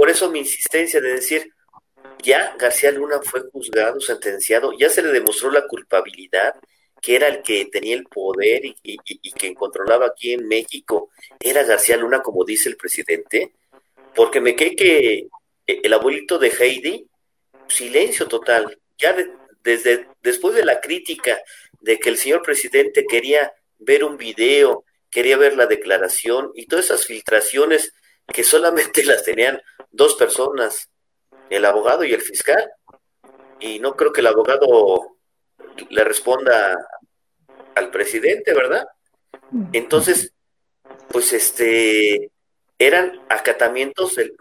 por 0.00 0.08
eso 0.08 0.30
mi 0.30 0.38
insistencia 0.38 0.98
de 0.98 1.12
decir, 1.12 1.52
ya 2.22 2.56
García 2.58 2.90
Luna 2.90 3.20
fue 3.22 3.42
juzgado, 3.52 4.00
sentenciado, 4.00 4.72
ya 4.72 4.88
se 4.88 5.02
le 5.02 5.12
demostró 5.12 5.50
la 5.50 5.66
culpabilidad, 5.66 6.54
que 7.02 7.16
era 7.16 7.28
el 7.28 7.42
que 7.42 7.66
tenía 7.66 7.96
el 7.96 8.04
poder 8.04 8.64
y, 8.64 8.78
y, 8.82 9.32
que 9.32 9.54
controlaba 9.54 10.06
aquí 10.06 10.32
en 10.32 10.48
México, 10.48 11.10
era 11.38 11.64
García 11.64 11.98
Luna, 11.98 12.22
como 12.22 12.46
dice 12.46 12.70
el 12.70 12.78
presidente, 12.78 13.52
porque 14.14 14.40
me 14.40 14.56
cree 14.56 14.74
que 14.74 15.28
el 15.66 15.92
abuelito 15.92 16.38
de 16.38 16.48
Heidi, 16.48 17.06
silencio 17.68 18.26
total, 18.26 18.78
ya 18.96 19.14
desde 19.62 20.08
después 20.22 20.54
de 20.54 20.64
la 20.64 20.80
crítica 20.80 21.42
de 21.82 21.98
que 21.98 22.08
el 22.08 22.16
señor 22.16 22.40
presidente 22.40 23.04
quería 23.06 23.52
ver 23.78 24.02
un 24.04 24.16
video, 24.16 24.82
quería 25.10 25.36
ver 25.36 25.58
la 25.58 25.66
declaración 25.66 26.52
y 26.54 26.64
todas 26.64 26.86
esas 26.86 27.04
filtraciones 27.04 27.92
que 28.32 28.44
solamente 28.44 29.04
las 29.04 29.24
tenían 29.24 29.60
dos 29.90 30.14
personas, 30.14 30.90
el 31.48 31.64
abogado 31.64 32.04
y 32.04 32.12
el 32.12 32.20
fiscal. 32.20 32.70
Y 33.60 33.78
no 33.78 33.94
creo 33.94 34.12
que 34.12 34.20
el 34.20 34.26
abogado 34.28 35.16
le 35.90 36.04
responda 36.04 36.78
al 37.74 37.90
presidente, 37.90 38.54
¿verdad? 38.54 38.86
Entonces, 39.72 40.32
pues 41.08 41.32
este, 41.32 42.30
eran 42.78 43.20
acatamientos 43.28 44.16
de, 44.16 44.32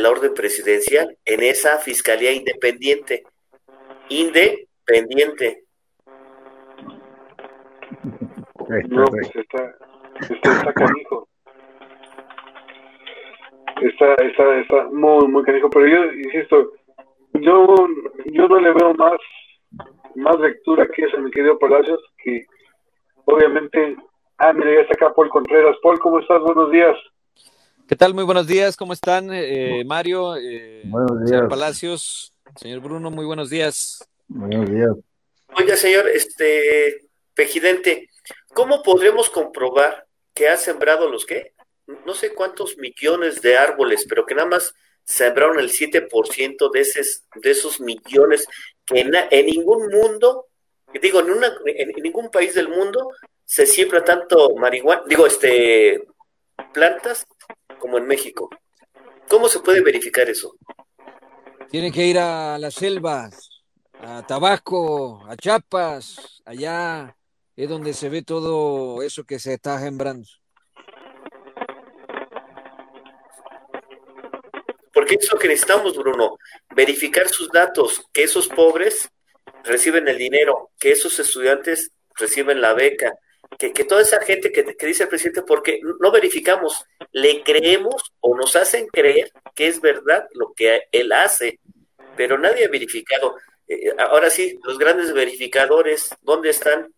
la 0.00 0.10
orden 0.10 0.34
presidencial 0.34 1.16
en 1.24 1.42
esa 1.42 1.78
fiscalía 1.78 2.32
independiente. 2.32 3.24
Independiente. 4.08 5.64
No, 8.88 9.04
pues 9.06 9.30
está, 9.34 9.76
está, 10.20 10.72
canijo. 10.74 11.28
Está, 13.82 14.14
está, 14.14 14.60
está 14.60 14.88
muy, 14.92 15.28
muy 15.28 15.42
canijo. 15.44 15.68
Pero 15.70 15.86
yo 15.86 16.12
insisto, 16.12 16.72
yo, 17.34 17.88
yo 18.26 18.48
no 18.48 18.60
le 18.60 18.72
veo 18.72 18.94
más, 18.94 19.18
más 20.14 20.38
lectura 20.40 20.88
que 20.94 21.04
eso, 21.04 21.18
mi 21.18 21.30
querido 21.30 21.58
Palacios, 21.58 22.00
que 22.22 22.44
obviamente. 23.24 23.96
Ah, 24.38 24.52
mira, 24.52 24.70
ya 24.74 24.80
está 24.80 24.94
acá 24.94 25.14
Paul 25.14 25.30
Contreras. 25.30 25.76
Paul, 25.82 25.98
¿cómo 25.98 26.20
estás? 26.20 26.42
Buenos 26.42 26.70
días. 26.70 26.94
¿Qué 27.88 27.96
tal? 27.96 28.14
Muy 28.14 28.24
buenos 28.24 28.46
días, 28.46 28.76
¿cómo 28.76 28.92
están? 28.92 29.28
Eh, 29.32 29.84
Mario, 29.86 30.36
eh, 30.36 30.82
buenos 30.86 31.20
días. 31.20 31.30
señor 31.30 31.48
Palacios, 31.48 32.34
señor 32.56 32.80
Bruno, 32.80 33.10
muy 33.10 33.24
buenos 33.24 33.48
días. 33.48 34.06
Buenos 34.26 34.68
días. 34.68 34.90
Oiga, 35.56 35.76
señor, 35.76 36.08
este, 36.08 37.06
Pejidente, 37.32 38.08
¿cómo 38.54 38.82
podremos 38.82 39.30
comprobar 39.30 40.06
que 40.34 40.48
ha 40.48 40.56
sembrado 40.56 41.08
los 41.08 41.24
qué? 41.24 41.52
No 41.86 42.14
sé 42.14 42.34
cuántos 42.34 42.76
millones 42.78 43.42
de 43.42 43.56
árboles, 43.56 44.06
pero 44.08 44.26
que 44.26 44.34
nada 44.34 44.48
más 44.48 44.74
sembraron 45.04 45.60
el 45.60 45.70
7% 45.70 46.70
de, 46.72 46.80
esos, 46.80 47.24
de 47.34 47.50
esos 47.50 47.80
millones 47.80 48.46
que 48.84 49.00
en, 49.00 49.12
en 49.30 49.46
ningún 49.46 49.88
mundo, 49.88 50.46
digo, 51.00 51.20
en, 51.20 51.30
una, 51.30 51.52
en 51.64 52.02
ningún 52.02 52.30
país 52.30 52.54
del 52.54 52.68
mundo 52.68 53.10
se 53.44 53.66
siembra 53.66 54.04
tanto 54.04 54.54
marihuana, 54.56 55.02
digo, 55.06 55.26
este, 55.26 56.04
plantas 56.72 57.26
como 57.78 57.98
en 57.98 58.06
México. 58.06 58.50
¿Cómo 59.28 59.48
se 59.48 59.60
puede 59.60 59.80
verificar 59.80 60.28
eso? 60.28 60.56
Tienen 61.70 61.92
que 61.92 62.06
ir 62.06 62.18
a 62.18 62.58
las 62.58 62.74
selvas, 62.74 63.48
a 64.00 64.26
Tabasco, 64.26 65.24
a 65.26 65.36
Chiapas, 65.36 66.42
allá 66.44 67.16
es 67.56 67.68
donde 67.68 67.92
se 67.94 68.08
ve 68.08 68.22
todo 68.22 69.02
eso 69.02 69.24
que 69.24 69.38
se 69.38 69.54
está 69.54 69.80
sembrando. 69.80 70.28
Porque 74.96 75.16
eso 75.20 75.36
que 75.36 75.48
necesitamos, 75.48 75.94
Bruno, 75.94 76.38
verificar 76.74 77.28
sus 77.28 77.50
datos, 77.50 78.02
que 78.14 78.22
esos 78.22 78.48
pobres 78.48 79.12
reciben 79.62 80.08
el 80.08 80.16
dinero, 80.16 80.70
que 80.80 80.90
esos 80.90 81.18
estudiantes 81.18 81.92
reciben 82.18 82.62
la 82.62 82.72
beca, 82.72 83.12
que, 83.58 83.72
toda 83.84 84.00
esa 84.00 84.22
gente 84.22 84.50
que, 84.50 84.62
dice 84.86 85.02
el 85.02 85.10
presidente, 85.10 85.42
porque 85.42 85.80
no 86.00 86.10
verificamos, 86.10 86.82
le 87.12 87.42
creemos 87.42 88.14
o 88.20 88.34
nos 88.34 88.56
hacen 88.56 88.86
creer 88.86 89.30
que 89.54 89.66
es 89.66 89.82
verdad 89.82 90.26
lo 90.32 90.54
que 90.56 90.84
él 90.90 91.12
hace, 91.12 91.60
pero 92.16 92.38
nadie 92.38 92.64
ha 92.64 92.70
verificado. 92.70 93.36
Eh, 93.68 93.92
ahora 93.98 94.30
sí, 94.30 94.58
los 94.64 94.78
grandes 94.78 95.12
verificadores, 95.12 96.08
¿dónde 96.22 96.48
están? 96.48 96.90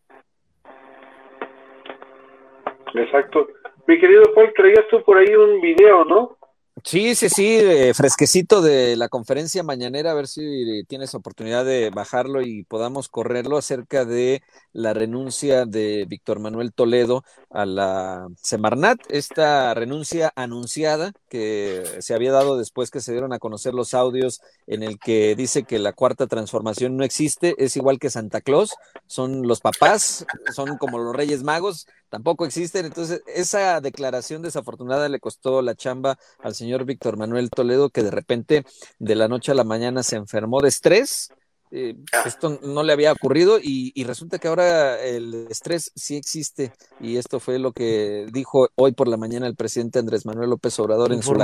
Exacto. 2.94 3.48
Mi 3.88 3.98
querido 3.98 4.22
Paul, 4.36 4.52
traías 4.54 4.86
tú 4.88 5.02
por 5.02 5.18
ahí 5.18 5.34
un 5.34 5.60
video, 5.60 6.04
¿no? 6.04 6.37
Sí, 6.84 7.14
sí, 7.14 7.28
sí, 7.28 7.58
eh, 7.60 7.92
fresquecito 7.94 8.60
de 8.60 8.96
la 8.96 9.08
conferencia 9.08 9.62
mañanera, 9.62 10.10
a 10.12 10.14
ver 10.14 10.28
si 10.28 10.84
tienes 10.86 11.14
oportunidad 11.14 11.64
de 11.64 11.90
bajarlo 11.90 12.42
y 12.42 12.62
podamos 12.64 13.08
correrlo 13.08 13.56
acerca 13.56 14.04
de 14.04 14.42
la 14.72 14.94
renuncia 14.94 15.66
de 15.66 16.04
Víctor 16.08 16.40
Manuel 16.40 16.72
Toledo 16.72 17.24
a 17.50 17.66
la 17.66 18.28
Semarnat, 18.42 18.98
esta 19.08 19.74
renuncia 19.74 20.32
anunciada 20.36 21.12
que 21.28 21.84
se 22.00 22.14
había 22.14 22.32
dado 22.32 22.56
después 22.56 22.90
que 22.90 23.00
se 23.00 23.12
dieron 23.12 23.32
a 23.32 23.38
conocer 23.38 23.74
los 23.74 23.94
audios 23.94 24.40
en 24.66 24.82
el 24.82 24.98
que 24.98 25.34
dice 25.36 25.64
que 25.64 25.78
la 25.78 25.92
cuarta 25.92 26.26
transformación 26.26 26.96
no 26.96 27.04
existe, 27.04 27.54
es 27.58 27.76
igual 27.76 27.98
que 27.98 28.10
Santa 28.10 28.40
Claus, 28.40 28.74
son 29.06 29.46
los 29.46 29.60
papás, 29.60 30.26
son 30.54 30.78
como 30.78 30.98
los 30.98 31.14
Reyes 31.14 31.42
Magos, 31.42 31.86
tampoco 32.08 32.44
existen. 32.44 32.86
Entonces, 32.86 33.22
esa 33.26 33.80
declaración 33.80 34.42
desafortunada 34.42 35.08
le 35.08 35.20
costó 35.20 35.62
la 35.62 35.74
chamba 35.74 36.18
al 36.40 36.54
señor 36.54 36.84
Víctor 36.84 37.16
Manuel 37.16 37.50
Toledo, 37.50 37.90
que 37.90 38.02
de 38.02 38.10
repente, 38.10 38.64
de 38.98 39.14
la 39.14 39.28
noche 39.28 39.52
a 39.52 39.54
la 39.54 39.64
mañana, 39.64 40.02
se 40.02 40.16
enfermó 40.16 40.60
de 40.60 40.68
estrés. 40.68 41.30
Eh, 41.70 41.96
ah. 42.14 42.22
esto 42.24 42.58
no 42.62 42.82
le 42.82 42.92
había 42.92 43.12
ocurrido 43.12 43.58
y, 43.62 43.92
resulta 44.04 44.38
que 44.38 44.48
ahora 44.48 44.98
el 45.02 45.46
estrés 45.50 45.92
sí 45.94 46.16
existe 46.16 46.72
y 46.98 47.18
esto 47.18 47.40
fue 47.40 47.58
lo 47.58 47.72
que 47.72 48.26
dijo 48.32 48.70
hoy 48.74 48.92
por 48.92 49.06
la 49.06 49.18
mañana 49.18 49.46
el 49.46 49.54
presidente 49.54 49.98
Andrés 49.98 50.24
Manuel 50.24 50.48
López 50.48 50.78
Obrador 50.80 51.12
en 51.12 51.22
su 51.22 51.34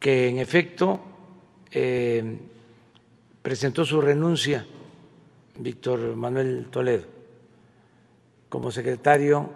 que 0.00 0.28
en 0.28 0.38
efecto 0.38 1.00
eh, 1.70 2.38
presentó 3.42 3.84
su 3.84 4.00
renuncia 4.00 4.66
Víctor 5.58 6.16
Manuel 6.16 6.68
Toledo 6.70 7.04
como 8.48 8.70
secretario 8.70 9.50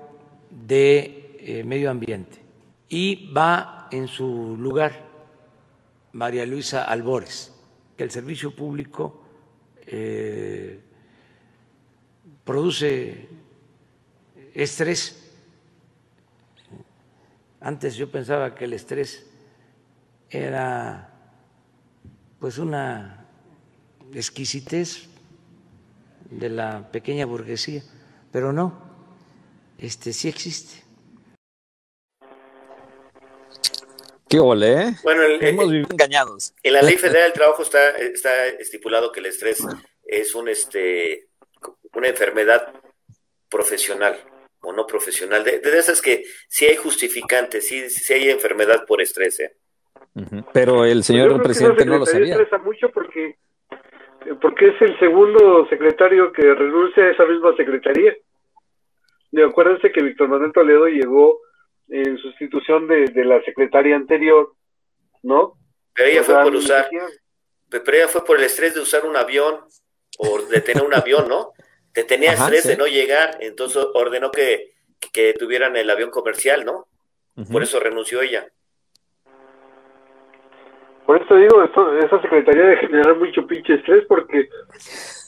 de 0.51 1.37
eh, 1.41 1.65
Medio 1.65 1.91
Ambiente 1.91 2.39
y 2.89 3.33
va 3.33 3.89
en 3.91 4.09
su 4.09 4.57
lugar 4.59 5.07
María 6.13 6.47
Luisa 6.47 6.85
Albores, 6.85 7.53
que 7.97 8.05
el 8.05 8.11
servicio 8.11 8.55
público 8.55 9.23
eh, 9.87 10.81
produce 12.45 13.29
estrés. 14.55 15.23
Antes 17.61 17.97
yo 17.97 18.11
pensaba 18.11 18.55
que 18.55 18.65
el 18.65 18.75
estrés 18.75 19.27
era 20.31 21.13
pues 22.39 22.59
una 22.59 23.27
exquisitez 24.13 25.09
de 26.31 26.49
la 26.51 26.91
pequeña 26.91 27.27
burguesía, 27.27 27.83
pero 28.31 28.53
no, 28.53 28.79
este 29.79 30.13
sí 30.13 30.29
existe. 30.29 30.86
Qué 34.29 34.41
ole, 34.41 34.73
¿eh? 34.73 34.95
Bueno, 35.03 35.23
hemos 35.23 35.71
vivido 35.71 35.89
engañados. 35.91 36.55
En 36.63 36.73
la 36.73 36.83
Ley 36.83 36.97
Federal 36.97 37.25
del 37.25 37.33
Trabajo 37.33 37.63
está, 37.63 37.91
está 37.91 38.47
estipulado 38.47 39.13
que 39.13 39.21
el 39.21 39.27
estrés 39.27 39.65
es 40.05 40.35
un 40.35 40.49
este 40.49 41.29
una 41.95 42.09
enfermedad 42.09 42.73
profesional 43.49 44.17
o 44.61 44.73
no 44.73 44.87
profesional. 44.87 45.45
De, 45.45 45.61
esas 45.63 46.03
que 46.03 46.25
sí 46.49 46.67
hay 46.67 46.77
justificantes, 46.77 47.67
sí, 47.67 47.89
sí 47.89 48.15
hay 48.15 48.31
enfermedad 48.31 48.85
por 48.87 49.01
estrés, 49.01 49.41
¿eh? 49.41 49.55
Pero 50.53 50.85
el 50.85 51.05
señor 51.05 51.43
presidente 51.43 51.85
no 51.85 51.99
lo 51.99 52.07
sabía. 52.07 52.35
estresa 52.35 52.59
mucho 52.59 52.91
porque, 52.91 53.37
porque 54.41 54.69
es 54.69 54.83
el 54.83 54.99
segundo 54.99 55.67
secretario 55.69 56.33
que 56.33 56.43
renuncia 56.55 57.05
a 57.05 57.11
esa 57.11 57.27
misma 57.27 57.55
secretaría 57.57 58.15
acuérdense 59.45 59.93
que 59.93 60.03
Víctor 60.03 60.29
Manuel 60.29 60.53
Toledo 60.53 60.87
llegó 60.87 61.41
en 61.89 62.19
sustitución 62.19 62.89
de, 62.89 63.25
la 63.25 63.43
secretaria 63.43 63.97
anterior, 63.97 64.55
¿no? 65.23 65.55
Pero 65.95 66.09
ella 66.09 66.23
fue 66.23 66.43
por 66.43 66.55
usar, 66.55 66.89
pero 67.69 67.97
ella 67.97 68.09
fue 68.09 68.25
por 68.25 68.39
el 68.39 68.45
estrés 68.45 68.75
de 68.75 68.81
usar 68.81 69.05
un 69.05 69.17
avión 69.17 69.61
o 70.19 70.39
de 70.43 70.61
tener 70.61 70.83
un 70.85 70.95
avión, 70.95 71.29
¿no? 71.29 71.53
Te 71.93 72.05
tenía 72.05 72.33
estrés 72.33 72.65
de 72.65 72.77
no 72.77 72.87
llegar, 72.87 73.39
entonces 73.41 73.85
ordenó 73.95 74.31
que, 74.31 74.73
que 75.13 75.33
tuvieran 75.35 75.77
el 75.77 75.89
avión 75.89 76.11
comercial, 76.11 76.65
¿no? 76.65 76.89
Por 77.51 77.63
eso 77.63 77.81
renunció 77.81 78.23
ella. 78.23 78.49
Por 81.07 81.23
eso 81.23 81.37
digo, 81.37 81.63
esto, 81.63 81.97
esa 81.99 82.21
secretaría 82.21 82.65
de 82.65 82.77
generar 82.79 83.17
mucho 83.17 83.47
pinche 83.47 83.75
estrés 83.75 84.05
porque 84.09 84.49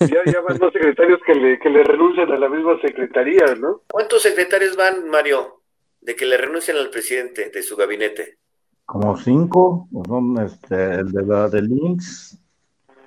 ya, 0.01 0.25
ya 0.25 0.41
van 0.41 0.59
dos 0.59 0.73
secretarios 0.73 1.21
que 1.25 1.35
le, 1.35 1.59
que 1.61 1.71
le 1.71 1.85
renuncian 1.85 2.33
a 2.33 2.39
la 2.39 2.49
misma 2.49 2.81
secretaría, 2.81 3.55
¿no? 3.57 3.83
¿Cuántos 3.89 4.23
secretarios 4.23 4.77
van, 4.77 5.09
Mario, 5.09 5.58
de 6.01 6.17
que 6.17 6.27
le 6.27 6.37
renuncian 6.37 6.77
al 6.77 6.91
presidente 6.91 7.51
de 7.51 7.63
su 7.63 7.77
gabinete? 7.77 8.39
Como 8.85 9.17
cinco, 9.17 9.89
son 10.07 10.39
este, 10.43 10.95
el 10.95 11.13
de 11.13 11.23
la 11.23 11.49
de 11.49 11.63
Links, 11.63 12.39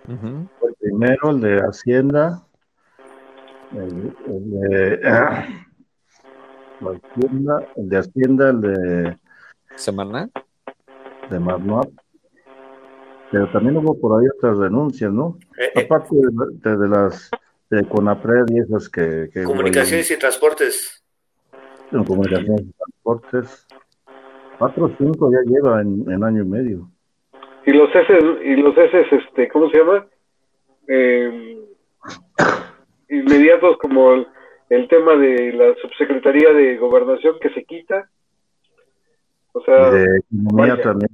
el 0.08 0.48
primero, 0.80 1.32
el 1.32 1.42
de 1.42 1.58
Hacienda, 1.60 2.46
el, 3.72 4.14
de 4.28 5.02
Hacienda, 6.82 7.68
el 7.76 7.90
de 7.90 7.98
Hacienda, 7.98 8.50
el 8.50 8.62
de 8.62 9.18
Semana 9.76 10.30
de 11.30 11.40
Marnot, 11.40 11.92
pero 13.32 13.50
también 13.52 13.78
hubo 13.78 14.00
por 14.00 14.20
ahí 14.20 14.28
otras 14.38 14.58
renuncias, 14.58 15.12
¿no? 15.12 15.40
Eh, 15.58 15.72
eh. 15.76 15.86
Aparte 15.86 16.16
de, 16.16 16.88
las 16.88 17.32
de 17.70 17.88
Conapred 17.88 18.46
y 18.50 18.60
esas 18.60 18.90
que... 18.90 19.30
comunicaciones 19.46 20.12
y 20.12 20.18
transportes. 20.18 21.01
Comunicaciones 22.06 22.62
y 22.62 22.74
transportes. 22.74 23.68
Cuatro 24.58 24.86
o 24.86 24.92
cinco 24.98 25.32
ya 25.32 25.40
lleva 25.46 25.82
en, 25.82 26.24
año 26.24 26.44
y 26.44 26.46
medio. 26.46 26.90
Y 27.66 27.72
los 27.72 27.90
S, 27.94 28.14
y 28.44 28.56
los 28.56 28.78
S, 28.78 29.06
este, 29.12 29.48
¿cómo 29.50 29.70
se 29.70 29.78
llama? 29.78 30.06
Eh, 30.88 31.60
inmediatos 33.10 33.78
como 33.78 34.14
el, 34.70 34.88
tema 34.88 35.16
de 35.16 35.54
la 35.54 35.76
subsecretaría 35.82 36.54
de 36.54 36.78
gobernación 36.78 37.36
que 37.40 37.50
se 37.50 37.64
quita. 37.66 38.10
O 39.54 39.62
sea, 39.64 39.92
de 39.92 40.20
economía 40.20 40.82
también. 40.82 41.12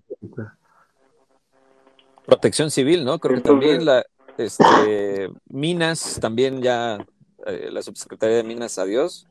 Protección 2.25 2.69
civil, 2.69 3.03
¿no? 3.03 3.19
Creo 3.19 3.35
que 3.35 3.41
también 3.41 3.85
la 3.85 4.05
este, 4.37 5.29
Minas, 5.49 6.19
también 6.21 6.61
ya 6.61 6.97
eh, 7.45 7.69
la 7.71 7.81
subsecretaría 7.81 8.37
de 8.37 8.43
Minas, 8.43 8.77
adiós. 8.77 9.27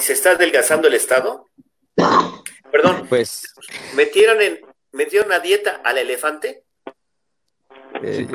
¿Se 0.00 0.14
está 0.14 0.32
adelgazando 0.32 0.88
el 0.88 0.94
Estado? 0.94 1.46
Perdón. 2.72 3.06
Pues. 3.08 3.54
¿Metieron, 3.94 4.40
en, 4.40 4.60
¿Metieron 4.92 5.32
a 5.32 5.40
dieta 5.40 5.80
al 5.84 5.98
elefante? 5.98 6.64
Eh, 8.02 8.26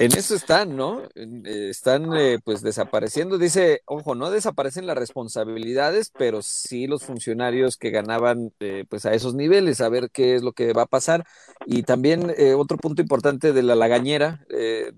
en 0.00 0.12
eso 0.16 0.36
están, 0.36 0.76
¿no? 0.76 1.02
Eh, 1.16 1.70
están 1.70 2.16
eh, 2.16 2.38
pues 2.44 2.62
desapareciendo. 2.62 3.36
Dice, 3.36 3.82
ojo, 3.84 4.14
no 4.14 4.30
desaparecen 4.30 4.86
las 4.86 4.96
responsabilidades, 4.96 6.12
pero 6.16 6.40
sí 6.40 6.86
los 6.86 7.04
funcionarios 7.04 7.76
que 7.76 7.90
ganaban 7.90 8.52
eh, 8.60 8.84
pues 8.88 9.06
a 9.06 9.14
esos 9.14 9.34
niveles, 9.34 9.80
a 9.80 9.88
ver 9.88 10.10
qué 10.12 10.36
es 10.36 10.42
lo 10.42 10.52
que 10.52 10.72
va 10.72 10.82
a 10.82 10.86
pasar. 10.86 11.26
Y 11.66 11.82
también 11.82 12.32
otro 12.56 12.76
punto 12.76 13.02
importante 13.02 13.52
de 13.52 13.62
la 13.64 13.74
lagañera, 13.74 14.46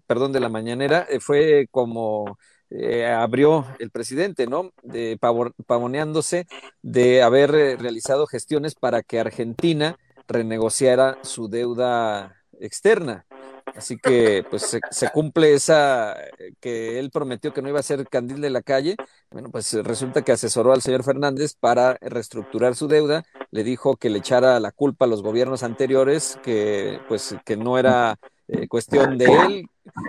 perdón, 0.06 0.32
de 0.32 0.40
la 0.40 0.50
mañanera, 0.50 1.08
fue 1.20 1.66
como 1.70 2.38
abrió 3.06 3.66
el 3.78 3.90
presidente, 3.90 4.46
¿no? 4.46 4.72
De, 4.82 5.18
pavoneándose 5.66 6.46
de 6.82 7.22
haber 7.22 7.50
realizado 7.50 8.26
gestiones 8.26 8.74
para 8.74 9.02
que 9.02 9.20
Argentina 9.20 9.96
renegociara 10.28 11.18
su 11.22 11.48
deuda 11.48 12.36
externa. 12.60 13.26
Así 13.74 13.96
que 13.96 14.44
pues 14.50 14.78
se, 14.90 15.10
cumple 15.10 15.54
esa 15.54 16.12
eh, 16.12 16.54
que 16.60 16.98
él 16.98 17.10
prometió 17.10 17.52
que 17.52 17.62
no 17.62 17.68
iba 17.68 17.80
a 17.80 17.84
ser 17.84 18.08
candil 18.08 18.40
de 18.40 18.50
la 18.50 18.62
calle. 18.62 18.96
Bueno, 19.30 19.50
pues 19.50 19.72
resulta 19.84 20.22
que 20.22 20.32
asesoró 20.32 20.72
al 20.72 20.82
señor 20.82 21.04
Fernández 21.04 21.54
para 21.54 21.96
reestructurar 22.00 22.74
su 22.74 22.88
deuda, 22.88 23.24
le 23.50 23.64
dijo 23.64 23.96
que 23.96 24.10
le 24.10 24.18
echara 24.18 24.58
la 24.60 24.72
culpa 24.72 25.04
a 25.04 25.08
los 25.08 25.22
gobiernos 25.22 25.62
anteriores, 25.62 26.38
que 26.42 27.00
pues 27.08 27.36
que 27.44 27.56
no 27.56 27.78
era 27.78 28.18
eh, 28.52 28.68
cuestión 28.68 29.18
de 29.18 29.26
él, 29.26 29.66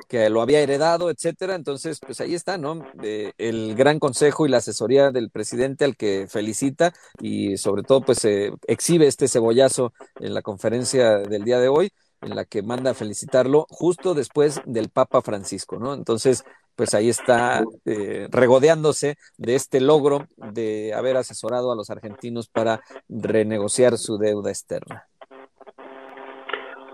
que 0.08 0.30
lo 0.30 0.42
había 0.42 0.60
heredado, 0.60 1.10
etcétera. 1.10 1.56
Entonces, 1.56 2.00
pues 2.00 2.22
ahí 2.22 2.36
está, 2.36 2.58
¿no? 2.58 2.86
el 3.02 3.76
gran 3.76 4.00
consejo 4.00 4.46
y 4.46 4.50
la 4.50 4.58
asesoría 4.58 5.12
del 5.12 5.30
presidente 5.30 5.86
al 5.86 5.96
que 5.96 6.28
felicita 6.28 6.94
y 7.20 7.58
sobre 7.58 7.84
todo 7.84 8.02
pues 8.02 8.26
exhibe 8.68 9.08
este 9.08 9.28
cebollazo 9.28 9.94
en 10.20 10.34
la 10.34 10.42
conferencia 10.42 11.18
del 11.18 11.44
día 11.44 11.60
de 11.60 11.68
hoy 11.68 11.92
en 12.22 12.36
la 12.36 12.46
que 12.46 12.62
manda 12.62 12.92
a 12.92 12.94
felicitarlo 12.94 13.66
justo 13.70 14.14
después 14.14 14.62
del 14.66 14.90
Papa 14.90 15.22
Francisco, 15.22 15.78
¿no? 15.80 15.94
Entonces, 15.94 16.44
pues 16.76 16.94
ahí 16.94 17.10
está 17.10 17.64
eh, 17.86 18.28
regodeándose 18.30 19.18
de 19.38 19.56
este 19.56 19.82
logro 19.82 20.28
de 20.38 20.94
haber 20.94 21.18
asesorado 21.18 21.72
a 21.72 21.76
los 21.76 21.90
argentinos 21.90 22.48
para 22.48 22.82
renegociar 23.10 23.98
su 23.98 24.18
deuda 24.18 24.50
externa. 24.52 25.08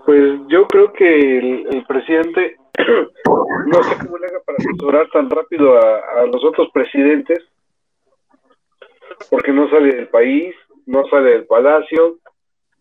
Pues 0.08 0.40
yo 0.48 0.66
creo 0.66 0.90
que 0.94 1.38
el, 1.38 1.84
presidente, 1.86 2.56
no 3.66 3.82
sé 3.82 3.98
cómo 3.98 4.16
le 4.16 4.26
haga 4.26 4.40
para 4.40 4.56
asesorar 4.56 5.10
tan 5.10 5.28
rápido 5.28 5.76
a 5.76 6.24
los 6.32 6.42
otros 6.46 6.70
presidentes, 6.72 7.46
porque 9.28 9.52
no 9.52 9.68
sale 9.68 9.94
del 9.94 10.08
país, 10.08 10.54
no 10.86 11.06
sale 11.10 11.32
del 11.32 11.46
palacio, 11.46 12.20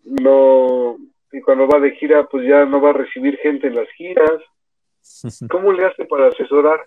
no 0.05 0.95
y 1.33 1.41
cuando 1.41 1.67
va 1.67 1.81
de 1.81 1.91
gira 1.97 2.23
pues 2.27 2.47
ya 2.47 2.63
no 2.63 2.79
va 2.79 2.91
a 2.91 2.99
recibir 3.03 3.35
gente 3.39 3.67
en 3.67 3.75
las 3.75 3.89
giras. 3.97 4.41
¿Cómo 5.51 5.73
le 5.73 5.83
hace 5.83 6.05
para 6.05 6.27
asesorar 6.27 6.79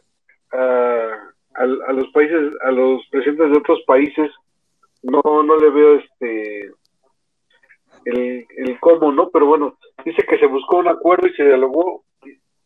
a, 0.53 1.33
a, 1.53 1.93
los 1.93 2.09
países, 2.15 2.55
a 2.63 2.71
los 2.71 3.07
presidentes 3.11 3.51
de 3.51 3.59
otros 3.59 3.83
países? 3.87 4.31
No, 5.03 5.21
no 5.43 5.59
le 5.59 5.69
veo 5.69 5.97
este 5.97 6.73
el, 8.05 8.47
el 8.57 8.81
cómo, 8.81 9.13
¿no? 9.13 9.31
Pero 9.31 9.47
bueno, 9.47 9.79
dice 10.05 10.23
que 10.29 10.39
se 10.39 10.47
buscó 10.47 10.79
un 10.79 10.89
acuerdo 10.89 11.29
y 11.29 11.35
se 11.35 11.45
dialogó 11.45 12.05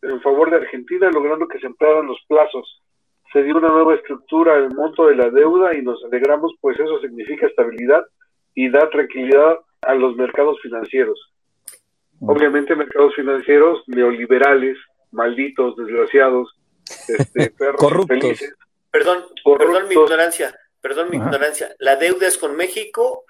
en 0.03 0.21
favor 0.21 0.51
de 0.51 0.57
Argentina, 0.57 1.11
logrando 1.11 1.49
que 1.49 1.59
se 1.59 1.67
emplearan 1.67 2.07
los 2.07 2.19
plazos. 2.29 2.83
Se 3.33 3.43
dio 3.43 3.57
una 3.57 3.69
nueva 3.69 3.95
estructura 3.95 4.55
al 4.55 4.73
monto 4.75 5.07
de 5.07 5.17
la 5.17 5.31
deuda 5.31 5.75
y 5.75 5.83
nos 5.83 6.03
alegramos, 6.05 6.55
pues 6.61 6.79
eso 6.79 7.01
significa 7.01 7.47
estabilidad 7.47 8.05
y 8.55 8.71
da 8.71 8.89
tranquilidad 8.91 9.59
a 9.83 9.95
los 9.95 10.17
mercados 10.17 10.59
financieros. 10.63 11.19
Obviamente 12.21 12.77
mercados 12.77 13.15
financieros 13.15 13.83
neoliberales, 13.87 14.79
malditos, 15.11 15.77
desgraciados, 15.77 16.55
este, 17.09 17.51
perros 17.59 17.81
corruptos. 17.81 18.41
Perdón, 18.91 19.25
perdón 19.45 19.89
mi 19.89 19.95
ignorancia, 19.95 20.55
perdón 20.81 21.11
mi 21.11 21.17
ignorancia. 21.17 21.75
¿La 21.81 21.97
deuda 21.97 22.29
es 22.29 22.39
con 22.39 22.57
México 22.57 23.25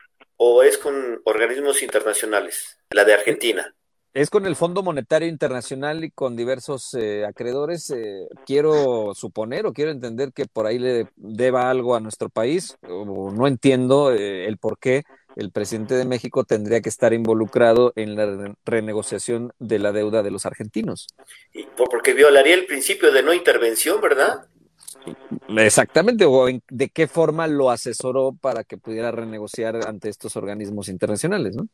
o 0.47 0.63
es 0.63 0.77
con 0.77 1.23
organismos 1.25 1.83
internacionales? 1.83 2.79
La 2.91 3.05
de 3.05 3.15
Argentina. 3.15 3.75
Es 4.13 4.31
con 4.31 4.47
el 4.47 4.55
Fondo 4.55 4.83
Monetario 4.83 5.27
Internacional 5.27 6.05
y 6.05 6.11
con 6.11 6.37
diversos 6.37 6.95
eh, 6.95 7.25
acreedores. 7.25 7.91
Eh, 7.91 8.29
quiero 8.47 9.13
suponer 9.15 9.67
o 9.67 9.73
quiero 9.73 9.91
entender 9.91 10.33
que 10.33 10.45
por 10.45 10.67
ahí 10.67 10.79
le 10.79 11.09
deba 11.17 11.69
algo 11.69 11.97
a 11.97 12.01
nuestro 12.01 12.29
país. 12.29 12.77
O 12.89 13.33
no 13.33 13.49
entiendo 13.49 14.13
eh, 14.13 14.47
el 14.47 14.59
por 14.59 14.79
qué 14.79 15.03
el 15.35 15.51
presidente 15.51 15.95
de 15.95 16.05
México 16.05 16.45
tendría 16.45 16.81
que 16.81 16.91
estar 16.91 17.13
involucrado 17.13 17.93
en 17.97 18.15
la 18.15 18.55
renegociación 18.65 19.53
de 19.59 19.79
la 19.81 19.91
deuda 19.91 20.23
de 20.23 20.31
los 20.31 20.47
argentinos. 20.47 21.09
Y 21.53 21.65
porque 21.75 22.13
violaría 22.13 22.55
el 22.55 22.67
principio 22.67 23.11
de 23.11 23.23
no 23.23 23.33
intervención, 23.33 24.01
¿verdad? 24.01 24.47
Exactamente, 25.49 26.25
o 26.25 26.47
de 26.47 26.89
qué 26.89 27.07
forma 27.07 27.47
lo 27.47 27.71
asesoró 27.71 28.33
para 28.41 28.65
que 28.65 28.79
pudiera 28.79 29.11
renegociar 29.11 29.87
ante 29.87 30.09
estos 30.09 30.37
organismos 30.37 30.89
internacionales, 30.89 31.57
¿no? 31.57 31.67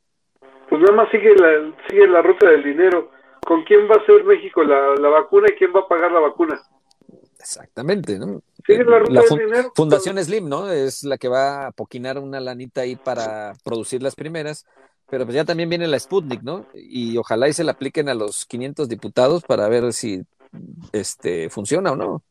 Pues 0.68 0.80
nada 0.82 0.94
más 0.94 1.10
sigue 1.10 1.34
la, 1.34 1.74
sigue 1.88 2.06
la 2.06 2.22
ruta 2.22 2.48
del 2.48 2.62
dinero. 2.62 3.10
¿Con 3.46 3.64
quién 3.64 3.88
va 3.90 3.96
a 3.96 4.06
ser 4.06 4.24
México 4.24 4.62
la, 4.62 4.94
la 4.94 5.08
vacuna 5.08 5.48
y 5.50 5.56
quién 5.56 5.72
va 5.74 5.80
a 5.80 5.88
pagar 5.88 6.12
la 6.12 6.20
vacuna? 6.20 6.60
Exactamente, 7.40 8.18
¿no? 8.18 8.42
Eh, 8.68 8.84
la, 8.84 9.22
Fundación 9.74 10.22
Slim, 10.22 10.48
¿no? 10.48 10.70
Es 10.70 11.04
la 11.04 11.16
que 11.16 11.28
va 11.28 11.66
a 11.66 11.70
poquinar 11.72 12.18
una 12.18 12.38
lanita 12.38 12.82
ahí 12.82 12.96
para 12.96 13.54
producir 13.64 14.02
las 14.02 14.14
primeras, 14.14 14.66
pero 15.08 15.24
pues 15.24 15.34
ya 15.34 15.44
también 15.44 15.70
viene 15.70 15.88
la 15.88 15.98
Sputnik, 15.98 16.42
¿no? 16.42 16.66
Y 16.74 17.16
ojalá 17.16 17.48
y 17.48 17.52
se 17.54 17.64
la 17.64 17.72
apliquen 17.72 18.08
a 18.08 18.14
los 18.14 18.44
500 18.44 18.88
diputados 18.88 19.42
para 19.42 19.68
ver 19.68 19.92
si 19.92 20.22
este 20.92 21.48
funciona 21.48 21.92
o 21.92 21.96
no. 21.96 22.22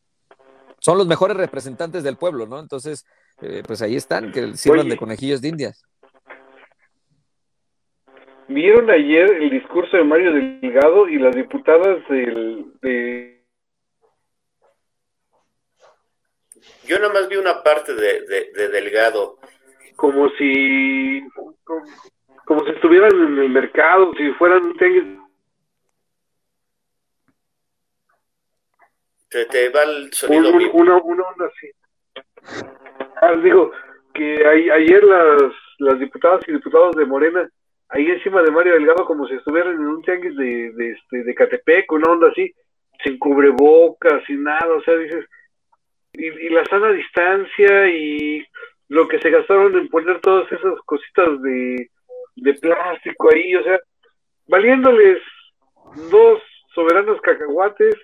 Son 0.80 0.98
los 0.98 1.08
mejores 1.08 1.38
representantes 1.38 2.04
del 2.04 2.18
pueblo, 2.18 2.46
¿no? 2.46 2.60
Entonces, 2.60 3.06
eh, 3.42 3.64
pues 3.66 3.82
ahí 3.82 3.96
están, 3.96 4.32
que 4.32 4.54
sirvan 4.56 4.90
de 4.90 4.98
conejillos 4.98 5.42
de 5.42 5.50
indias. 5.50 5.84
¿Vieron 8.48 8.90
ayer 8.90 9.30
el 9.42 9.52
discurso 9.52 9.96
de 9.96 10.04
Mario 10.04 10.34
Delgado 10.34 11.08
y 11.08 11.20
las 11.20 11.36
diputadas 11.36 12.00
del, 12.10 12.66
de 12.82 13.40
Yo 16.90 16.98
nada 16.98 17.14
más 17.14 17.30
vi 17.30 17.36
una 17.36 17.62
parte 17.62 17.94
de, 17.94 18.22
de, 18.56 18.70
Delgado. 18.70 19.38
Como 19.96 20.30
si, 20.32 21.22
como, 22.46 22.66
si 22.66 22.72
estuvieran 22.72 23.12
en 23.12 23.38
el 23.38 23.50
mercado, 23.50 24.12
si 24.18 24.32
fueran 24.32 24.74
Te, 29.30 29.46
te 29.46 29.70
va 29.70 29.84
el 29.84 30.12
sonido. 30.14 30.50
una, 30.74 30.98
una 30.98 31.24
onda 31.24 31.46
así. 31.46 31.72
Ah, 33.22 33.36
digo, 33.44 33.72
que 34.14 34.46
ayer 34.46 35.04
las, 35.04 35.54
las 35.80 36.00
diputadas 36.00 36.42
y 36.48 36.54
diputados 36.54 36.96
de 36.96 37.06
Morena 37.06 37.50
ahí 37.90 38.06
encima 38.06 38.42
de 38.42 38.52
Mario 38.52 38.74
Delgado 38.74 39.06
como 39.06 39.28
si 39.28 39.36
estuvieran 39.36 39.74
en 39.74 39.88
un 39.88 40.02
tianguis 40.02 40.36
de, 40.36 40.72
de, 40.74 40.92
este, 40.92 41.24
de 41.24 41.36
Catepec, 41.36 41.92
una 41.92 42.12
onda 42.12 42.30
así, 42.30 42.54
sin 43.04 43.18
cubrebocas, 43.18 44.24
sin 44.26 44.44
nada, 44.44 44.74
o 44.74 44.82
sea, 44.82 44.96
dices, 44.96 45.26
y, 46.14 46.28
y, 46.28 46.50
la 46.50 46.66
sana 46.66 46.92
distancia 46.92 47.88
y 47.90 48.46
lo 48.90 49.08
que 49.08 49.20
se 49.20 49.30
gastaron 49.30 49.78
en 49.78 49.90
poner 49.90 50.20
todas 50.22 50.52
esas 50.52 50.80
cositas 50.86 51.42
de, 51.42 51.90
de 52.36 52.54
plástico 52.56 53.30
ahí, 53.34 53.56
o 53.56 53.64
sea, 53.64 53.80
valiéndoles 54.48 55.22
dos 56.12 56.42
soberanos 56.74 57.20
cacahuates, 57.22 57.96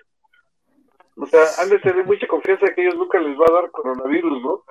o 1.16 1.26
sea, 1.26 1.44
han 1.58 1.70
de 1.70 1.78
tener 1.78 2.04
mucha 2.04 2.26
confianza 2.26 2.66
que 2.74 2.82
ellos 2.82 2.96
nunca 2.96 3.18
les 3.18 3.38
va 3.38 3.46
a 3.48 3.62
dar 3.62 3.70
coronavirus, 3.70 4.42
¿no? 4.42 4.64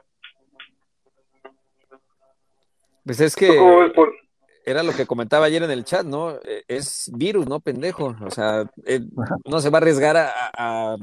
Pues 3.03 3.19
es 3.19 3.35
que 3.35 3.47
era 4.65 4.81
lo 4.81 4.93
que 4.93 5.05
comentaba 5.05 5.45
ayer 5.45 5.61
en 5.63 5.71
el 5.71 5.83
chat, 5.85 6.05
¿no? 6.05 6.31
E, 6.43 6.63
es 6.67 7.11
virus, 7.13 7.47
¿no? 7.47 7.59
Pendejo. 7.59 8.15
O 8.25 8.31
sea, 8.31 8.69
eh, 8.85 9.01
no 9.45 9.59
se 9.59 9.69
va 9.69 9.77
a 9.77 9.81
arriesgar 9.81 10.17
a, 10.17 10.95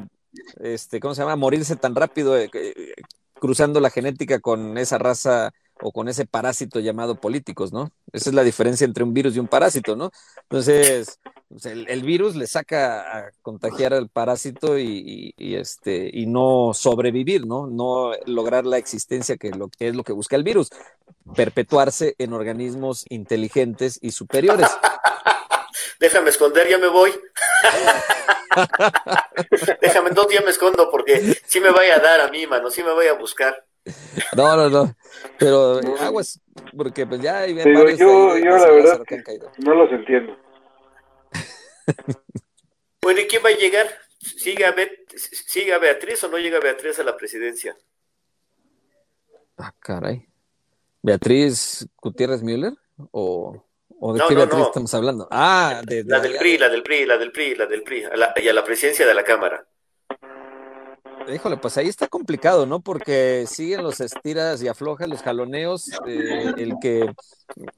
este, 0.61 0.99
¿cómo 0.99 1.15
se 1.15 1.23
llama? 1.23 1.33
A 1.33 1.37
morirse 1.37 1.77
tan 1.77 1.95
rápido 1.95 2.37
eh, 2.37 2.51
eh, 2.53 2.95
cruzando 3.35 3.81
la 3.81 3.91
genética 3.91 4.41
con 4.41 4.79
esa 4.79 4.99
raza 4.99 5.53
o 5.83 5.93
con 5.93 6.09
ese 6.09 6.27
parásito 6.27 6.81
llamado 6.81 7.17
políticos, 7.17 7.73
¿no? 7.73 7.91
Esa 8.13 8.31
es 8.31 8.35
la 8.35 8.45
diferencia 8.45 8.85
entre 8.85 9.05
un 9.05 9.13
virus 9.13 9.37
y 9.37 9.41
un 9.41 9.49
parásito, 9.49 9.97
¿no? 9.97 10.11
Entonces, 10.43 11.19
pues, 11.49 11.67
el, 11.67 12.03
virus 12.03 12.37
le 12.37 12.47
saca 12.47 13.19
a 13.19 13.31
contagiar 13.43 13.93
al 13.93 14.09
parásito 14.09 14.79
y, 14.79 15.35
este 15.37 16.09
y 16.13 16.27
no 16.27 16.73
sobrevivir, 16.73 17.47
¿no? 17.47 17.67
No 17.67 18.13
lograr 18.27 18.65
la 18.65 18.79
existencia 18.79 19.37
que, 19.37 19.51
es 19.79 19.95
lo 19.95 20.05
que 20.05 20.13
busca 20.13 20.37
el 20.37 20.45
virus, 20.45 20.71
perpetuarse 21.35 22.15
en 22.19 22.33
organismos 22.33 23.05
inteligentes 23.09 23.99
y 24.01 24.13
superiores. 24.13 24.69
Déjame 26.01 26.31
esconder, 26.31 26.69
ya 26.69 26.79
me 26.79 26.89
voy. 26.89 27.11
Déjame, 29.81 30.11
no, 30.11 30.29
ya 30.31 30.43
me 30.43 30.51
escondo 30.51 30.91
porque 30.91 31.41
si 31.47 31.61
me 31.61 31.71
vaya 31.71 31.97
a 31.97 32.01
dar 32.01 32.21
a 32.21 32.29
mí, 32.29 32.47
mano, 32.47 32.71
si 32.71 32.83
me 32.83 32.93
vaya 32.93 33.13
a 33.13 33.15
buscar. 33.15 33.65
No, 34.37 34.57
no, 34.57 34.69
no. 34.71 34.95
Pero 35.39 35.81
aguas, 36.01 36.41
porque 36.77 37.07
pues 37.07 37.21
ya 37.21 37.41
hay 37.41 37.55
yo, 37.55 38.39
yo 38.39 38.57
la 38.57 38.71
verdad 38.71 39.03
no 39.59 39.75
los 39.75 39.93
entiendo. 39.93 40.37
bueno, 43.03 43.21
¿y 43.21 43.27
quién 43.27 43.43
va 43.45 43.49
a 43.49 43.57
llegar? 43.57 43.87
¿Siga, 44.19 44.75
¿Siga 45.17 45.79
Beatriz 45.79 46.23
o 46.25 46.29
no 46.29 46.39
llega 46.39 46.61
Beatriz 46.61 46.99
a 47.01 47.03
la 47.03 47.17
presidencia? 47.17 47.77
Ah, 49.57 49.75
caray. 49.81 50.29
¿Beatriz 51.03 51.89
Gutiérrez 52.01 52.43
Müller? 52.43 52.75
¿O, 53.11 53.65
o 53.99 54.15
de 54.15 54.23
qué 54.29 54.35
Beatriz 54.35 54.67
estamos 54.67 54.95
hablando? 54.95 55.27
Ah, 55.31 55.83
de, 55.85 56.05
la 56.05 56.21
del 56.21 56.37
PRI, 56.37 56.59
la 56.59 56.69
del 56.69 56.83
PRI, 56.85 57.05
la 57.07 57.19
del 57.19 57.33
PRI, 57.33 57.55
la 57.57 57.67
del 57.67 57.83
PRI, 57.83 58.05
y 58.37 58.49
a 58.49 58.53
la 58.53 58.65
presidencia 58.65 59.07
de 59.07 59.15
la 59.15 59.25
Cámara. 59.25 59.67
Híjole, 61.29 61.57
pues 61.57 61.77
ahí 61.77 61.89
está 61.89 62.09
complicado, 62.09 62.67
¿no? 62.67 62.81
Porque 62.81 63.45
siguen 63.47 63.83
los 63.83 64.01
estiras 64.01 64.63
y 64.63 64.69
aflojas, 64.69 65.09
los 65.09 65.23
jaloneos. 65.23 65.91
Eh, 66.07 66.53
el 66.57 66.75
que 66.81 67.13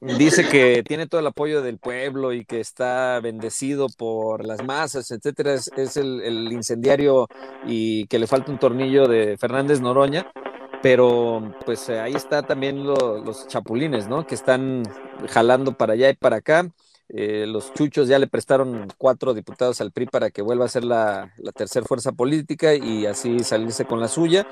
dice 0.01 0.47
que 0.47 0.83
tiene 0.83 1.07
todo 1.07 1.19
el 1.21 1.27
apoyo 1.27 1.61
del 1.61 1.77
pueblo 1.77 2.33
y 2.33 2.45
que 2.45 2.59
está 2.59 3.19
bendecido 3.19 3.87
por 3.97 4.45
las 4.45 4.63
masas, 4.63 5.11
etcétera, 5.11 5.53
es, 5.53 5.97
el, 5.97 6.51
incendiario 6.51 7.27
y 7.65 8.07
que 8.07 8.19
le 8.19 8.27
falta 8.27 8.51
un 8.51 8.59
tornillo 8.59 9.07
de 9.07 9.37
Fernández 9.37 9.81
Noroña. 9.81 10.31
Pero 10.81 11.55
pues 11.65 11.89
ahí 11.89 12.13
está 12.13 12.43
también 12.43 12.83
los 12.83 13.47
chapulines, 13.47 14.07
¿no? 14.07 14.25
Que 14.27 14.35
están 14.35 14.83
jalando 15.29 15.73
para 15.73 15.93
allá 15.93 16.09
y 16.09 16.15
para 16.15 16.37
acá. 16.37 16.69
Eh, 17.09 17.45
los 17.47 17.73
chuchos 17.73 18.07
ya 18.07 18.17
le 18.17 18.27
prestaron 18.27 18.87
cuatro 18.97 19.33
diputados 19.33 19.79
al 19.79 19.91
PRI 19.91 20.07
para 20.07 20.31
que 20.31 20.41
vuelva 20.41 20.65
a 20.65 20.69
ser 20.69 20.83
la, 20.83 21.31
tercera 21.55 21.85
fuerza 21.85 22.11
política 22.11 22.73
y 22.73 23.05
así 23.05 23.39
salirse 23.39 23.85
con 23.85 23.99
la 23.99 24.07
suya. 24.07 24.47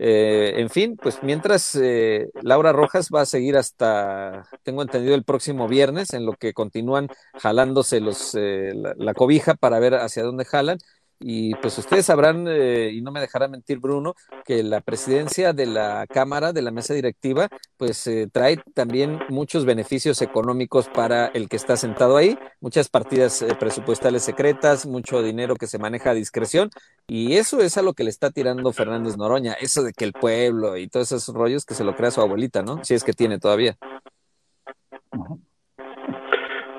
Eh, 0.00 0.54
en 0.56 0.70
fin, 0.70 0.96
pues 0.96 1.22
mientras 1.22 1.74
eh, 1.74 2.28
Laura 2.42 2.72
Rojas 2.72 3.08
va 3.12 3.22
a 3.22 3.26
seguir 3.26 3.56
hasta, 3.56 4.44
tengo 4.62 4.82
entendido, 4.82 5.14
el 5.16 5.24
próximo 5.24 5.66
viernes, 5.66 6.14
en 6.14 6.24
lo 6.24 6.34
que 6.34 6.52
continúan 6.52 7.08
jalándose 7.34 8.00
los, 8.00 8.34
la, 8.34 9.14
cobija 9.14 9.54
para 9.54 9.80
ver 9.80 9.94
hacia 9.94 10.22
dónde 10.22 10.44
jalan. 10.44 10.78
Y 11.20 11.54
pues 11.56 11.76
ustedes 11.78 12.06
sabrán, 12.06 12.46
eh, 12.48 12.90
y 12.92 13.00
no 13.00 13.10
me 13.10 13.20
dejará 13.20 13.48
mentir 13.48 13.80
Bruno, 13.80 14.14
que 14.44 14.62
la 14.62 14.80
presidencia 14.80 15.52
de 15.52 15.66
la 15.66 16.06
Cámara, 16.08 16.52
de 16.52 16.62
la 16.62 16.70
mesa 16.70 16.94
directiva, 16.94 17.48
pues 17.76 18.06
eh, 18.06 18.28
trae 18.32 18.58
también 18.74 19.18
muchos 19.28 19.64
beneficios 19.64 20.22
económicos 20.22 20.88
para 20.88 21.26
el 21.26 21.48
que 21.48 21.56
está 21.56 21.76
sentado 21.76 22.16
ahí, 22.16 22.38
muchas 22.60 22.88
partidas 22.88 23.42
eh, 23.42 23.56
presupuestales 23.58 24.22
secretas, 24.22 24.86
mucho 24.86 25.20
dinero 25.22 25.56
que 25.56 25.66
se 25.66 25.78
maneja 25.78 26.10
a 26.10 26.14
discreción, 26.14 26.70
y 27.08 27.34
eso 27.34 27.60
es 27.60 27.76
a 27.78 27.82
lo 27.82 27.94
que 27.94 28.04
le 28.04 28.10
está 28.10 28.30
tirando 28.30 28.72
Fernández 28.72 29.16
Noroña, 29.16 29.54
eso 29.54 29.82
de 29.82 29.92
que 29.92 30.04
el 30.04 30.12
pueblo 30.12 30.76
y 30.76 30.88
todos 30.88 31.10
esos 31.10 31.34
rollos 31.34 31.64
que 31.64 31.74
se 31.74 31.84
lo 31.84 31.96
crea 31.96 32.12
su 32.12 32.20
abuelita, 32.20 32.62
¿no? 32.62 32.84
Si 32.84 32.94
es 32.94 33.02
que 33.02 33.12
tiene 33.12 33.40
todavía. 33.40 33.76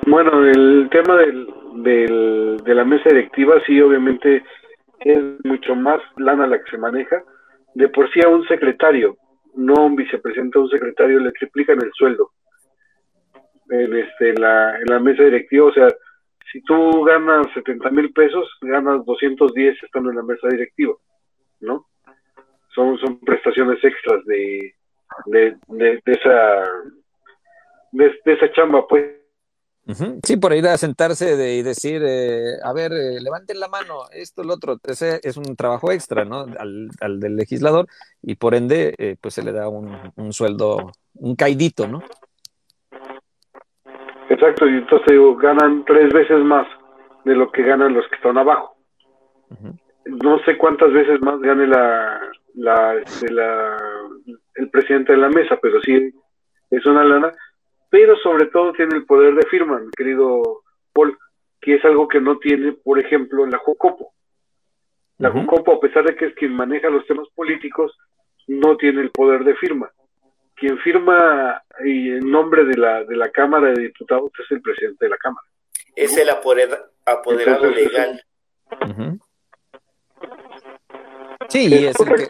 Bueno, 0.07 0.45
el 0.45 0.89
tema 0.91 1.17
del, 1.17 1.47
del, 1.75 2.57
de 2.63 2.75
la 2.75 2.85
mesa 2.85 3.09
directiva, 3.09 3.61
sí, 3.65 3.79
obviamente 3.81 4.43
es 4.99 5.19
mucho 5.43 5.75
más 5.75 6.01
lana 6.17 6.47
la 6.47 6.61
que 6.61 6.69
se 6.71 6.77
maneja. 6.77 7.23
De 7.75 7.87
por 7.89 8.11
sí 8.11 8.19
a 8.21 8.29
un 8.29 8.47
secretario, 8.47 9.17
no 9.55 9.85
un 9.85 9.95
vicepresidente, 9.95 10.57
a 10.57 10.61
un 10.61 10.69
secretario 10.69 11.19
le 11.19 11.31
triplican 11.31 11.81
el 11.81 11.91
sueldo 11.93 12.31
en, 13.69 13.95
este, 13.95 14.33
la, 14.33 14.77
en 14.77 14.85
la 14.85 14.99
mesa 14.99 15.23
directiva. 15.23 15.67
O 15.67 15.73
sea, 15.73 15.87
si 16.51 16.61
tú 16.61 17.03
ganas 17.03 17.47
70 17.53 17.89
mil 17.91 18.11
pesos, 18.11 18.49
ganas 18.61 19.05
210 19.05 19.83
estando 19.83 20.09
en 20.09 20.17
la 20.17 20.23
mesa 20.23 20.47
directiva, 20.49 20.95
¿no? 21.61 21.85
Son, 22.73 22.97
son 22.97 23.19
prestaciones 23.19 23.83
extras 23.83 24.25
de, 24.25 24.75
de, 25.25 25.57
de, 25.67 26.01
esa 26.05 26.63
de, 27.91 28.19
esa 28.25 28.51
chamba, 28.51 28.87
pues. 28.87 29.18
Sí, 30.23 30.37
por 30.37 30.53
ir 30.53 30.67
a 30.67 30.77
sentarse 30.77 31.35
de, 31.35 31.55
y 31.55 31.63
decir, 31.63 32.03
eh, 32.05 32.57
a 32.63 32.73
ver, 32.73 32.91
eh, 32.93 33.19
levanten 33.19 33.59
la 33.59 33.67
mano, 33.67 34.03
esto, 34.11 34.43
lo 34.43 34.53
otro. 34.53 34.77
Ese 34.83 35.19
es 35.23 35.35
un 35.35 35.55
trabajo 35.55 35.91
extra, 35.91 36.25
¿no? 36.25 36.45
Al, 36.59 36.89
al 37.01 37.19
del 37.19 37.35
legislador 37.35 37.87
y 38.21 38.35
por 38.35 38.53
ende, 38.53 38.93
eh, 38.99 39.15
pues 39.19 39.33
se 39.33 39.43
le 39.43 39.51
da 39.51 39.67
un, 39.67 39.95
un, 40.15 40.31
sueldo, 40.31 40.91
un 41.15 41.35
caidito, 41.35 41.87
¿no? 41.87 42.03
Exacto, 44.29 44.67
y 44.67 44.75
entonces 44.75 45.07
digo, 45.09 45.35
ganan 45.35 45.83
tres 45.85 46.13
veces 46.13 46.37
más 46.43 46.67
de 47.25 47.33
lo 47.33 47.51
que 47.51 47.63
ganan 47.63 47.95
los 47.95 48.07
que 48.09 48.15
están 48.15 48.37
abajo. 48.37 48.75
No 50.05 50.37
sé 50.45 50.55
cuántas 50.57 50.93
veces 50.93 51.19
más 51.21 51.39
gane 51.41 51.65
la, 51.65 52.19
la, 52.53 52.93
este, 52.95 53.31
la, 53.31 53.75
el 54.53 54.69
presidente 54.69 55.13
de 55.13 55.17
la 55.17 55.29
mesa, 55.29 55.57
pero 55.59 55.81
sí 55.81 56.13
es 56.69 56.85
una 56.85 57.03
lana 57.03 57.31
pero 57.89 58.15
sobre 58.17 58.47
todo 58.47 58.73
tiene 58.73 58.95
el 58.95 59.05
poder 59.05 59.35
de 59.35 59.47
firma, 59.47 59.79
mi 59.79 59.89
querido 59.91 60.61
Paul, 60.93 61.17
que 61.61 61.75
es 61.75 61.85
algo 61.85 62.07
que 62.07 62.21
no 62.21 62.37
tiene, 62.37 62.73
por 62.73 62.99
ejemplo, 62.99 63.45
la 63.45 63.57
Jocopo. 63.57 64.13
La 65.17 65.31
Jocopo, 65.31 65.73
a 65.73 65.79
pesar 65.79 66.05
de 66.05 66.15
que 66.15 66.27
es 66.27 66.35
quien 66.35 66.53
maneja 66.53 66.89
los 66.89 67.05
temas 67.05 67.27
políticos, 67.35 67.97
no 68.47 68.77
tiene 68.77 69.01
el 69.01 69.11
poder 69.11 69.43
de 69.43 69.55
firma. 69.55 69.91
Quien 70.55 70.77
firma 70.79 71.61
y 71.83 72.11
en 72.11 72.31
nombre 72.31 72.63
de 72.65 72.77
la, 72.77 73.03
de 73.03 73.15
la 73.15 73.29
Cámara 73.29 73.71
de 73.71 73.81
Diputados 73.83 74.31
es 74.39 74.51
el 74.51 74.61
presidente 74.61 75.05
de 75.05 75.09
la 75.09 75.17
Cámara. 75.17 75.45
Es 75.95 76.17
el 76.17 76.29
apoderado 77.05 77.69
legal. 77.71 78.23
Sí, 81.49 81.67
y 81.67 81.85
es, 81.85 81.99
el 81.99 82.07
que, 82.07 82.29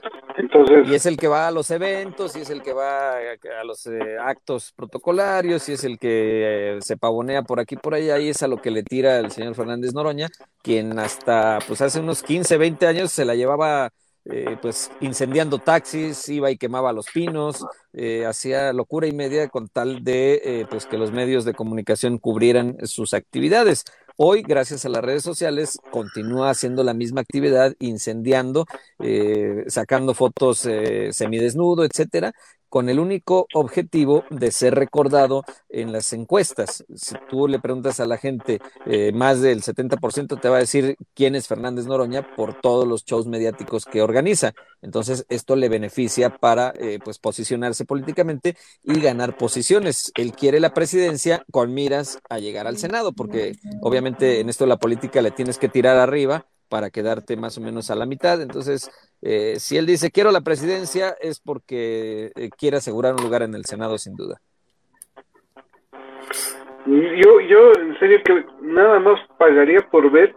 y 0.86 0.96
es 0.96 1.06
el 1.06 1.18
que 1.18 1.28
va 1.28 1.48
a 1.48 1.52
los 1.52 1.70
eventos, 1.72 2.36
y 2.38 2.42
es 2.42 2.50
el 2.50 2.62
que 2.62 2.72
va 2.72 3.18
a, 3.18 3.64
los 3.66 3.86
eh, 3.88 4.18
actos 4.20 4.72
protocolarios, 4.74 5.68
y 5.68 5.74
es 5.74 5.84
el 5.84 6.00
que 6.00 6.78
eh, 6.78 6.80
se 6.82 6.96
pavonea 6.96 7.42
por 7.44 7.60
aquí 7.60 7.76
por 7.76 7.94
allá, 7.94 8.18
y 8.18 8.30
es 8.30 8.42
a 8.44 8.48
lo 8.48 8.62
que 8.62 8.72
le 8.72 8.82
tira 8.82 9.20
el 9.20 9.32
señor 9.32 9.56
Fernández 9.56 9.94
Noroña, 9.94 10.30
quien 10.62 10.98
hasta 11.00 11.60
pues 11.68 11.82
hace 11.82 12.00
unos 12.00 12.24
15, 12.24 12.58
20 12.58 12.88
años 12.88 13.12
se 13.12 13.26
la 13.26 13.36
llevaba 13.36 13.92
eh, 14.24 14.58
pues 14.62 14.90
incendiando 15.02 15.60
taxis, 15.60 16.30
iba 16.30 16.50
y 16.50 16.58
quemaba 16.58 16.94
los 16.94 17.08
pinos, 17.08 17.66
hacía 18.26 18.72
locura 18.72 19.08
y 19.08 19.12
media 19.12 19.50
con 19.50 19.68
tal 19.68 20.04
de 20.04 20.66
pues 20.70 20.86
que 20.86 20.98
los 20.98 21.12
medios 21.12 21.44
de 21.44 21.54
comunicación 21.54 22.20
cubrieran 22.20 22.78
sus 22.86 23.14
actividades. 23.14 23.84
Hoy, 24.22 24.42
gracias 24.42 24.84
a 24.84 24.90
las 24.90 25.02
redes 25.02 25.24
sociales, 25.24 25.80
continúa 25.92 26.50
haciendo 26.50 26.84
la 26.84 26.94
misma 26.94 27.22
actividad, 27.22 27.74
incendiando, 27.80 28.66
eh, 29.00 29.64
sacando 29.68 30.14
fotos 30.14 30.66
eh, 30.66 31.14
semidesnudo, 31.14 31.86
etcétera. 31.86 32.34
Con 32.70 32.90
el 32.90 33.00
único 33.00 33.48
objetivo 33.54 34.24
de 34.30 34.52
ser 34.52 34.76
recordado 34.76 35.44
en 35.70 35.92
las 35.92 36.14
encuestas. 36.14 36.86
Si 36.96 37.16
tú 37.30 37.48
le 37.48 37.60
preguntas 37.60 38.00
a 38.00 38.06
la 38.06 38.18
gente, 38.18 38.60
eh, 38.86 39.12
más 39.12 39.42
del 39.42 39.62
70% 39.62 40.40
te 40.40 40.50
va 40.50 40.58
a 40.58 40.60
decir 40.60 40.96
quién 41.14 41.36
es 41.36 41.48
Fernández 41.48 41.86
Noroña 41.86 42.36
por 42.36 42.60
todos 42.62 42.88
los 42.88 43.04
shows 43.06 43.28
mediáticos 43.28 43.86
que 43.86 44.02
organiza. 44.02 44.54
Entonces, 44.82 45.26
esto 45.30 45.56
le 45.56 45.70
beneficia 45.70 46.38
para 46.38 46.74
eh, 46.80 47.00
pues 47.04 47.20
posicionarse 47.20 47.86
políticamente 47.86 48.56
y 48.84 49.02
ganar 49.02 49.38
posiciones. 49.38 50.12
Él 50.16 50.32
quiere 50.34 50.60
la 50.60 50.74
presidencia 50.74 51.44
con 51.52 51.74
miras 51.74 52.20
a 52.30 52.40
llegar 52.40 52.68
al 52.68 52.78
Senado, 52.78 53.12
porque 53.12 53.58
obviamente 53.82 54.40
en 54.40 54.50
esto 54.50 54.66
la 54.66 54.78
política 54.78 55.22
le 55.22 55.32
tienes 55.32 55.58
que 55.58 55.70
tirar 55.70 55.98
arriba 55.98 56.46
para 56.70 56.90
quedarte 56.90 57.36
más 57.36 57.58
o 57.58 57.62
menos 57.62 57.90
a 57.90 57.96
la 57.96 58.06
mitad. 58.06 58.42
Entonces, 58.42 58.90
eh, 59.22 59.56
si 59.58 59.78
él 59.78 59.86
dice 59.86 60.12
quiero 60.12 60.32
la 60.32 60.42
presidencia, 60.42 61.16
es 61.20 61.40
porque 61.40 62.32
eh, 62.36 62.50
quiere 62.58 62.78
asegurar 62.78 63.16
un 63.16 63.24
lugar 63.24 63.42
en 63.42 63.56
el 63.56 63.66
Senado, 63.66 63.98
sin 63.98 64.16
duda. 64.16 64.40
Yo, 66.86 67.40
yo 67.42 67.74
en 67.74 68.00
serio 68.00 68.20
que 68.24 68.46
nada 68.62 69.00
más 69.00 69.20
pagaría 69.38 69.82
por 69.92 70.10
ver 70.12 70.36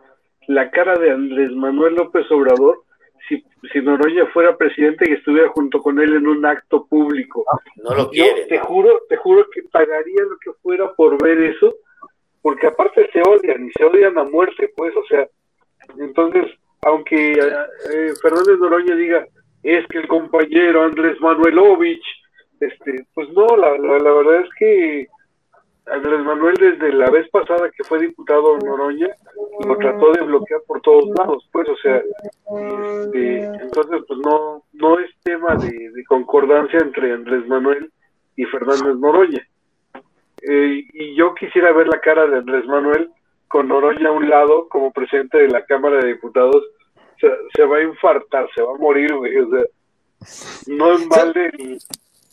la 0.48 0.70
cara 0.70 0.98
de 0.98 1.12
Andrés 1.12 1.52
Manuel 1.52 1.94
López 1.94 2.28
Obrador 2.30 2.82
si, 3.28 3.44
si 3.72 3.80
Noroña 3.80 4.26
fuera 4.32 4.56
presidente 4.56 5.08
y 5.08 5.14
estuviera 5.14 5.48
junto 5.50 5.80
con 5.80 6.00
él 6.00 6.14
en 6.14 6.26
un 6.26 6.44
acto 6.44 6.86
público. 6.86 7.44
No 7.76 7.94
lo 7.94 8.10
quiere. 8.10 8.46
te 8.46 8.58
juro, 8.58 9.02
te 9.08 9.16
juro 9.16 9.46
que 9.52 9.62
pagaría 9.62 10.22
lo 10.22 10.36
que 10.38 10.52
fuera 10.62 10.92
por 10.94 11.22
ver 11.22 11.40
eso, 11.42 11.74
porque 12.40 12.66
aparte 12.66 13.08
se 13.12 13.20
odian 13.20 13.66
y 13.66 13.70
se 13.72 13.84
odian 13.84 14.18
a 14.18 14.24
muerte, 14.24 14.72
pues, 14.76 14.94
o 14.96 15.04
sea, 15.06 15.28
entonces, 15.98 16.46
aunque 16.82 17.32
eh, 17.32 18.12
Fernández 18.20 18.58
Noroña 18.58 18.94
diga, 18.96 19.26
es 19.62 19.86
que 19.86 19.98
el 19.98 20.08
compañero 20.08 20.82
Andrés 20.82 21.20
Manuelovich, 21.20 22.04
este, 22.60 23.06
pues 23.14 23.28
no, 23.30 23.46
la, 23.56 23.76
la, 23.78 24.12
verdad 24.12 24.40
es 24.40 24.48
que 24.58 25.06
Andrés 25.86 26.20
Manuel 26.20 26.54
desde 26.56 26.92
la 26.92 27.10
vez 27.10 27.28
pasada 27.30 27.70
que 27.70 27.84
fue 27.84 28.00
diputado 28.00 28.56
Noroña 28.58 29.08
lo 29.64 29.76
trató 29.78 30.12
de 30.12 30.22
bloquear 30.22 30.60
por 30.66 30.80
todos 30.80 31.08
lados, 31.16 31.48
pues, 31.52 31.68
o 31.68 31.76
sea, 31.76 31.96
este, 31.96 33.44
entonces, 33.44 34.02
pues 34.06 34.20
no, 34.24 34.64
no 34.72 34.98
es 34.98 35.10
tema 35.22 35.54
de, 35.56 36.04
concordancia 36.08 36.80
entre 36.80 37.12
Andrés 37.12 37.46
Manuel 37.46 37.90
y 38.36 38.44
Fernández 38.44 38.96
Noroña. 38.96 39.46
Eh, 40.42 40.84
y 40.92 41.14
yo 41.14 41.34
quisiera 41.34 41.72
ver 41.72 41.86
la 41.86 42.00
cara 42.00 42.26
de 42.26 42.38
Andrés 42.38 42.66
Manuel 42.66 43.08
con 43.52 43.68
Noroña 43.68 44.08
a 44.08 44.12
un 44.12 44.30
lado 44.30 44.66
como 44.70 44.90
presidente 44.92 45.36
de 45.36 45.48
la 45.48 45.62
Cámara 45.66 45.98
de 45.98 46.14
Diputados, 46.14 46.64
se, 47.20 47.64
va 47.64 47.76
a 47.76 47.82
infartar, 47.82 48.48
se 48.54 48.62
va 48.62 48.72
a 48.74 48.78
morir, 48.78 49.14
güey. 49.14 49.38
O 49.38 49.50
sea, 49.50 49.64
no 50.68 50.94
es 50.94 51.06
mal 51.06 51.32
el, 51.36 51.78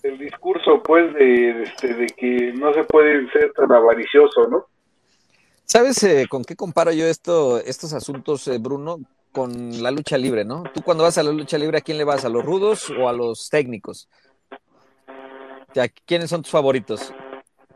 el 0.04 0.18
discurso, 0.18 0.82
pues, 0.82 1.14
de, 1.14 1.64
este, 1.64 1.94
de 1.94 2.08
que 2.08 2.54
no 2.54 2.74
se 2.74 2.86
puede 2.86 3.30
ser 3.32 3.52
tan 3.52 3.70
avaricioso, 3.70 4.48
¿no? 4.48 4.66
¿Sabes 5.66 6.02
eh, 6.04 6.26
con 6.30 6.46
qué 6.46 6.56
comparo 6.56 6.94
yo 6.94 7.06
esto, 7.06 7.60
estos 7.60 7.94
asuntos, 7.94 8.48
eh, 8.48 8.58
Bruno? 8.58 9.00
Con 9.34 9.84
la 9.84 9.92
lucha 9.92 10.18
libre, 10.18 10.46
¿no? 10.46 10.64
Tú 10.74 10.82
cuando 10.82 11.04
vas 11.04 11.18
a 11.18 11.24
la 11.24 11.32
lucha 11.34 11.58
libre, 11.58 11.80
¿a 11.80 11.82
quién 11.82 11.98
le 11.98 12.06
vas? 12.06 12.24
¿A 12.24 12.30
los 12.30 12.44
rudos 12.44 12.90
o 12.90 13.10
a 13.10 13.14
los 13.14 13.50
técnicos? 13.50 14.10
¿Quiénes 16.06 16.30
son 16.30 16.42
tus 16.42 16.52
favoritos? 16.52 17.14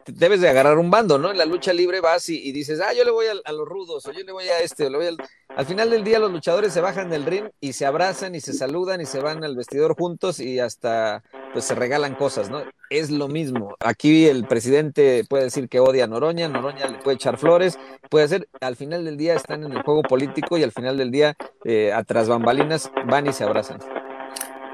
Debes 0.05 0.41
de 0.41 0.49
agarrar 0.49 0.77
un 0.77 0.91
bando, 0.91 1.17
¿no? 1.17 1.31
En 1.31 1.37
la 1.37 1.45
lucha 1.45 1.73
libre 1.73 2.01
vas 2.01 2.29
y, 2.29 2.51
dices, 2.51 2.79
ah, 2.81 2.93
yo 2.93 3.03
le 3.03 3.11
voy 3.11 3.25
a, 3.27 3.51
los 3.51 3.67
rudos, 3.67 4.05
o 4.05 4.11
yo 4.11 4.23
le 4.23 4.31
voy 4.31 4.45
a 4.45 4.59
este, 4.59 4.85
o 4.85 4.89
le 4.89 4.97
voy 4.97 5.07
al... 5.07 5.17
Al 5.55 5.67
final 5.67 5.91
del 5.91 6.03
día 6.03 6.17
los 6.17 6.31
luchadores 6.31 6.73
se 6.73 6.81
bajan 6.81 7.11
del 7.11 7.25
ring 7.25 7.45
y 7.61 7.73
se 7.73 7.85
abrazan 7.85 8.33
y 8.33 8.41
se 8.41 8.53
saludan 8.53 9.01
y 9.01 9.05
se 9.05 9.19
van 9.19 9.43
al 9.43 9.55
vestidor 9.55 9.95
juntos 9.95 10.39
y 10.39 10.59
hasta 10.59 11.21
pues 11.53 11.65
se 11.65 11.75
regalan 11.75 12.15
cosas, 12.15 12.49
¿no? 12.49 12.63
Es 12.89 13.11
lo 13.11 13.27
mismo. 13.27 13.75
Aquí 13.79 14.27
el 14.27 14.47
presidente 14.47 15.23
puede 15.29 15.43
decir 15.43 15.69
que 15.69 15.79
odia 15.79 16.05
a 16.05 16.07
Noroña, 16.07 16.47
Noroña 16.47 16.87
le 16.87 16.97
puede 16.97 17.15
echar 17.15 17.37
flores, 17.37 17.77
puede 18.09 18.25
hacer, 18.25 18.47
al 18.61 18.75
final 18.75 19.05
del 19.05 19.15
día 19.15 19.35
están 19.35 19.63
en 19.63 19.73
el 19.73 19.83
juego 19.83 20.01
político 20.01 20.57
y 20.57 20.63
al 20.63 20.71
final 20.71 20.97
del 20.97 21.11
día, 21.11 21.35
eh, 21.65 21.93
atrás 21.93 22.27
bambalinas, 22.27 22.91
van 23.05 23.27
y 23.27 23.33
se 23.33 23.43
abrazan. 23.43 23.79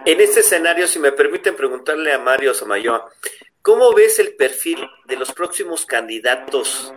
En 0.05 0.21
este 0.21 0.39
escenario, 0.39 0.87
si 0.87 0.97
me 0.97 1.11
permiten 1.11 1.55
preguntarle 1.55 2.13
a 2.13 2.19
Mario 2.19 2.53
Samayoa, 2.53 3.09
¿Cómo 3.61 3.93
ves 3.93 4.19
el 4.19 4.35
perfil 4.35 4.89
de 5.05 5.17
los 5.17 5.33
próximos 5.33 5.85
candidatos 5.85 6.93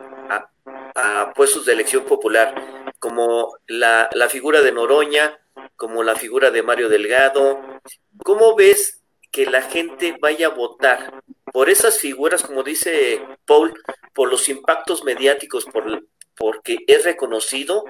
a, 0.95 1.33
puestos 1.35 1.67
de 1.67 1.73
elección 1.73 2.05
popular, 2.05 2.55
como 3.01 3.57
la, 3.67 4.09
figura 4.31 4.61
de 4.61 4.71
Noroña, 4.71 5.41
como 5.77 6.05
la 6.05 6.15
figura 6.15 6.53
de 6.53 6.63
Mario 6.63 6.89
Delgado? 6.89 7.61
¿Cómo 8.23 8.55
ves 8.55 9.03
que 9.33 9.47
la 9.47 9.63
gente 9.63 10.17
vaya 10.21 10.47
a 10.47 10.51
votar 10.51 11.23
por 11.53 11.69
esas 11.69 11.99
figuras, 11.99 12.43
como 12.43 12.63
dice 12.63 13.21
Paul, 13.45 13.75
por 14.15 14.31
los 14.31 14.49
impactos 14.49 15.03
mediáticos, 15.03 15.65
por, 15.65 16.07
porque 16.37 16.79
es 16.87 17.05
reconocido, 17.05 17.85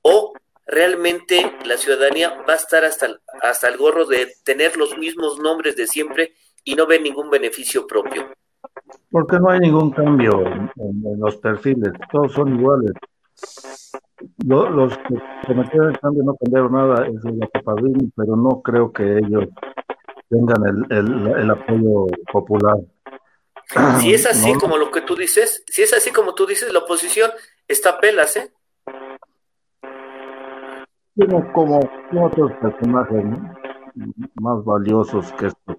o 0.00 0.32
realmente 0.66 1.58
la 1.66 1.76
ciudadanía 1.76 2.30
va 2.48 2.54
a 2.54 2.56
estar 2.56 2.86
hasta, 2.86 3.20
hasta 3.42 3.68
el 3.68 3.76
gorro 3.76 4.06
de 4.06 4.34
tener 4.44 4.78
los 4.78 4.96
mismos 4.96 5.38
nombres 5.38 5.76
de 5.76 5.86
siempre 5.86 6.34
y 6.64 6.74
no 6.74 6.86
ve 6.86 6.98
ningún 6.98 7.30
beneficio 7.30 7.86
propio. 7.86 8.26
Porque 9.10 9.38
no 9.38 9.50
hay 9.50 9.60
ningún 9.60 9.90
cambio 9.90 10.44
en, 10.46 11.20
los 11.20 11.36
perfiles, 11.36 11.92
todos 12.10 12.32
son 12.32 12.58
iguales. 12.58 12.92
los 14.46 14.96
que 14.98 15.14
cometieron 15.46 15.90
el 15.90 16.00
cambio 16.00 16.24
no 16.24 16.36
cambiaron 16.36 16.72
nada, 16.72 17.06
es 17.06 17.24
el 17.24 17.62
Padrini, 17.62 18.10
pero 18.16 18.36
no 18.36 18.60
creo 18.62 18.92
que 18.92 19.18
ellos 19.18 19.44
tengan 20.28 20.86
el, 20.90 21.50
apoyo 21.50 22.06
popular. 22.32 22.78
Si 24.00 24.12
es 24.12 24.26
así 24.26 24.54
como 24.54 24.76
lo 24.76 24.90
que 24.90 25.02
tú 25.02 25.14
dices, 25.14 25.64
si 25.66 25.82
es 25.82 25.92
así 25.94 26.10
como 26.10 26.34
tú 26.34 26.46
dices, 26.46 26.72
la 26.72 26.80
oposición 26.80 27.30
está 27.68 27.98
pelas, 27.98 28.36
¿eh? 28.36 28.52
Como, 31.16 31.52
como 31.52 32.26
otros 32.26 32.52
personajes 32.60 33.24
más 34.34 34.64
valiosos 34.64 35.32
que 35.34 35.46
esto 35.46 35.76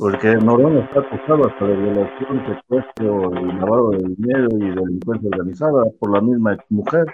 porque 0.00 0.34
Noroña 0.36 0.82
está 0.84 1.00
acusado 1.00 1.46
hasta 1.46 1.66
de 1.66 1.76
violación, 1.76 2.46
secuestro 2.46 3.32
y 3.38 3.52
lavado 3.52 3.90
de 3.90 3.98
dinero 3.98 4.48
y 4.52 4.70
delincuencia 4.70 5.28
organizada 5.30 5.84
por 6.00 6.14
la 6.14 6.22
misma 6.22 6.56
mujer. 6.70 7.04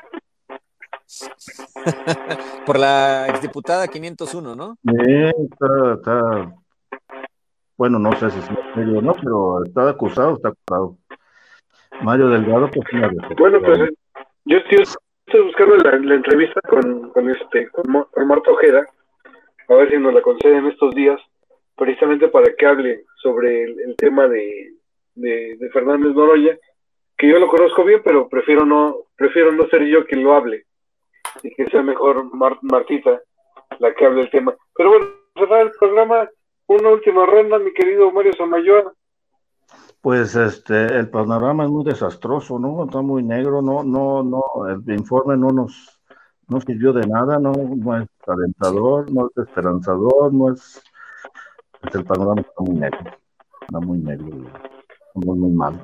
por 2.64 2.78
la 2.78 3.26
exdiputada 3.26 3.88
501, 3.88 4.54
¿no? 4.54 4.76
Sí, 4.84 5.12
está, 5.50 5.94
está, 5.94 6.54
bueno, 7.76 7.98
no 7.98 8.12
sé 8.12 8.30
si 8.30 8.38
es 8.38 8.46
serio 8.74 8.98
o 8.98 9.02
no, 9.02 9.14
pero 9.14 9.64
está 9.64 9.90
acusado, 9.90 10.36
está 10.36 10.50
acusado. 10.50 10.96
Mario 12.02 12.28
Delgado, 12.28 12.70
pues 12.70 12.86
Bueno, 13.36 13.60
pues 13.62 13.90
yo 14.44 14.58
estoy, 14.58 15.42
buscando 15.42 15.76
la, 15.78 15.96
entrevista 16.14 16.60
con, 16.68 17.10
con 17.10 17.30
este, 17.30 17.68
con, 17.70 18.04
con 18.12 18.28
Marta 18.28 18.52
Ojeda, 18.52 18.86
a 19.68 19.74
ver 19.74 19.90
si 19.90 19.98
nos 19.98 20.14
la 20.14 20.22
conceden 20.22 20.66
estos 20.66 20.94
días 20.94 21.20
precisamente 21.76 22.28
para 22.28 22.52
que 22.54 22.66
hable 22.66 23.04
sobre 23.22 23.64
el, 23.64 23.94
tema 23.96 24.26
de, 24.28 24.72
de, 25.14 25.70
Fernández 25.72 26.14
Noroya, 26.14 26.58
que 27.16 27.28
yo 27.28 27.38
lo 27.38 27.48
conozco 27.48 27.84
bien, 27.84 28.00
pero 28.04 28.28
prefiero 28.28 28.64
no, 28.64 28.96
prefiero 29.16 29.52
no 29.52 29.66
ser 29.68 29.84
yo 29.84 30.04
quien 30.06 30.24
lo 30.24 30.34
hable, 30.34 30.66
y 31.42 31.54
que 31.54 31.66
sea 31.66 31.82
mejor 31.82 32.28
Martita 32.62 33.20
la 33.78 33.94
que 33.94 34.06
hable 34.06 34.22
el 34.22 34.30
tema. 34.30 34.54
Pero 34.74 34.90
bueno, 34.90 35.06
cerrar 35.34 35.66
el 35.66 35.72
programa, 35.72 36.28
una 36.66 36.90
última 36.90 37.26
ronda, 37.26 37.58
mi 37.58 37.72
querido 37.72 38.10
Mario 38.10 38.32
Samayoa. 38.32 38.92
Pues 40.00 40.36
este, 40.36 40.86
el 40.98 41.10
panorama 41.10 41.64
es 41.64 41.70
muy 41.70 41.84
desastroso, 41.84 42.58
¿no? 42.58 42.84
Está 42.84 43.02
muy 43.02 43.22
negro, 43.22 43.60
no, 43.60 43.82
no, 43.82 44.22
no, 44.22 44.42
el 44.68 44.94
informe 44.94 45.36
no 45.36 45.48
nos, 45.48 46.00
no 46.46 46.60
sirvió 46.60 46.92
de 46.92 47.06
nada, 47.06 47.38
no, 47.38 47.52
no 47.52 48.00
es 48.00 48.08
alentador, 48.26 49.10
no 49.10 49.26
es 49.26 49.48
esperanzador, 49.48 50.32
no 50.32 50.52
es 50.52 50.80
el 51.94 52.04
panorama 52.04 52.40
está 52.40 52.62
muy 52.62 52.74
negro, 52.76 53.00
está 53.60 53.80
muy 53.80 53.98
negro, 53.98 54.26
muy, 55.14 55.38
muy 55.38 55.50
mal. 55.52 55.80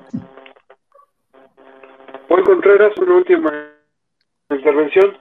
Juan 2.29 2.45
Contreras, 2.45 2.97
una 2.99 3.17
última 3.17 3.51
intervención. 4.51 5.17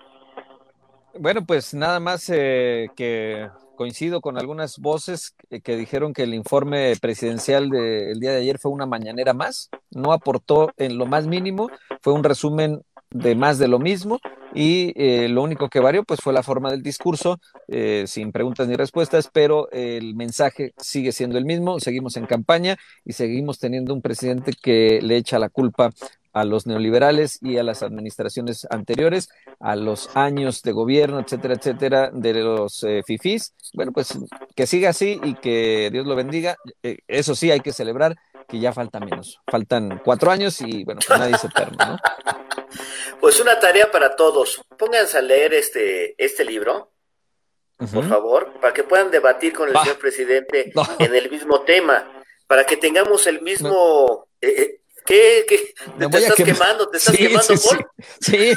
Bueno, 1.20 1.42
pues 1.46 1.74
nada 1.74 2.00
más 2.00 2.30
eh, 2.30 2.90
que 2.96 3.50
coincido 3.76 4.22
con 4.22 4.38
algunas 4.38 4.78
voces 4.78 5.36
que, 5.64 5.76
dijeron 5.76 6.14
que 6.14 6.24
el 6.24 6.36
informe 6.36 6.94
presidencial 7.02 7.70
del 7.70 8.20
día 8.20 8.32
de 8.32 8.38
ayer 8.38 8.60
fue 8.60 8.72
una 8.72 8.86
mañanera 8.86 9.34
más, 9.34 9.72
no 9.90 10.14
aportó 10.14 10.72
en 10.78 10.98
lo 11.00 11.08
más 11.08 11.26
mínimo, 11.26 11.68
fue 12.02 12.14
un 12.14 12.24
resumen 12.24 12.84
de 13.12 13.36
más 13.36 13.60
de 13.60 13.68
lo 13.68 13.80
mismo 13.80 14.20
y 14.54 14.94
eh, 14.96 15.30
lo 15.30 15.44
único 15.44 15.70
que 15.70 15.80
varió 15.80 16.04
pues 16.04 16.20
fue 16.22 16.34
la 16.34 16.44
forma 16.44 16.72
del 16.72 16.82
discurso, 16.82 17.40
eh, 17.68 18.06
sin 18.08 18.32
preguntas 18.32 18.68
ni 18.68 18.76
respuestas, 18.76 19.30
pero 19.32 19.70
el 19.72 20.16
mensaje 20.16 20.74
sigue 20.78 21.12
siendo 21.12 21.38
el 21.38 21.46
mismo, 21.46 21.80
seguimos 21.80 22.18
en 22.18 22.26
campaña 22.26 22.78
y 23.06 23.14
seguimos 23.14 23.60
teniendo 23.60 23.94
un 23.94 24.02
presidente 24.02 24.54
que 24.62 25.00
le 25.02 25.18
echa 25.18 25.40
la 25.40 25.50
culpa 25.50 25.92
a 26.34 26.46
los 26.46 26.66
neoliberales 26.66 27.40
y 27.42 27.58
a 27.58 27.64
las 27.64 27.84
administraciones 27.84 28.66
anteriores, 28.70 29.30
a 29.60 29.76
los 29.76 30.16
años 30.16 30.62
de 30.62 30.72
gobierno, 30.72 31.20
etcétera, 31.20 31.56
etcétera, 31.56 32.12
de 32.14 32.34
los 32.34 32.84
eh, 32.84 33.02
FIFIs. 33.06 33.54
Bueno, 33.74 33.92
pues 33.92 34.18
que 34.56 34.68
siga 34.68 34.90
así 34.90 35.20
y 35.24 35.36
que 35.36 35.90
Dios 35.92 36.06
lo 36.06 36.16
bendiga. 36.16 36.56
Eh, 36.84 37.00
eso 37.08 37.36
sí, 37.36 37.52
hay 37.52 37.60
que 37.60 37.74
celebrar 37.74 38.16
que 38.52 38.60
ya 38.60 38.74
falta 38.74 39.00
menos. 39.00 39.40
Faltan 39.48 40.02
cuatro 40.04 40.30
años 40.30 40.60
y 40.60 40.84
bueno, 40.84 41.00
pues 41.08 41.18
nadie 41.18 41.38
se 41.38 41.48
eterno, 41.48 41.78
¿no? 41.80 41.98
Pues 43.22 43.40
una 43.40 43.58
tarea 43.60 43.90
para 43.90 44.16
todos. 44.16 44.62
Pónganse 44.78 45.18
a 45.18 45.22
leer 45.22 45.54
este, 45.54 46.16
este 46.24 46.44
libro, 46.44 46.92
por 47.78 48.08
favor, 48.10 48.60
para 48.60 48.74
que 48.74 48.84
puedan 48.84 49.10
debatir 49.10 49.54
con 49.54 49.70
el 49.70 49.78
señor 49.78 49.98
presidente 49.98 50.72
en 51.00 51.16
el 51.16 51.32
mismo 51.32 51.62
tema, 51.62 52.24
para 52.46 52.66
que 52.66 52.76
tengamos 52.76 53.26
el 53.28 53.42
mismo... 53.42 54.28
Eh, 54.42 54.80
¿Qué? 55.04 55.46
qué? 55.48 55.74
¿Te, 55.98 56.18
estás 56.18 56.36
quemando? 56.36 56.88
¿Te 56.90 56.98
estás 56.98 57.18
quemando, 57.18 57.58
sí, 58.20 58.54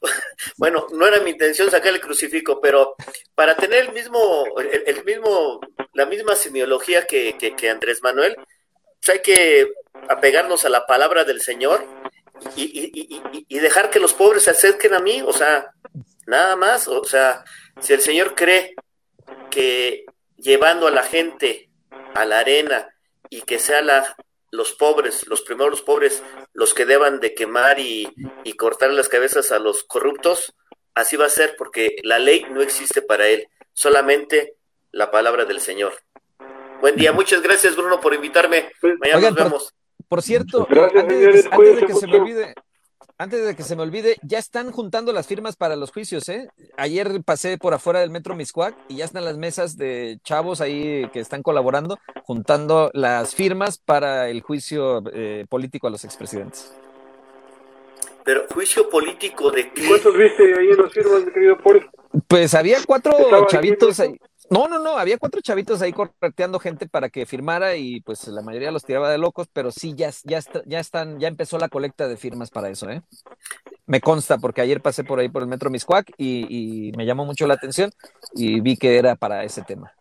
bueno, 0.56 0.86
no 0.92 1.06
era 1.06 1.20
mi 1.20 1.30
intención 1.30 1.70
sacar 1.70 1.92
el 1.92 2.00
crucifijo, 2.00 2.60
pero 2.62 2.94
para 3.34 3.54
tener 3.54 3.84
el 3.84 3.92
mismo, 3.92 4.44
el, 4.58 5.04
mismo, 5.04 5.60
la 5.92 6.06
misma 6.06 6.34
semiología 6.34 7.06
que, 7.06 7.36
que, 7.36 7.70
Andrés 7.70 8.02
Manuel, 8.02 8.36
hay 9.12 9.20
que 9.20 9.72
apegarnos 10.08 10.64
a 10.64 10.68
la 10.68 10.86
palabra 10.86 11.24
del 11.24 11.40
Señor 11.40 11.84
y, 12.56 13.58
dejar 13.58 13.90
que 13.90 14.00
los 14.00 14.12
pobres 14.12 14.44
se 14.44 14.50
acerquen 14.50 14.94
a 14.94 15.00
mí, 15.00 15.22
o 15.22 15.32
sea, 15.32 15.72
nada 16.26 16.56
más, 16.56 16.88
o 16.88 17.04
sea, 17.04 17.44
si 17.80 17.92
el 17.92 18.00
Señor 18.00 18.34
cree 18.34 18.74
que 19.50 20.04
llevando 20.36 20.86
a 20.86 20.90
la 20.90 21.02
gente 21.02 21.70
a 22.14 22.24
la 22.24 22.40
arena 22.40 22.88
y 23.30 23.42
que 23.42 23.58
sea 23.58 23.80
la, 23.80 24.16
los 24.50 24.72
pobres, 24.72 25.26
los 25.26 25.42
primeros 25.42 25.82
pobres, 25.82 26.22
los 26.52 26.74
que 26.74 26.86
deban 26.86 27.18
de 27.20 27.34
quemar 27.34 27.80
y, 27.80 28.08
cortar 28.56 28.90
las 28.90 29.08
cabezas 29.08 29.50
a 29.50 29.58
los 29.58 29.82
corruptos, 29.84 30.54
así 30.94 31.16
va 31.16 31.26
a 31.26 31.30
ser 31.30 31.56
porque 31.56 31.96
la 32.04 32.18
ley 32.18 32.46
no 32.50 32.62
existe 32.62 33.02
para 33.02 33.26
él, 33.26 33.48
solamente 33.72 34.54
la 34.92 35.10
palabra 35.10 35.44
del 35.44 35.60
Señor. 35.60 35.94
Buen 36.80 36.96
día, 36.96 37.12
muchas 37.12 37.42
gracias 37.42 37.76
Bruno 37.76 38.00
por 38.00 38.14
invitarme. 38.14 38.70
Mañana 39.00 39.30
nos 39.30 39.34
vemos. 39.34 39.74
Por, 40.08 40.22
cierto, 40.22 40.66
antes, 40.70 41.20
de 41.20 41.86
que 41.86 41.94
se 41.94 42.06
me 42.06 42.18
olvide, 42.18 42.54
antes 43.16 43.44
de 43.44 43.56
que 43.56 43.62
se 43.62 43.74
me 43.74 43.82
olvide, 43.82 44.16
ya 44.22 44.38
están 44.38 44.70
juntando 44.70 45.12
las 45.12 45.26
firmas 45.26 45.56
para 45.56 45.76
los 45.76 45.90
juicios, 45.90 46.28
¿eh? 46.28 46.48
Ayer 46.76 47.22
pasé 47.24 47.58
por 47.58 47.74
afuera 47.74 48.00
del 48.00 48.10
metro 48.10 48.34
Miscuac 48.34 48.76
y 48.88 48.96
ya 48.96 49.06
están 49.06 49.24
las 49.24 49.38
mesas 49.38 49.76
de 49.76 50.18
chavos 50.22 50.60
ahí 50.60 51.08
que 51.12 51.20
están 51.20 51.42
colaborando, 51.42 51.98
juntando 52.24 52.90
las 52.92 53.34
firmas 53.34 53.78
para 53.78 54.28
el 54.28 54.42
juicio 54.42 55.02
eh, 55.12 55.46
político 55.48 55.86
a 55.86 55.90
los 55.90 56.04
expresidentes. 56.04 56.74
Pero, 58.24 58.46
¿juicio 58.52 58.88
político 58.88 59.50
de 59.50 59.70
qué? 59.70 59.86
¿Cuántos 59.86 60.16
viste 60.16 60.42
ahí 60.58 60.68
en 60.68 60.82
las 60.82 60.92
firmas, 60.92 61.24
querido 61.32 61.58
Paul? 61.58 61.90
Pues 62.26 62.54
había 62.54 62.78
cuatro 62.86 63.12
chavitos 63.48 64.00
ahí. 64.00 64.16
No, 64.50 64.68
no, 64.68 64.78
no, 64.78 64.98
había 64.98 65.18
cuatro 65.18 65.40
chavitos 65.40 65.80
ahí 65.80 65.92
correteando 65.92 66.58
gente 66.58 66.86
para 66.86 67.08
que 67.08 67.24
firmara 67.24 67.76
y 67.76 68.00
pues 68.00 68.28
la 68.28 68.42
mayoría 68.42 68.70
los 68.70 68.84
tiraba 68.84 69.10
de 69.10 69.18
locos, 69.18 69.48
pero 69.52 69.70
sí, 69.70 69.94
ya, 69.96 70.10
ya, 70.24 70.40
ya 70.66 70.80
están, 70.80 71.18
ya 71.18 71.28
empezó 71.28 71.58
la 71.58 71.68
colecta 71.68 72.08
de 72.08 72.16
firmas 72.16 72.50
para 72.50 72.68
eso, 72.68 72.90
¿eh? 72.90 73.02
Me 73.86 74.00
consta, 74.00 74.38
porque 74.38 74.60
ayer 74.60 74.82
pasé 74.82 75.02
por 75.02 75.18
ahí 75.18 75.28
por 75.28 75.42
el 75.42 75.48
metro 75.48 75.70
Miscuac 75.70 76.10
y, 76.18 76.88
y 76.88 76.92
me 76.92 77.06
llamó 77.06 77.24
mucho 77.24 77.46
la 77.46 77.54
atención 77.54 77.90
y 78.34 78.60
vi 78.60 78.76
que 78.76 78.98
era 78.98 79.16
para 79.16 79.44
ese 79.44 79.62
tema. 79.62 79.92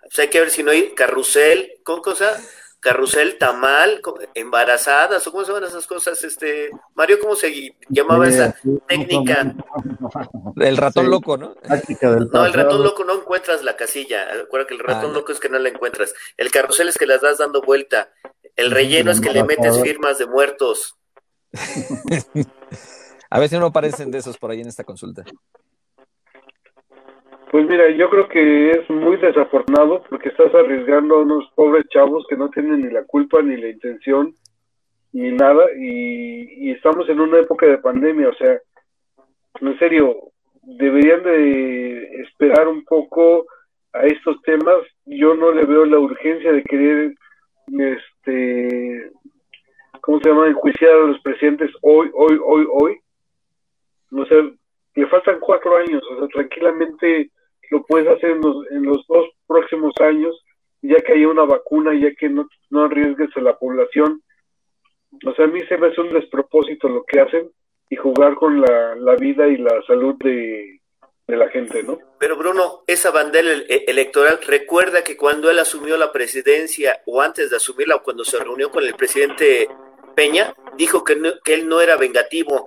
Pues 0.00 0.18
hay 0.20 0.28
que 0.28 0.40
ver 0.40 0.50
si 0.50 0.62
no 0.62 0.70
hay 0.70 0.94
carrusel, 0.94 1.70
con 1.82 2.00
cosa, 2.00 2.40
carrusel 2.80 3.38
tamal, 3.38 4.00
embarazadas, 4.34 5.26
o 5.26 5.32
cómo 5.32 5.44
se 5.44 5.52
llaman 5.52 5.68
esas 5.68 5.86
cosas, 5.86 6.22
este, 6.22 6.70
Mario, 6.94 7.18
¿cómo 7.20 7.34
se 7.34 7.74
llamaba 7.88 8.28
esa 8.28 8.54
técnica? 8.86 9.54
El 10.56 10.76
ratón 10.76 11.10
loco, 11.10 11.36
¿no? 11.36 11.56
no, 12.32 12.46
el 12.46 12.52
ratón 12.52 12.82
loco 12.82 13.04
no 13.04 13.14
encuentras 13.14 13.64
la 13.64 13.76
casilla, 13.76 14.26
acuérdate 14.44 14.76
que 14.76 14.80
el 14.80 14.86
ratón 14.86 15.10
ah, 15.10 15.14
loco 15.14 15.32
es 15.32 15.40
que 15.40 15.48
no 15.48 15.58
la 15.58 15.68
encuentras, 15.68 16.14
el 16.36 16.50
carrusel 16.50 16.88
es 16.88 16.98
que 16.98 17.06
las 17.06 17.20
das 17.20 17.38
dando 17.38 17.62
vuelta, 17.62 18.12
el 18.54 18.70
relleno 18.70 19.10
es 19.10 19.20
que 19.20 19.32
le 19.32 19.44
metes 19.44 19.80
firmas 19.80 20.18
de 20.18 20.26
muertos. 20.26 20.96
A 23.30 23.40
veces 23.40 23.60
no 23.60 23.66
aparecen 23.66 24.10
de 24.10 24.18
esos 24.18 24.38
por 24.38 24.50
ahí 24.50 24.60
en 24.60 24.68
esta 24.68 24.84
consulta. 24.84 25.24
Pues 27.50 27.66
mira, 27.66 27.88
yo 27.90 28.10
creo 28.10 28.28
que 28.28 28.72
es 28.72 28.90
muy 28.90 29.16
desafortunado 29.16 30.02
porque 30.10 30.28
estás 30.28 30.54
arriesgando 30.54 31.14
a 31.16 31.22
unos 31.22 31.50
pobres 31.54 31.86
chavos 31.88 32.26
que 32.28 32.36
no 32.36 32.50
tienen 32.50 32.82
ni 32.82 32.90
la 32.90 33.04
culpa 33.04 33.40
ni 33.40 33.56
la 33.56 33.68
intención 33.68 34.34
ni 35.12 35.32
nada 35.32 35.64
y, 35.74 36.70
estamos 36.72 37.08
en 37.08 37.20
una 37.20 37.38
época 37.38 37.66
de 37.66 37.78
pandemia, 37.78 38.28
o 38.28 38.34
sea, 38.34 38.60
en 39.60 39.78
serio, 39.78 40.14
deberían 40.62 41.22
de 41.22 42.22
esperar 42.22 42.68
un 42.68 42.84
poco 42.84 43.46
a 43.94 44.02
estos 44.02 44.40
temas. 44.42 44.76
Yo 45.06 45.34
no 45.34 45.50
le 45.50 45.64
veo 45.64 45.86
la 45.86 45.98
urgencia 45.98 46.52
de 46.52 46.62
querer, 46.62 47.14
este, 47.66 49.10
¿cómo 50.02 50.20
se 50.20 50.28
llama?, 50.28 50.48
enjuiciar 50.48 50.92
a 50.92 51.06
los 51.06 51.20
presidentes 51.22 51.70
hoy, 51.80 52.10
hoy, 52.14 52.38
hoy, 52.44 52.66
hoy. 52.70 53.00
O 54.12 54.26
sea, 54.26 54.38
le 54.94 55.06
faltan 55.06 55.40
cuatro 55.40 55.76
años, 55.78 56.02
o 56.10 56.18
sea, 56.18 56.28
tranquilamente 56.28 57.30
lo 57.70 57.84
puedes 57.84 58.08
hacer 58.08 58.30
en 58.30 58.40
los, 58.40 58.70
en 58.70 58.82
los 58.84 59.06
dos 59.06 59.28
próximos 59.46 59.92
años, 60.00 60.34
ya 60.82 60.96
que 61.00 61.12
haya 61.12 61.28
una 61.28 61.44
vacuna, 61.44 61.92
ya 61.94 62.14
que 62.14 62.28
no, 62.28 62.48
no 62.70 62.84
arriesgues 62.84 63.30
a 63.36 63.40
la 63.40 63.58
población. 63.58 64.22
O 65.26 65.34
sea, 65.34 65.46
a 65.46 65.48
mí 65.48 65.60
se 65.68 65.76
me 65.78 65.88
hace 65.88 66.00
un 66.00 66.12
despropósito 66.12 66.88
lo 66.88 67.04
que 67.04 67.20
hacen 67.20 67.50
y 67.90 67.96
jugar 67.96 68.34
con 68.34 68.60
la, 68.60 68.94
la 68.96 69.16
vida 69.16 69.48
y 69.48 69.56
la 69.56 69.82
salud 69.86 70.14
de, 70.22 70.80
de 71.26 71.36
la 71.36 71.48
gente, 71.50 71.82
¿no? 71.82 71.98
Pero 72.18 72.36
Bruno, 72.36 72.82
esa 72.86 73.10
bandera 73.10 73.48
e, 73.68 73.84
electoral, 73.86 74.40
recuerda 74.46 75.04
que 75.04 75.16
cuando 75.16 75.50
él 75.50 75.58
asumió 75.58 75.96
la 75.96 76.12
presidencia 76.12 77.02
o 77.06 77.20
antes 77.20 77.50
de 77.50 77.56
asumirla 77.56 77.96
o 77.96 78.02
cuando 78.02 78.24
se 78.24 78.38
reunió 78.38 78.70
con 78.70 78.84
el 78.84 78.94
presidente 78.94 79.68
Peña, 80.14 80.54
dijo 80.76 81.04
que, 81.04 81.16
que 81.44 81.54
él 81.54 81.68
no 81.68 81.80
era 81.80 81.96
vengativo, 81.96 82.66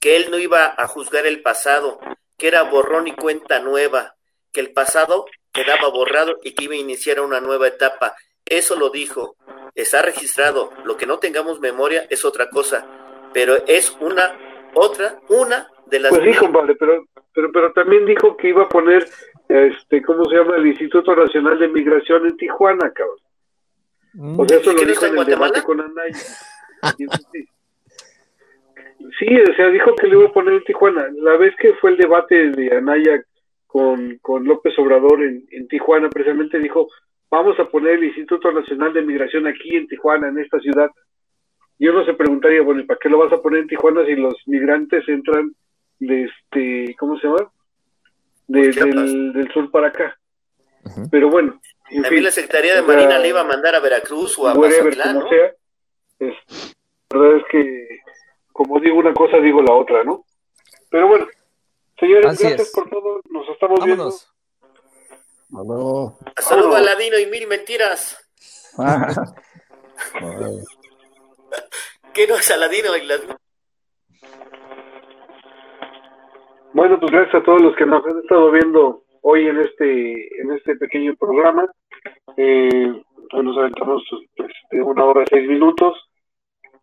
que 0.00 0.16
él 0.16 0.26
no 0.30 0.38
iba 0.38 0.74
a 0.76 0.86
juzgar 0.86 1.26
el 1.26 1.42
pasado, 1.42 1.98
que 2.38 2.48
era 2.48 2.62
borrón 2.62 3.08
y 3.08 3.12
cuenta 3.12 3.60
nueva, 3.60 4.13
que 4.54 4.60
el 4.60 4.72
pasado 4.72 5.26
quedaba 5.52 5.88
borrado 5.90 6.38
y 6.42 6.54
que 6.54 6.64
iba 6.64 6.74
a 6.74 6.78
iniciar 6.78 7.20
una 7.20 7.40
nueva 7.40 7.68
etapa. 7.68 8.14
Eso 8.46 8.76
lo 8.76 8.88
dijo, 8.88 9.36
está 9.74 10.00
registrado. 10.00 10.70
Lo 10.84 10.96
que 10.96 11.06
no 11.06 11.18
tengamos 11.18 11.60
memoria 11.60 12.06
es 12.08 12.24
otra 12.24 12.48
cosa, 12.48 12.86
pero 13.34 13.56
es 13.66 13.94
una, 14.00 14.32
otra, 14.72 15.20
una 15.28 15.68
de 15.86 16.00
las... 16.00 16.10
Pues 16.10 16.24
dijo, 16.24 16.48
vale, 16.48 16.74
pero, 16.76 17.04
pero, 17.34 17.52
pero 17.52 17.72
también 17.72 18.06
dijo 18.06 18.36
que 18.36 18.48
iba 18.48 18.62
a 18.62 18.68
poner, 18.68 19.06
este, 19.48 20.02
¿cómo 20.02 20.24
se 20.26 20.36
llama? 20.36 20.56
El 20.56 20.68
Instituto 20.68 21.14
Nacional 21.14 21.58
de 21.58 21.68
Migración 21.68 22.26
en 22.26 22.36
Tijuana, 22.36 22.90
cabrón. 22.92 23.18
O 24.38 24.46
sea, 24.46 24.58
eso 24.58 24.72
lo 24.72 24.84
dijo 24.84 25.06
en 25.06 25.18
el 25.18 25.24
debate 25.26 25.62
con 25.62 25.80
Anaya. 25.80 26.16
sí, 29.18 29.40
o 29.40 29.54
sea, 29.56 29.68
dijo 29.70 29.92
que 29.96 30.06
le 30.06 30.16
iba 30.16 30.28
a 30.28 30.32
poner 30.32 30.54
en 30.54 30.64
Tijuana. 30.64 31.08
La 31.16 31.36
vez 31.36 31.52
que 31.58 31.74
fue 31.74 31.90
el 31.90 31.96
debate 31.96 32.50
de 32.50 32.76
Anaya 32.76 33.20
con, 33.74 34.18
con 34.18 34.44
López 34.44 34.72
Obrador 34.78 35.20
en, 35.24 35.48
en, 35.50 35.66
Tijuana, 35.66 36.08
precisamente 36.08 36.60
dijo, 36.60 36.86
vamos 37.28 37.58
a 37.58 37.64
poner 37.64 37.94
el 37.94 38.04
Instituto 38.04 38.52
Nacional 38.52 38.92
de 38.92 39.02
Migración 39.02 39.48
aquí 39.48 39.74
en 39.74 39.88
Tijuana, 39.88 40.28
en 40.28 40.38
esta 40.38 40.60
ciudad. 40.60 40.88
Y 41.76 41.88
uno 41.88 42.04
se 42.04 42.14
preguntaría, 42.14 42.62
bueno, 42.62 42.86
¿para 42.86 43.00
qué 43.02 43.08
lo 43.08 43.18
vas 43.18 43.32
a 43.32 43.42
poner 43.42 43.62
en 43.62 43.66
Tijuana 43.66 44.06
si 44.06 44.14
los 44.14 44.36
migrantes 44.46 45.02
entran 45.08 45.56
de 45.98 46.22
este, 46.22 46.94
¿cómo 47.00 47.18
se 47.18 47.26
llama? 47.26 47.50
del, 48.46 49.32
del, 49.32 49.52
sur 49.52 49.68
para 49.72 49.88
acá. 49.88 50.16
Pero 51.10 51.28
bueno. 51.30 51.60
También 52.00 52.22
la 52.22 52.30
Secretaría 52.30 52.76
de 52.76 52.82
Marina 52.82 53.18
le 53.18 53.30
iba 53.30 53.40
a 53.40 53.44
mandar 53.44 53.74
a 53.74 53.80
Veracruz 53.80 54.38
o 54.38 54.46
a 54.46 54.54
Mazatlán, 54.54 55.18
¿no? 55.18 55.28
sea, 55.28 55.52
es, 56.20 56.34
la 57.10 57.18
verdad 57.18 57.38
es 57.38 57.44
que, 57.50 57.88
como 58.52 58.78
digo 58.78 58.98
una 58.98 59.12
cosa, 59.12 59.38
digo 59.38 59.60
la 59.62 59.72
otra, 59.72 60.04
¿no? 60.04 60.24
Pero 60.90 61.08
bueno, 61.08 61.26
Señores, 61.98 62.40
gracias 62.40 62.72
por 62.72 62.88
todo. 62.90 63.20
Nos 63.30 63.48
estamos 63.48 63.80
Vámonos. 63.80 64.32
viendo. 65.50 66.18
Hasta 66.36 66.56
luego, 66.56 66.74
Aladino 66.74 67.18
y 67.18 67.26
mil 67.26 67.46
mentiras. 67.46 68.18
¿Qué 72.12 72.26
no 72.26 72.34
es 72.36 72.50
Aladino 72.50 72.96
y 72.96 73.06
las... 73.06 73.20
Bueno, 76.72 76.98
pues 76.98 77.12
gracias 77.12 77.36
a 77.36 77.44
todos 77.44 77.62
los 77.62 77.76
que 77.76 77.86
nos 77.86 78.04
han 78.04 78.18
estado 78.18 78.50
viendo 78.50 79.04
hoy 79.22 79.46
en 79.46 79.60
este 79.60 80.40
en 80.40 80.52
este 80.52 80.74
pequeño 80.74 81.14
programa. 81.16 81.70
Eh, 82.36 83.02
nos 83.32 83.56
aventamos 83.56 84.02
este, 84.36 84.82
una 84.82 85.04
hora 85.04 85.22
y 85.22 85.26
seis 85.30 85.48
minutos. 85.48 85.94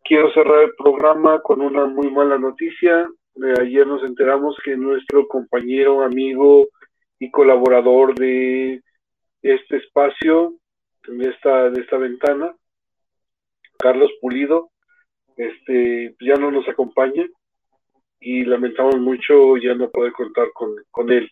Quiero 0.06 0.32
cerrar 0.34 0.64
el 0.64 0.74
programa 0.76 1.42
con 1.42 1.62
una 1.62 1.86
muy 1.86 2.10
mala 2.10 2.38
noticia 2.38 3.06
ayer 3.60 3.88
nos 3.88 4.04
enteramos 4.04 4.58
que 4.64 4.76
nuestro 4.76 5.28
compañero, 5.28 6.04
amigo 6.04 6.68
y 7.20 7.32
colaborador 7.32 8.16
de 8.16 8.82
este 9.42 9.78
espacio, 9.78 10.56
de 11.08 11.30
esta, 11.30 11.70
de 11.70 11.82
esta 11.82 11.98
ventana, 11.98 12.56
Carlos 13.80 14.12
Pulido, 14.22 14.72
este, 15.38 16.16
ya 16.20 16.36
no 16.36 16.52
nos 16.52 16.68
acompaña 16.68 17.26
y 18.20 18.46
lamentamos 18.46 19.00
mucho 19.00 19.58
ya 19.58 19.74
no 19.74 19.90
poder 19.90 20.12
contar 20.14 20.52
con, 20.54 20.76
con 20.92 21.12
él. 21.12 21.30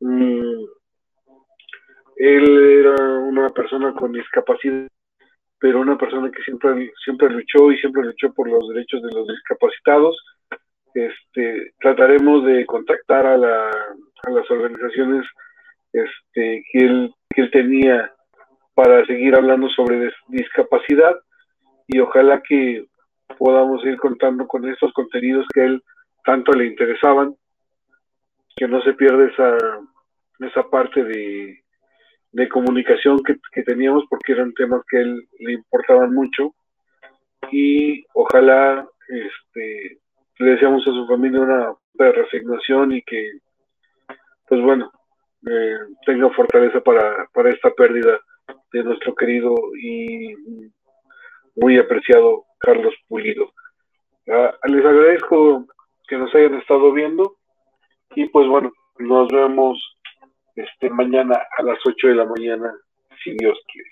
Mm, 0.00 0.64
él 2.16 2.84
era 2.84 3.18
una 3.18 3.48
persona 3.50 3.94
con 3.94 4.12
discapacidad, 4.12 4.88
pero 5.58 5.80
una 5.80 5.96
persona 5.96 6.30
que 6.30 6.42
siempre, 6.42 6.92
siempre 7.02 7.30
luchó 7.30 7.72
y 7.72 7.78
siempre 7.78 8.02
luchó 8.04 8.32
por 8.34 8.48
los 8.50 8.68
derechos 8.68 9.02
de 9.02 9.12
los 9.12 9.26
discapacitados. 9.26 10.16
Este, 10.94 11.72
trataremos 11.80 12.44
de 12.44 12.66
contactar 12.66 13.26
a, 13.26 13.36
la, 13.36 13.70
a 13.70 14.30
las 14.30 14.50
organizaciones 14.50 15.26
este, 15.92 16.64
que, 16.70 16.78
él, 16.78 17.14
que 17.30 17.42
él 17.42 17.50
tenía 17.50 18.12
para 18.74 19.04
seguir 19.06 19.34
hablando 19.34 19.68
sobre 19.70 20.10
discapacidad. 20.28 21.14
Y 21.88 21.98
ojalá 22.00 22.42
que 22.46 22.86
podamos 23.38 23.84
ir 23.84 23.96
contando 23.96 24.46
con 24.46 24.68
estos 24.68 24.92
contenidos 24.92 25.46
que 25.52 25.60
a 25.60 25.64
él 25.64 25.82
tanto 26.24 26.52
le 26.52 26.66
interesaban, 26.66 27.34
que 28.56 28.68
no 28.68 28.80
se 28.82 28.92
pierda 28.94 29.26
esa, 29.26 29.56
esa 30.40 30.68
parte 30.70 31.02
de, 31.04 31.58
comunicación 32.50 33.22
que, 33.22 33.36
que, 33.52 33.62
teníamos 33.62 34.04
porque 34.10 34.32
eran 34.32 34.52
temas 34.54 34.82
que 34.88 34.98
a 34.98 35.00
él 35.00 35.28
le 35.38 35.52
importaban 35.52 36.12
mucho. 36.12 36.54
Y 37.50 38.04
ojalá 38.14 38.86
este, 39.08 39.98
le 40.38 40.50
deseamos 40.52 40.86
a 40.86 40.90
su 40.90 41.06
familia 41.06 41.40
una 41.40 41.76
resignación 41.94 42.92
y 42.92 43.02
que 43.02 43.32
pues 44.48 44.60
bueno 44.62 44.90
eh, 45.48 45.76
tenga 46.06 46.30
fortaleza 46.30 46.80
para, 46.80 47.26
para 47.32 47.50
esta 47.50 47.70
pérdida 47.70 48.18
de 48.72 48.84
nuestro 48.84 49.14
querido 49.14 49.54
y 49.80 50.34
muy 51.56 51.78
apreciado 51.78 52.44
Carlos 52.58 52.94
Pulido. 53.08 53.52
Ah, 54.28 54.54
les 54.68 54.84
agradezco 54.84 55.66
que 56.06 56.16
nos 56.16 56.34
hayan 56.34 56.54
estado 56.54 56.92
viendo 56.92 57.36
y 58.14 58.26
pues 58.28 58.46
bueno, 58.48 58.70
nos 58.98 59.28
vemos 59.28 59.78
este 60.54 60.90
mañana 60.90 61.40
a 61.58 61.62
las 61.62 61.78
8 61.84 62.08
de 62.08 62.14
la 62.14 62.26
mañana, 62.26 62.72
si 63.22 63.32
Dios 63.36 63.58
quiere. 63.72 63.90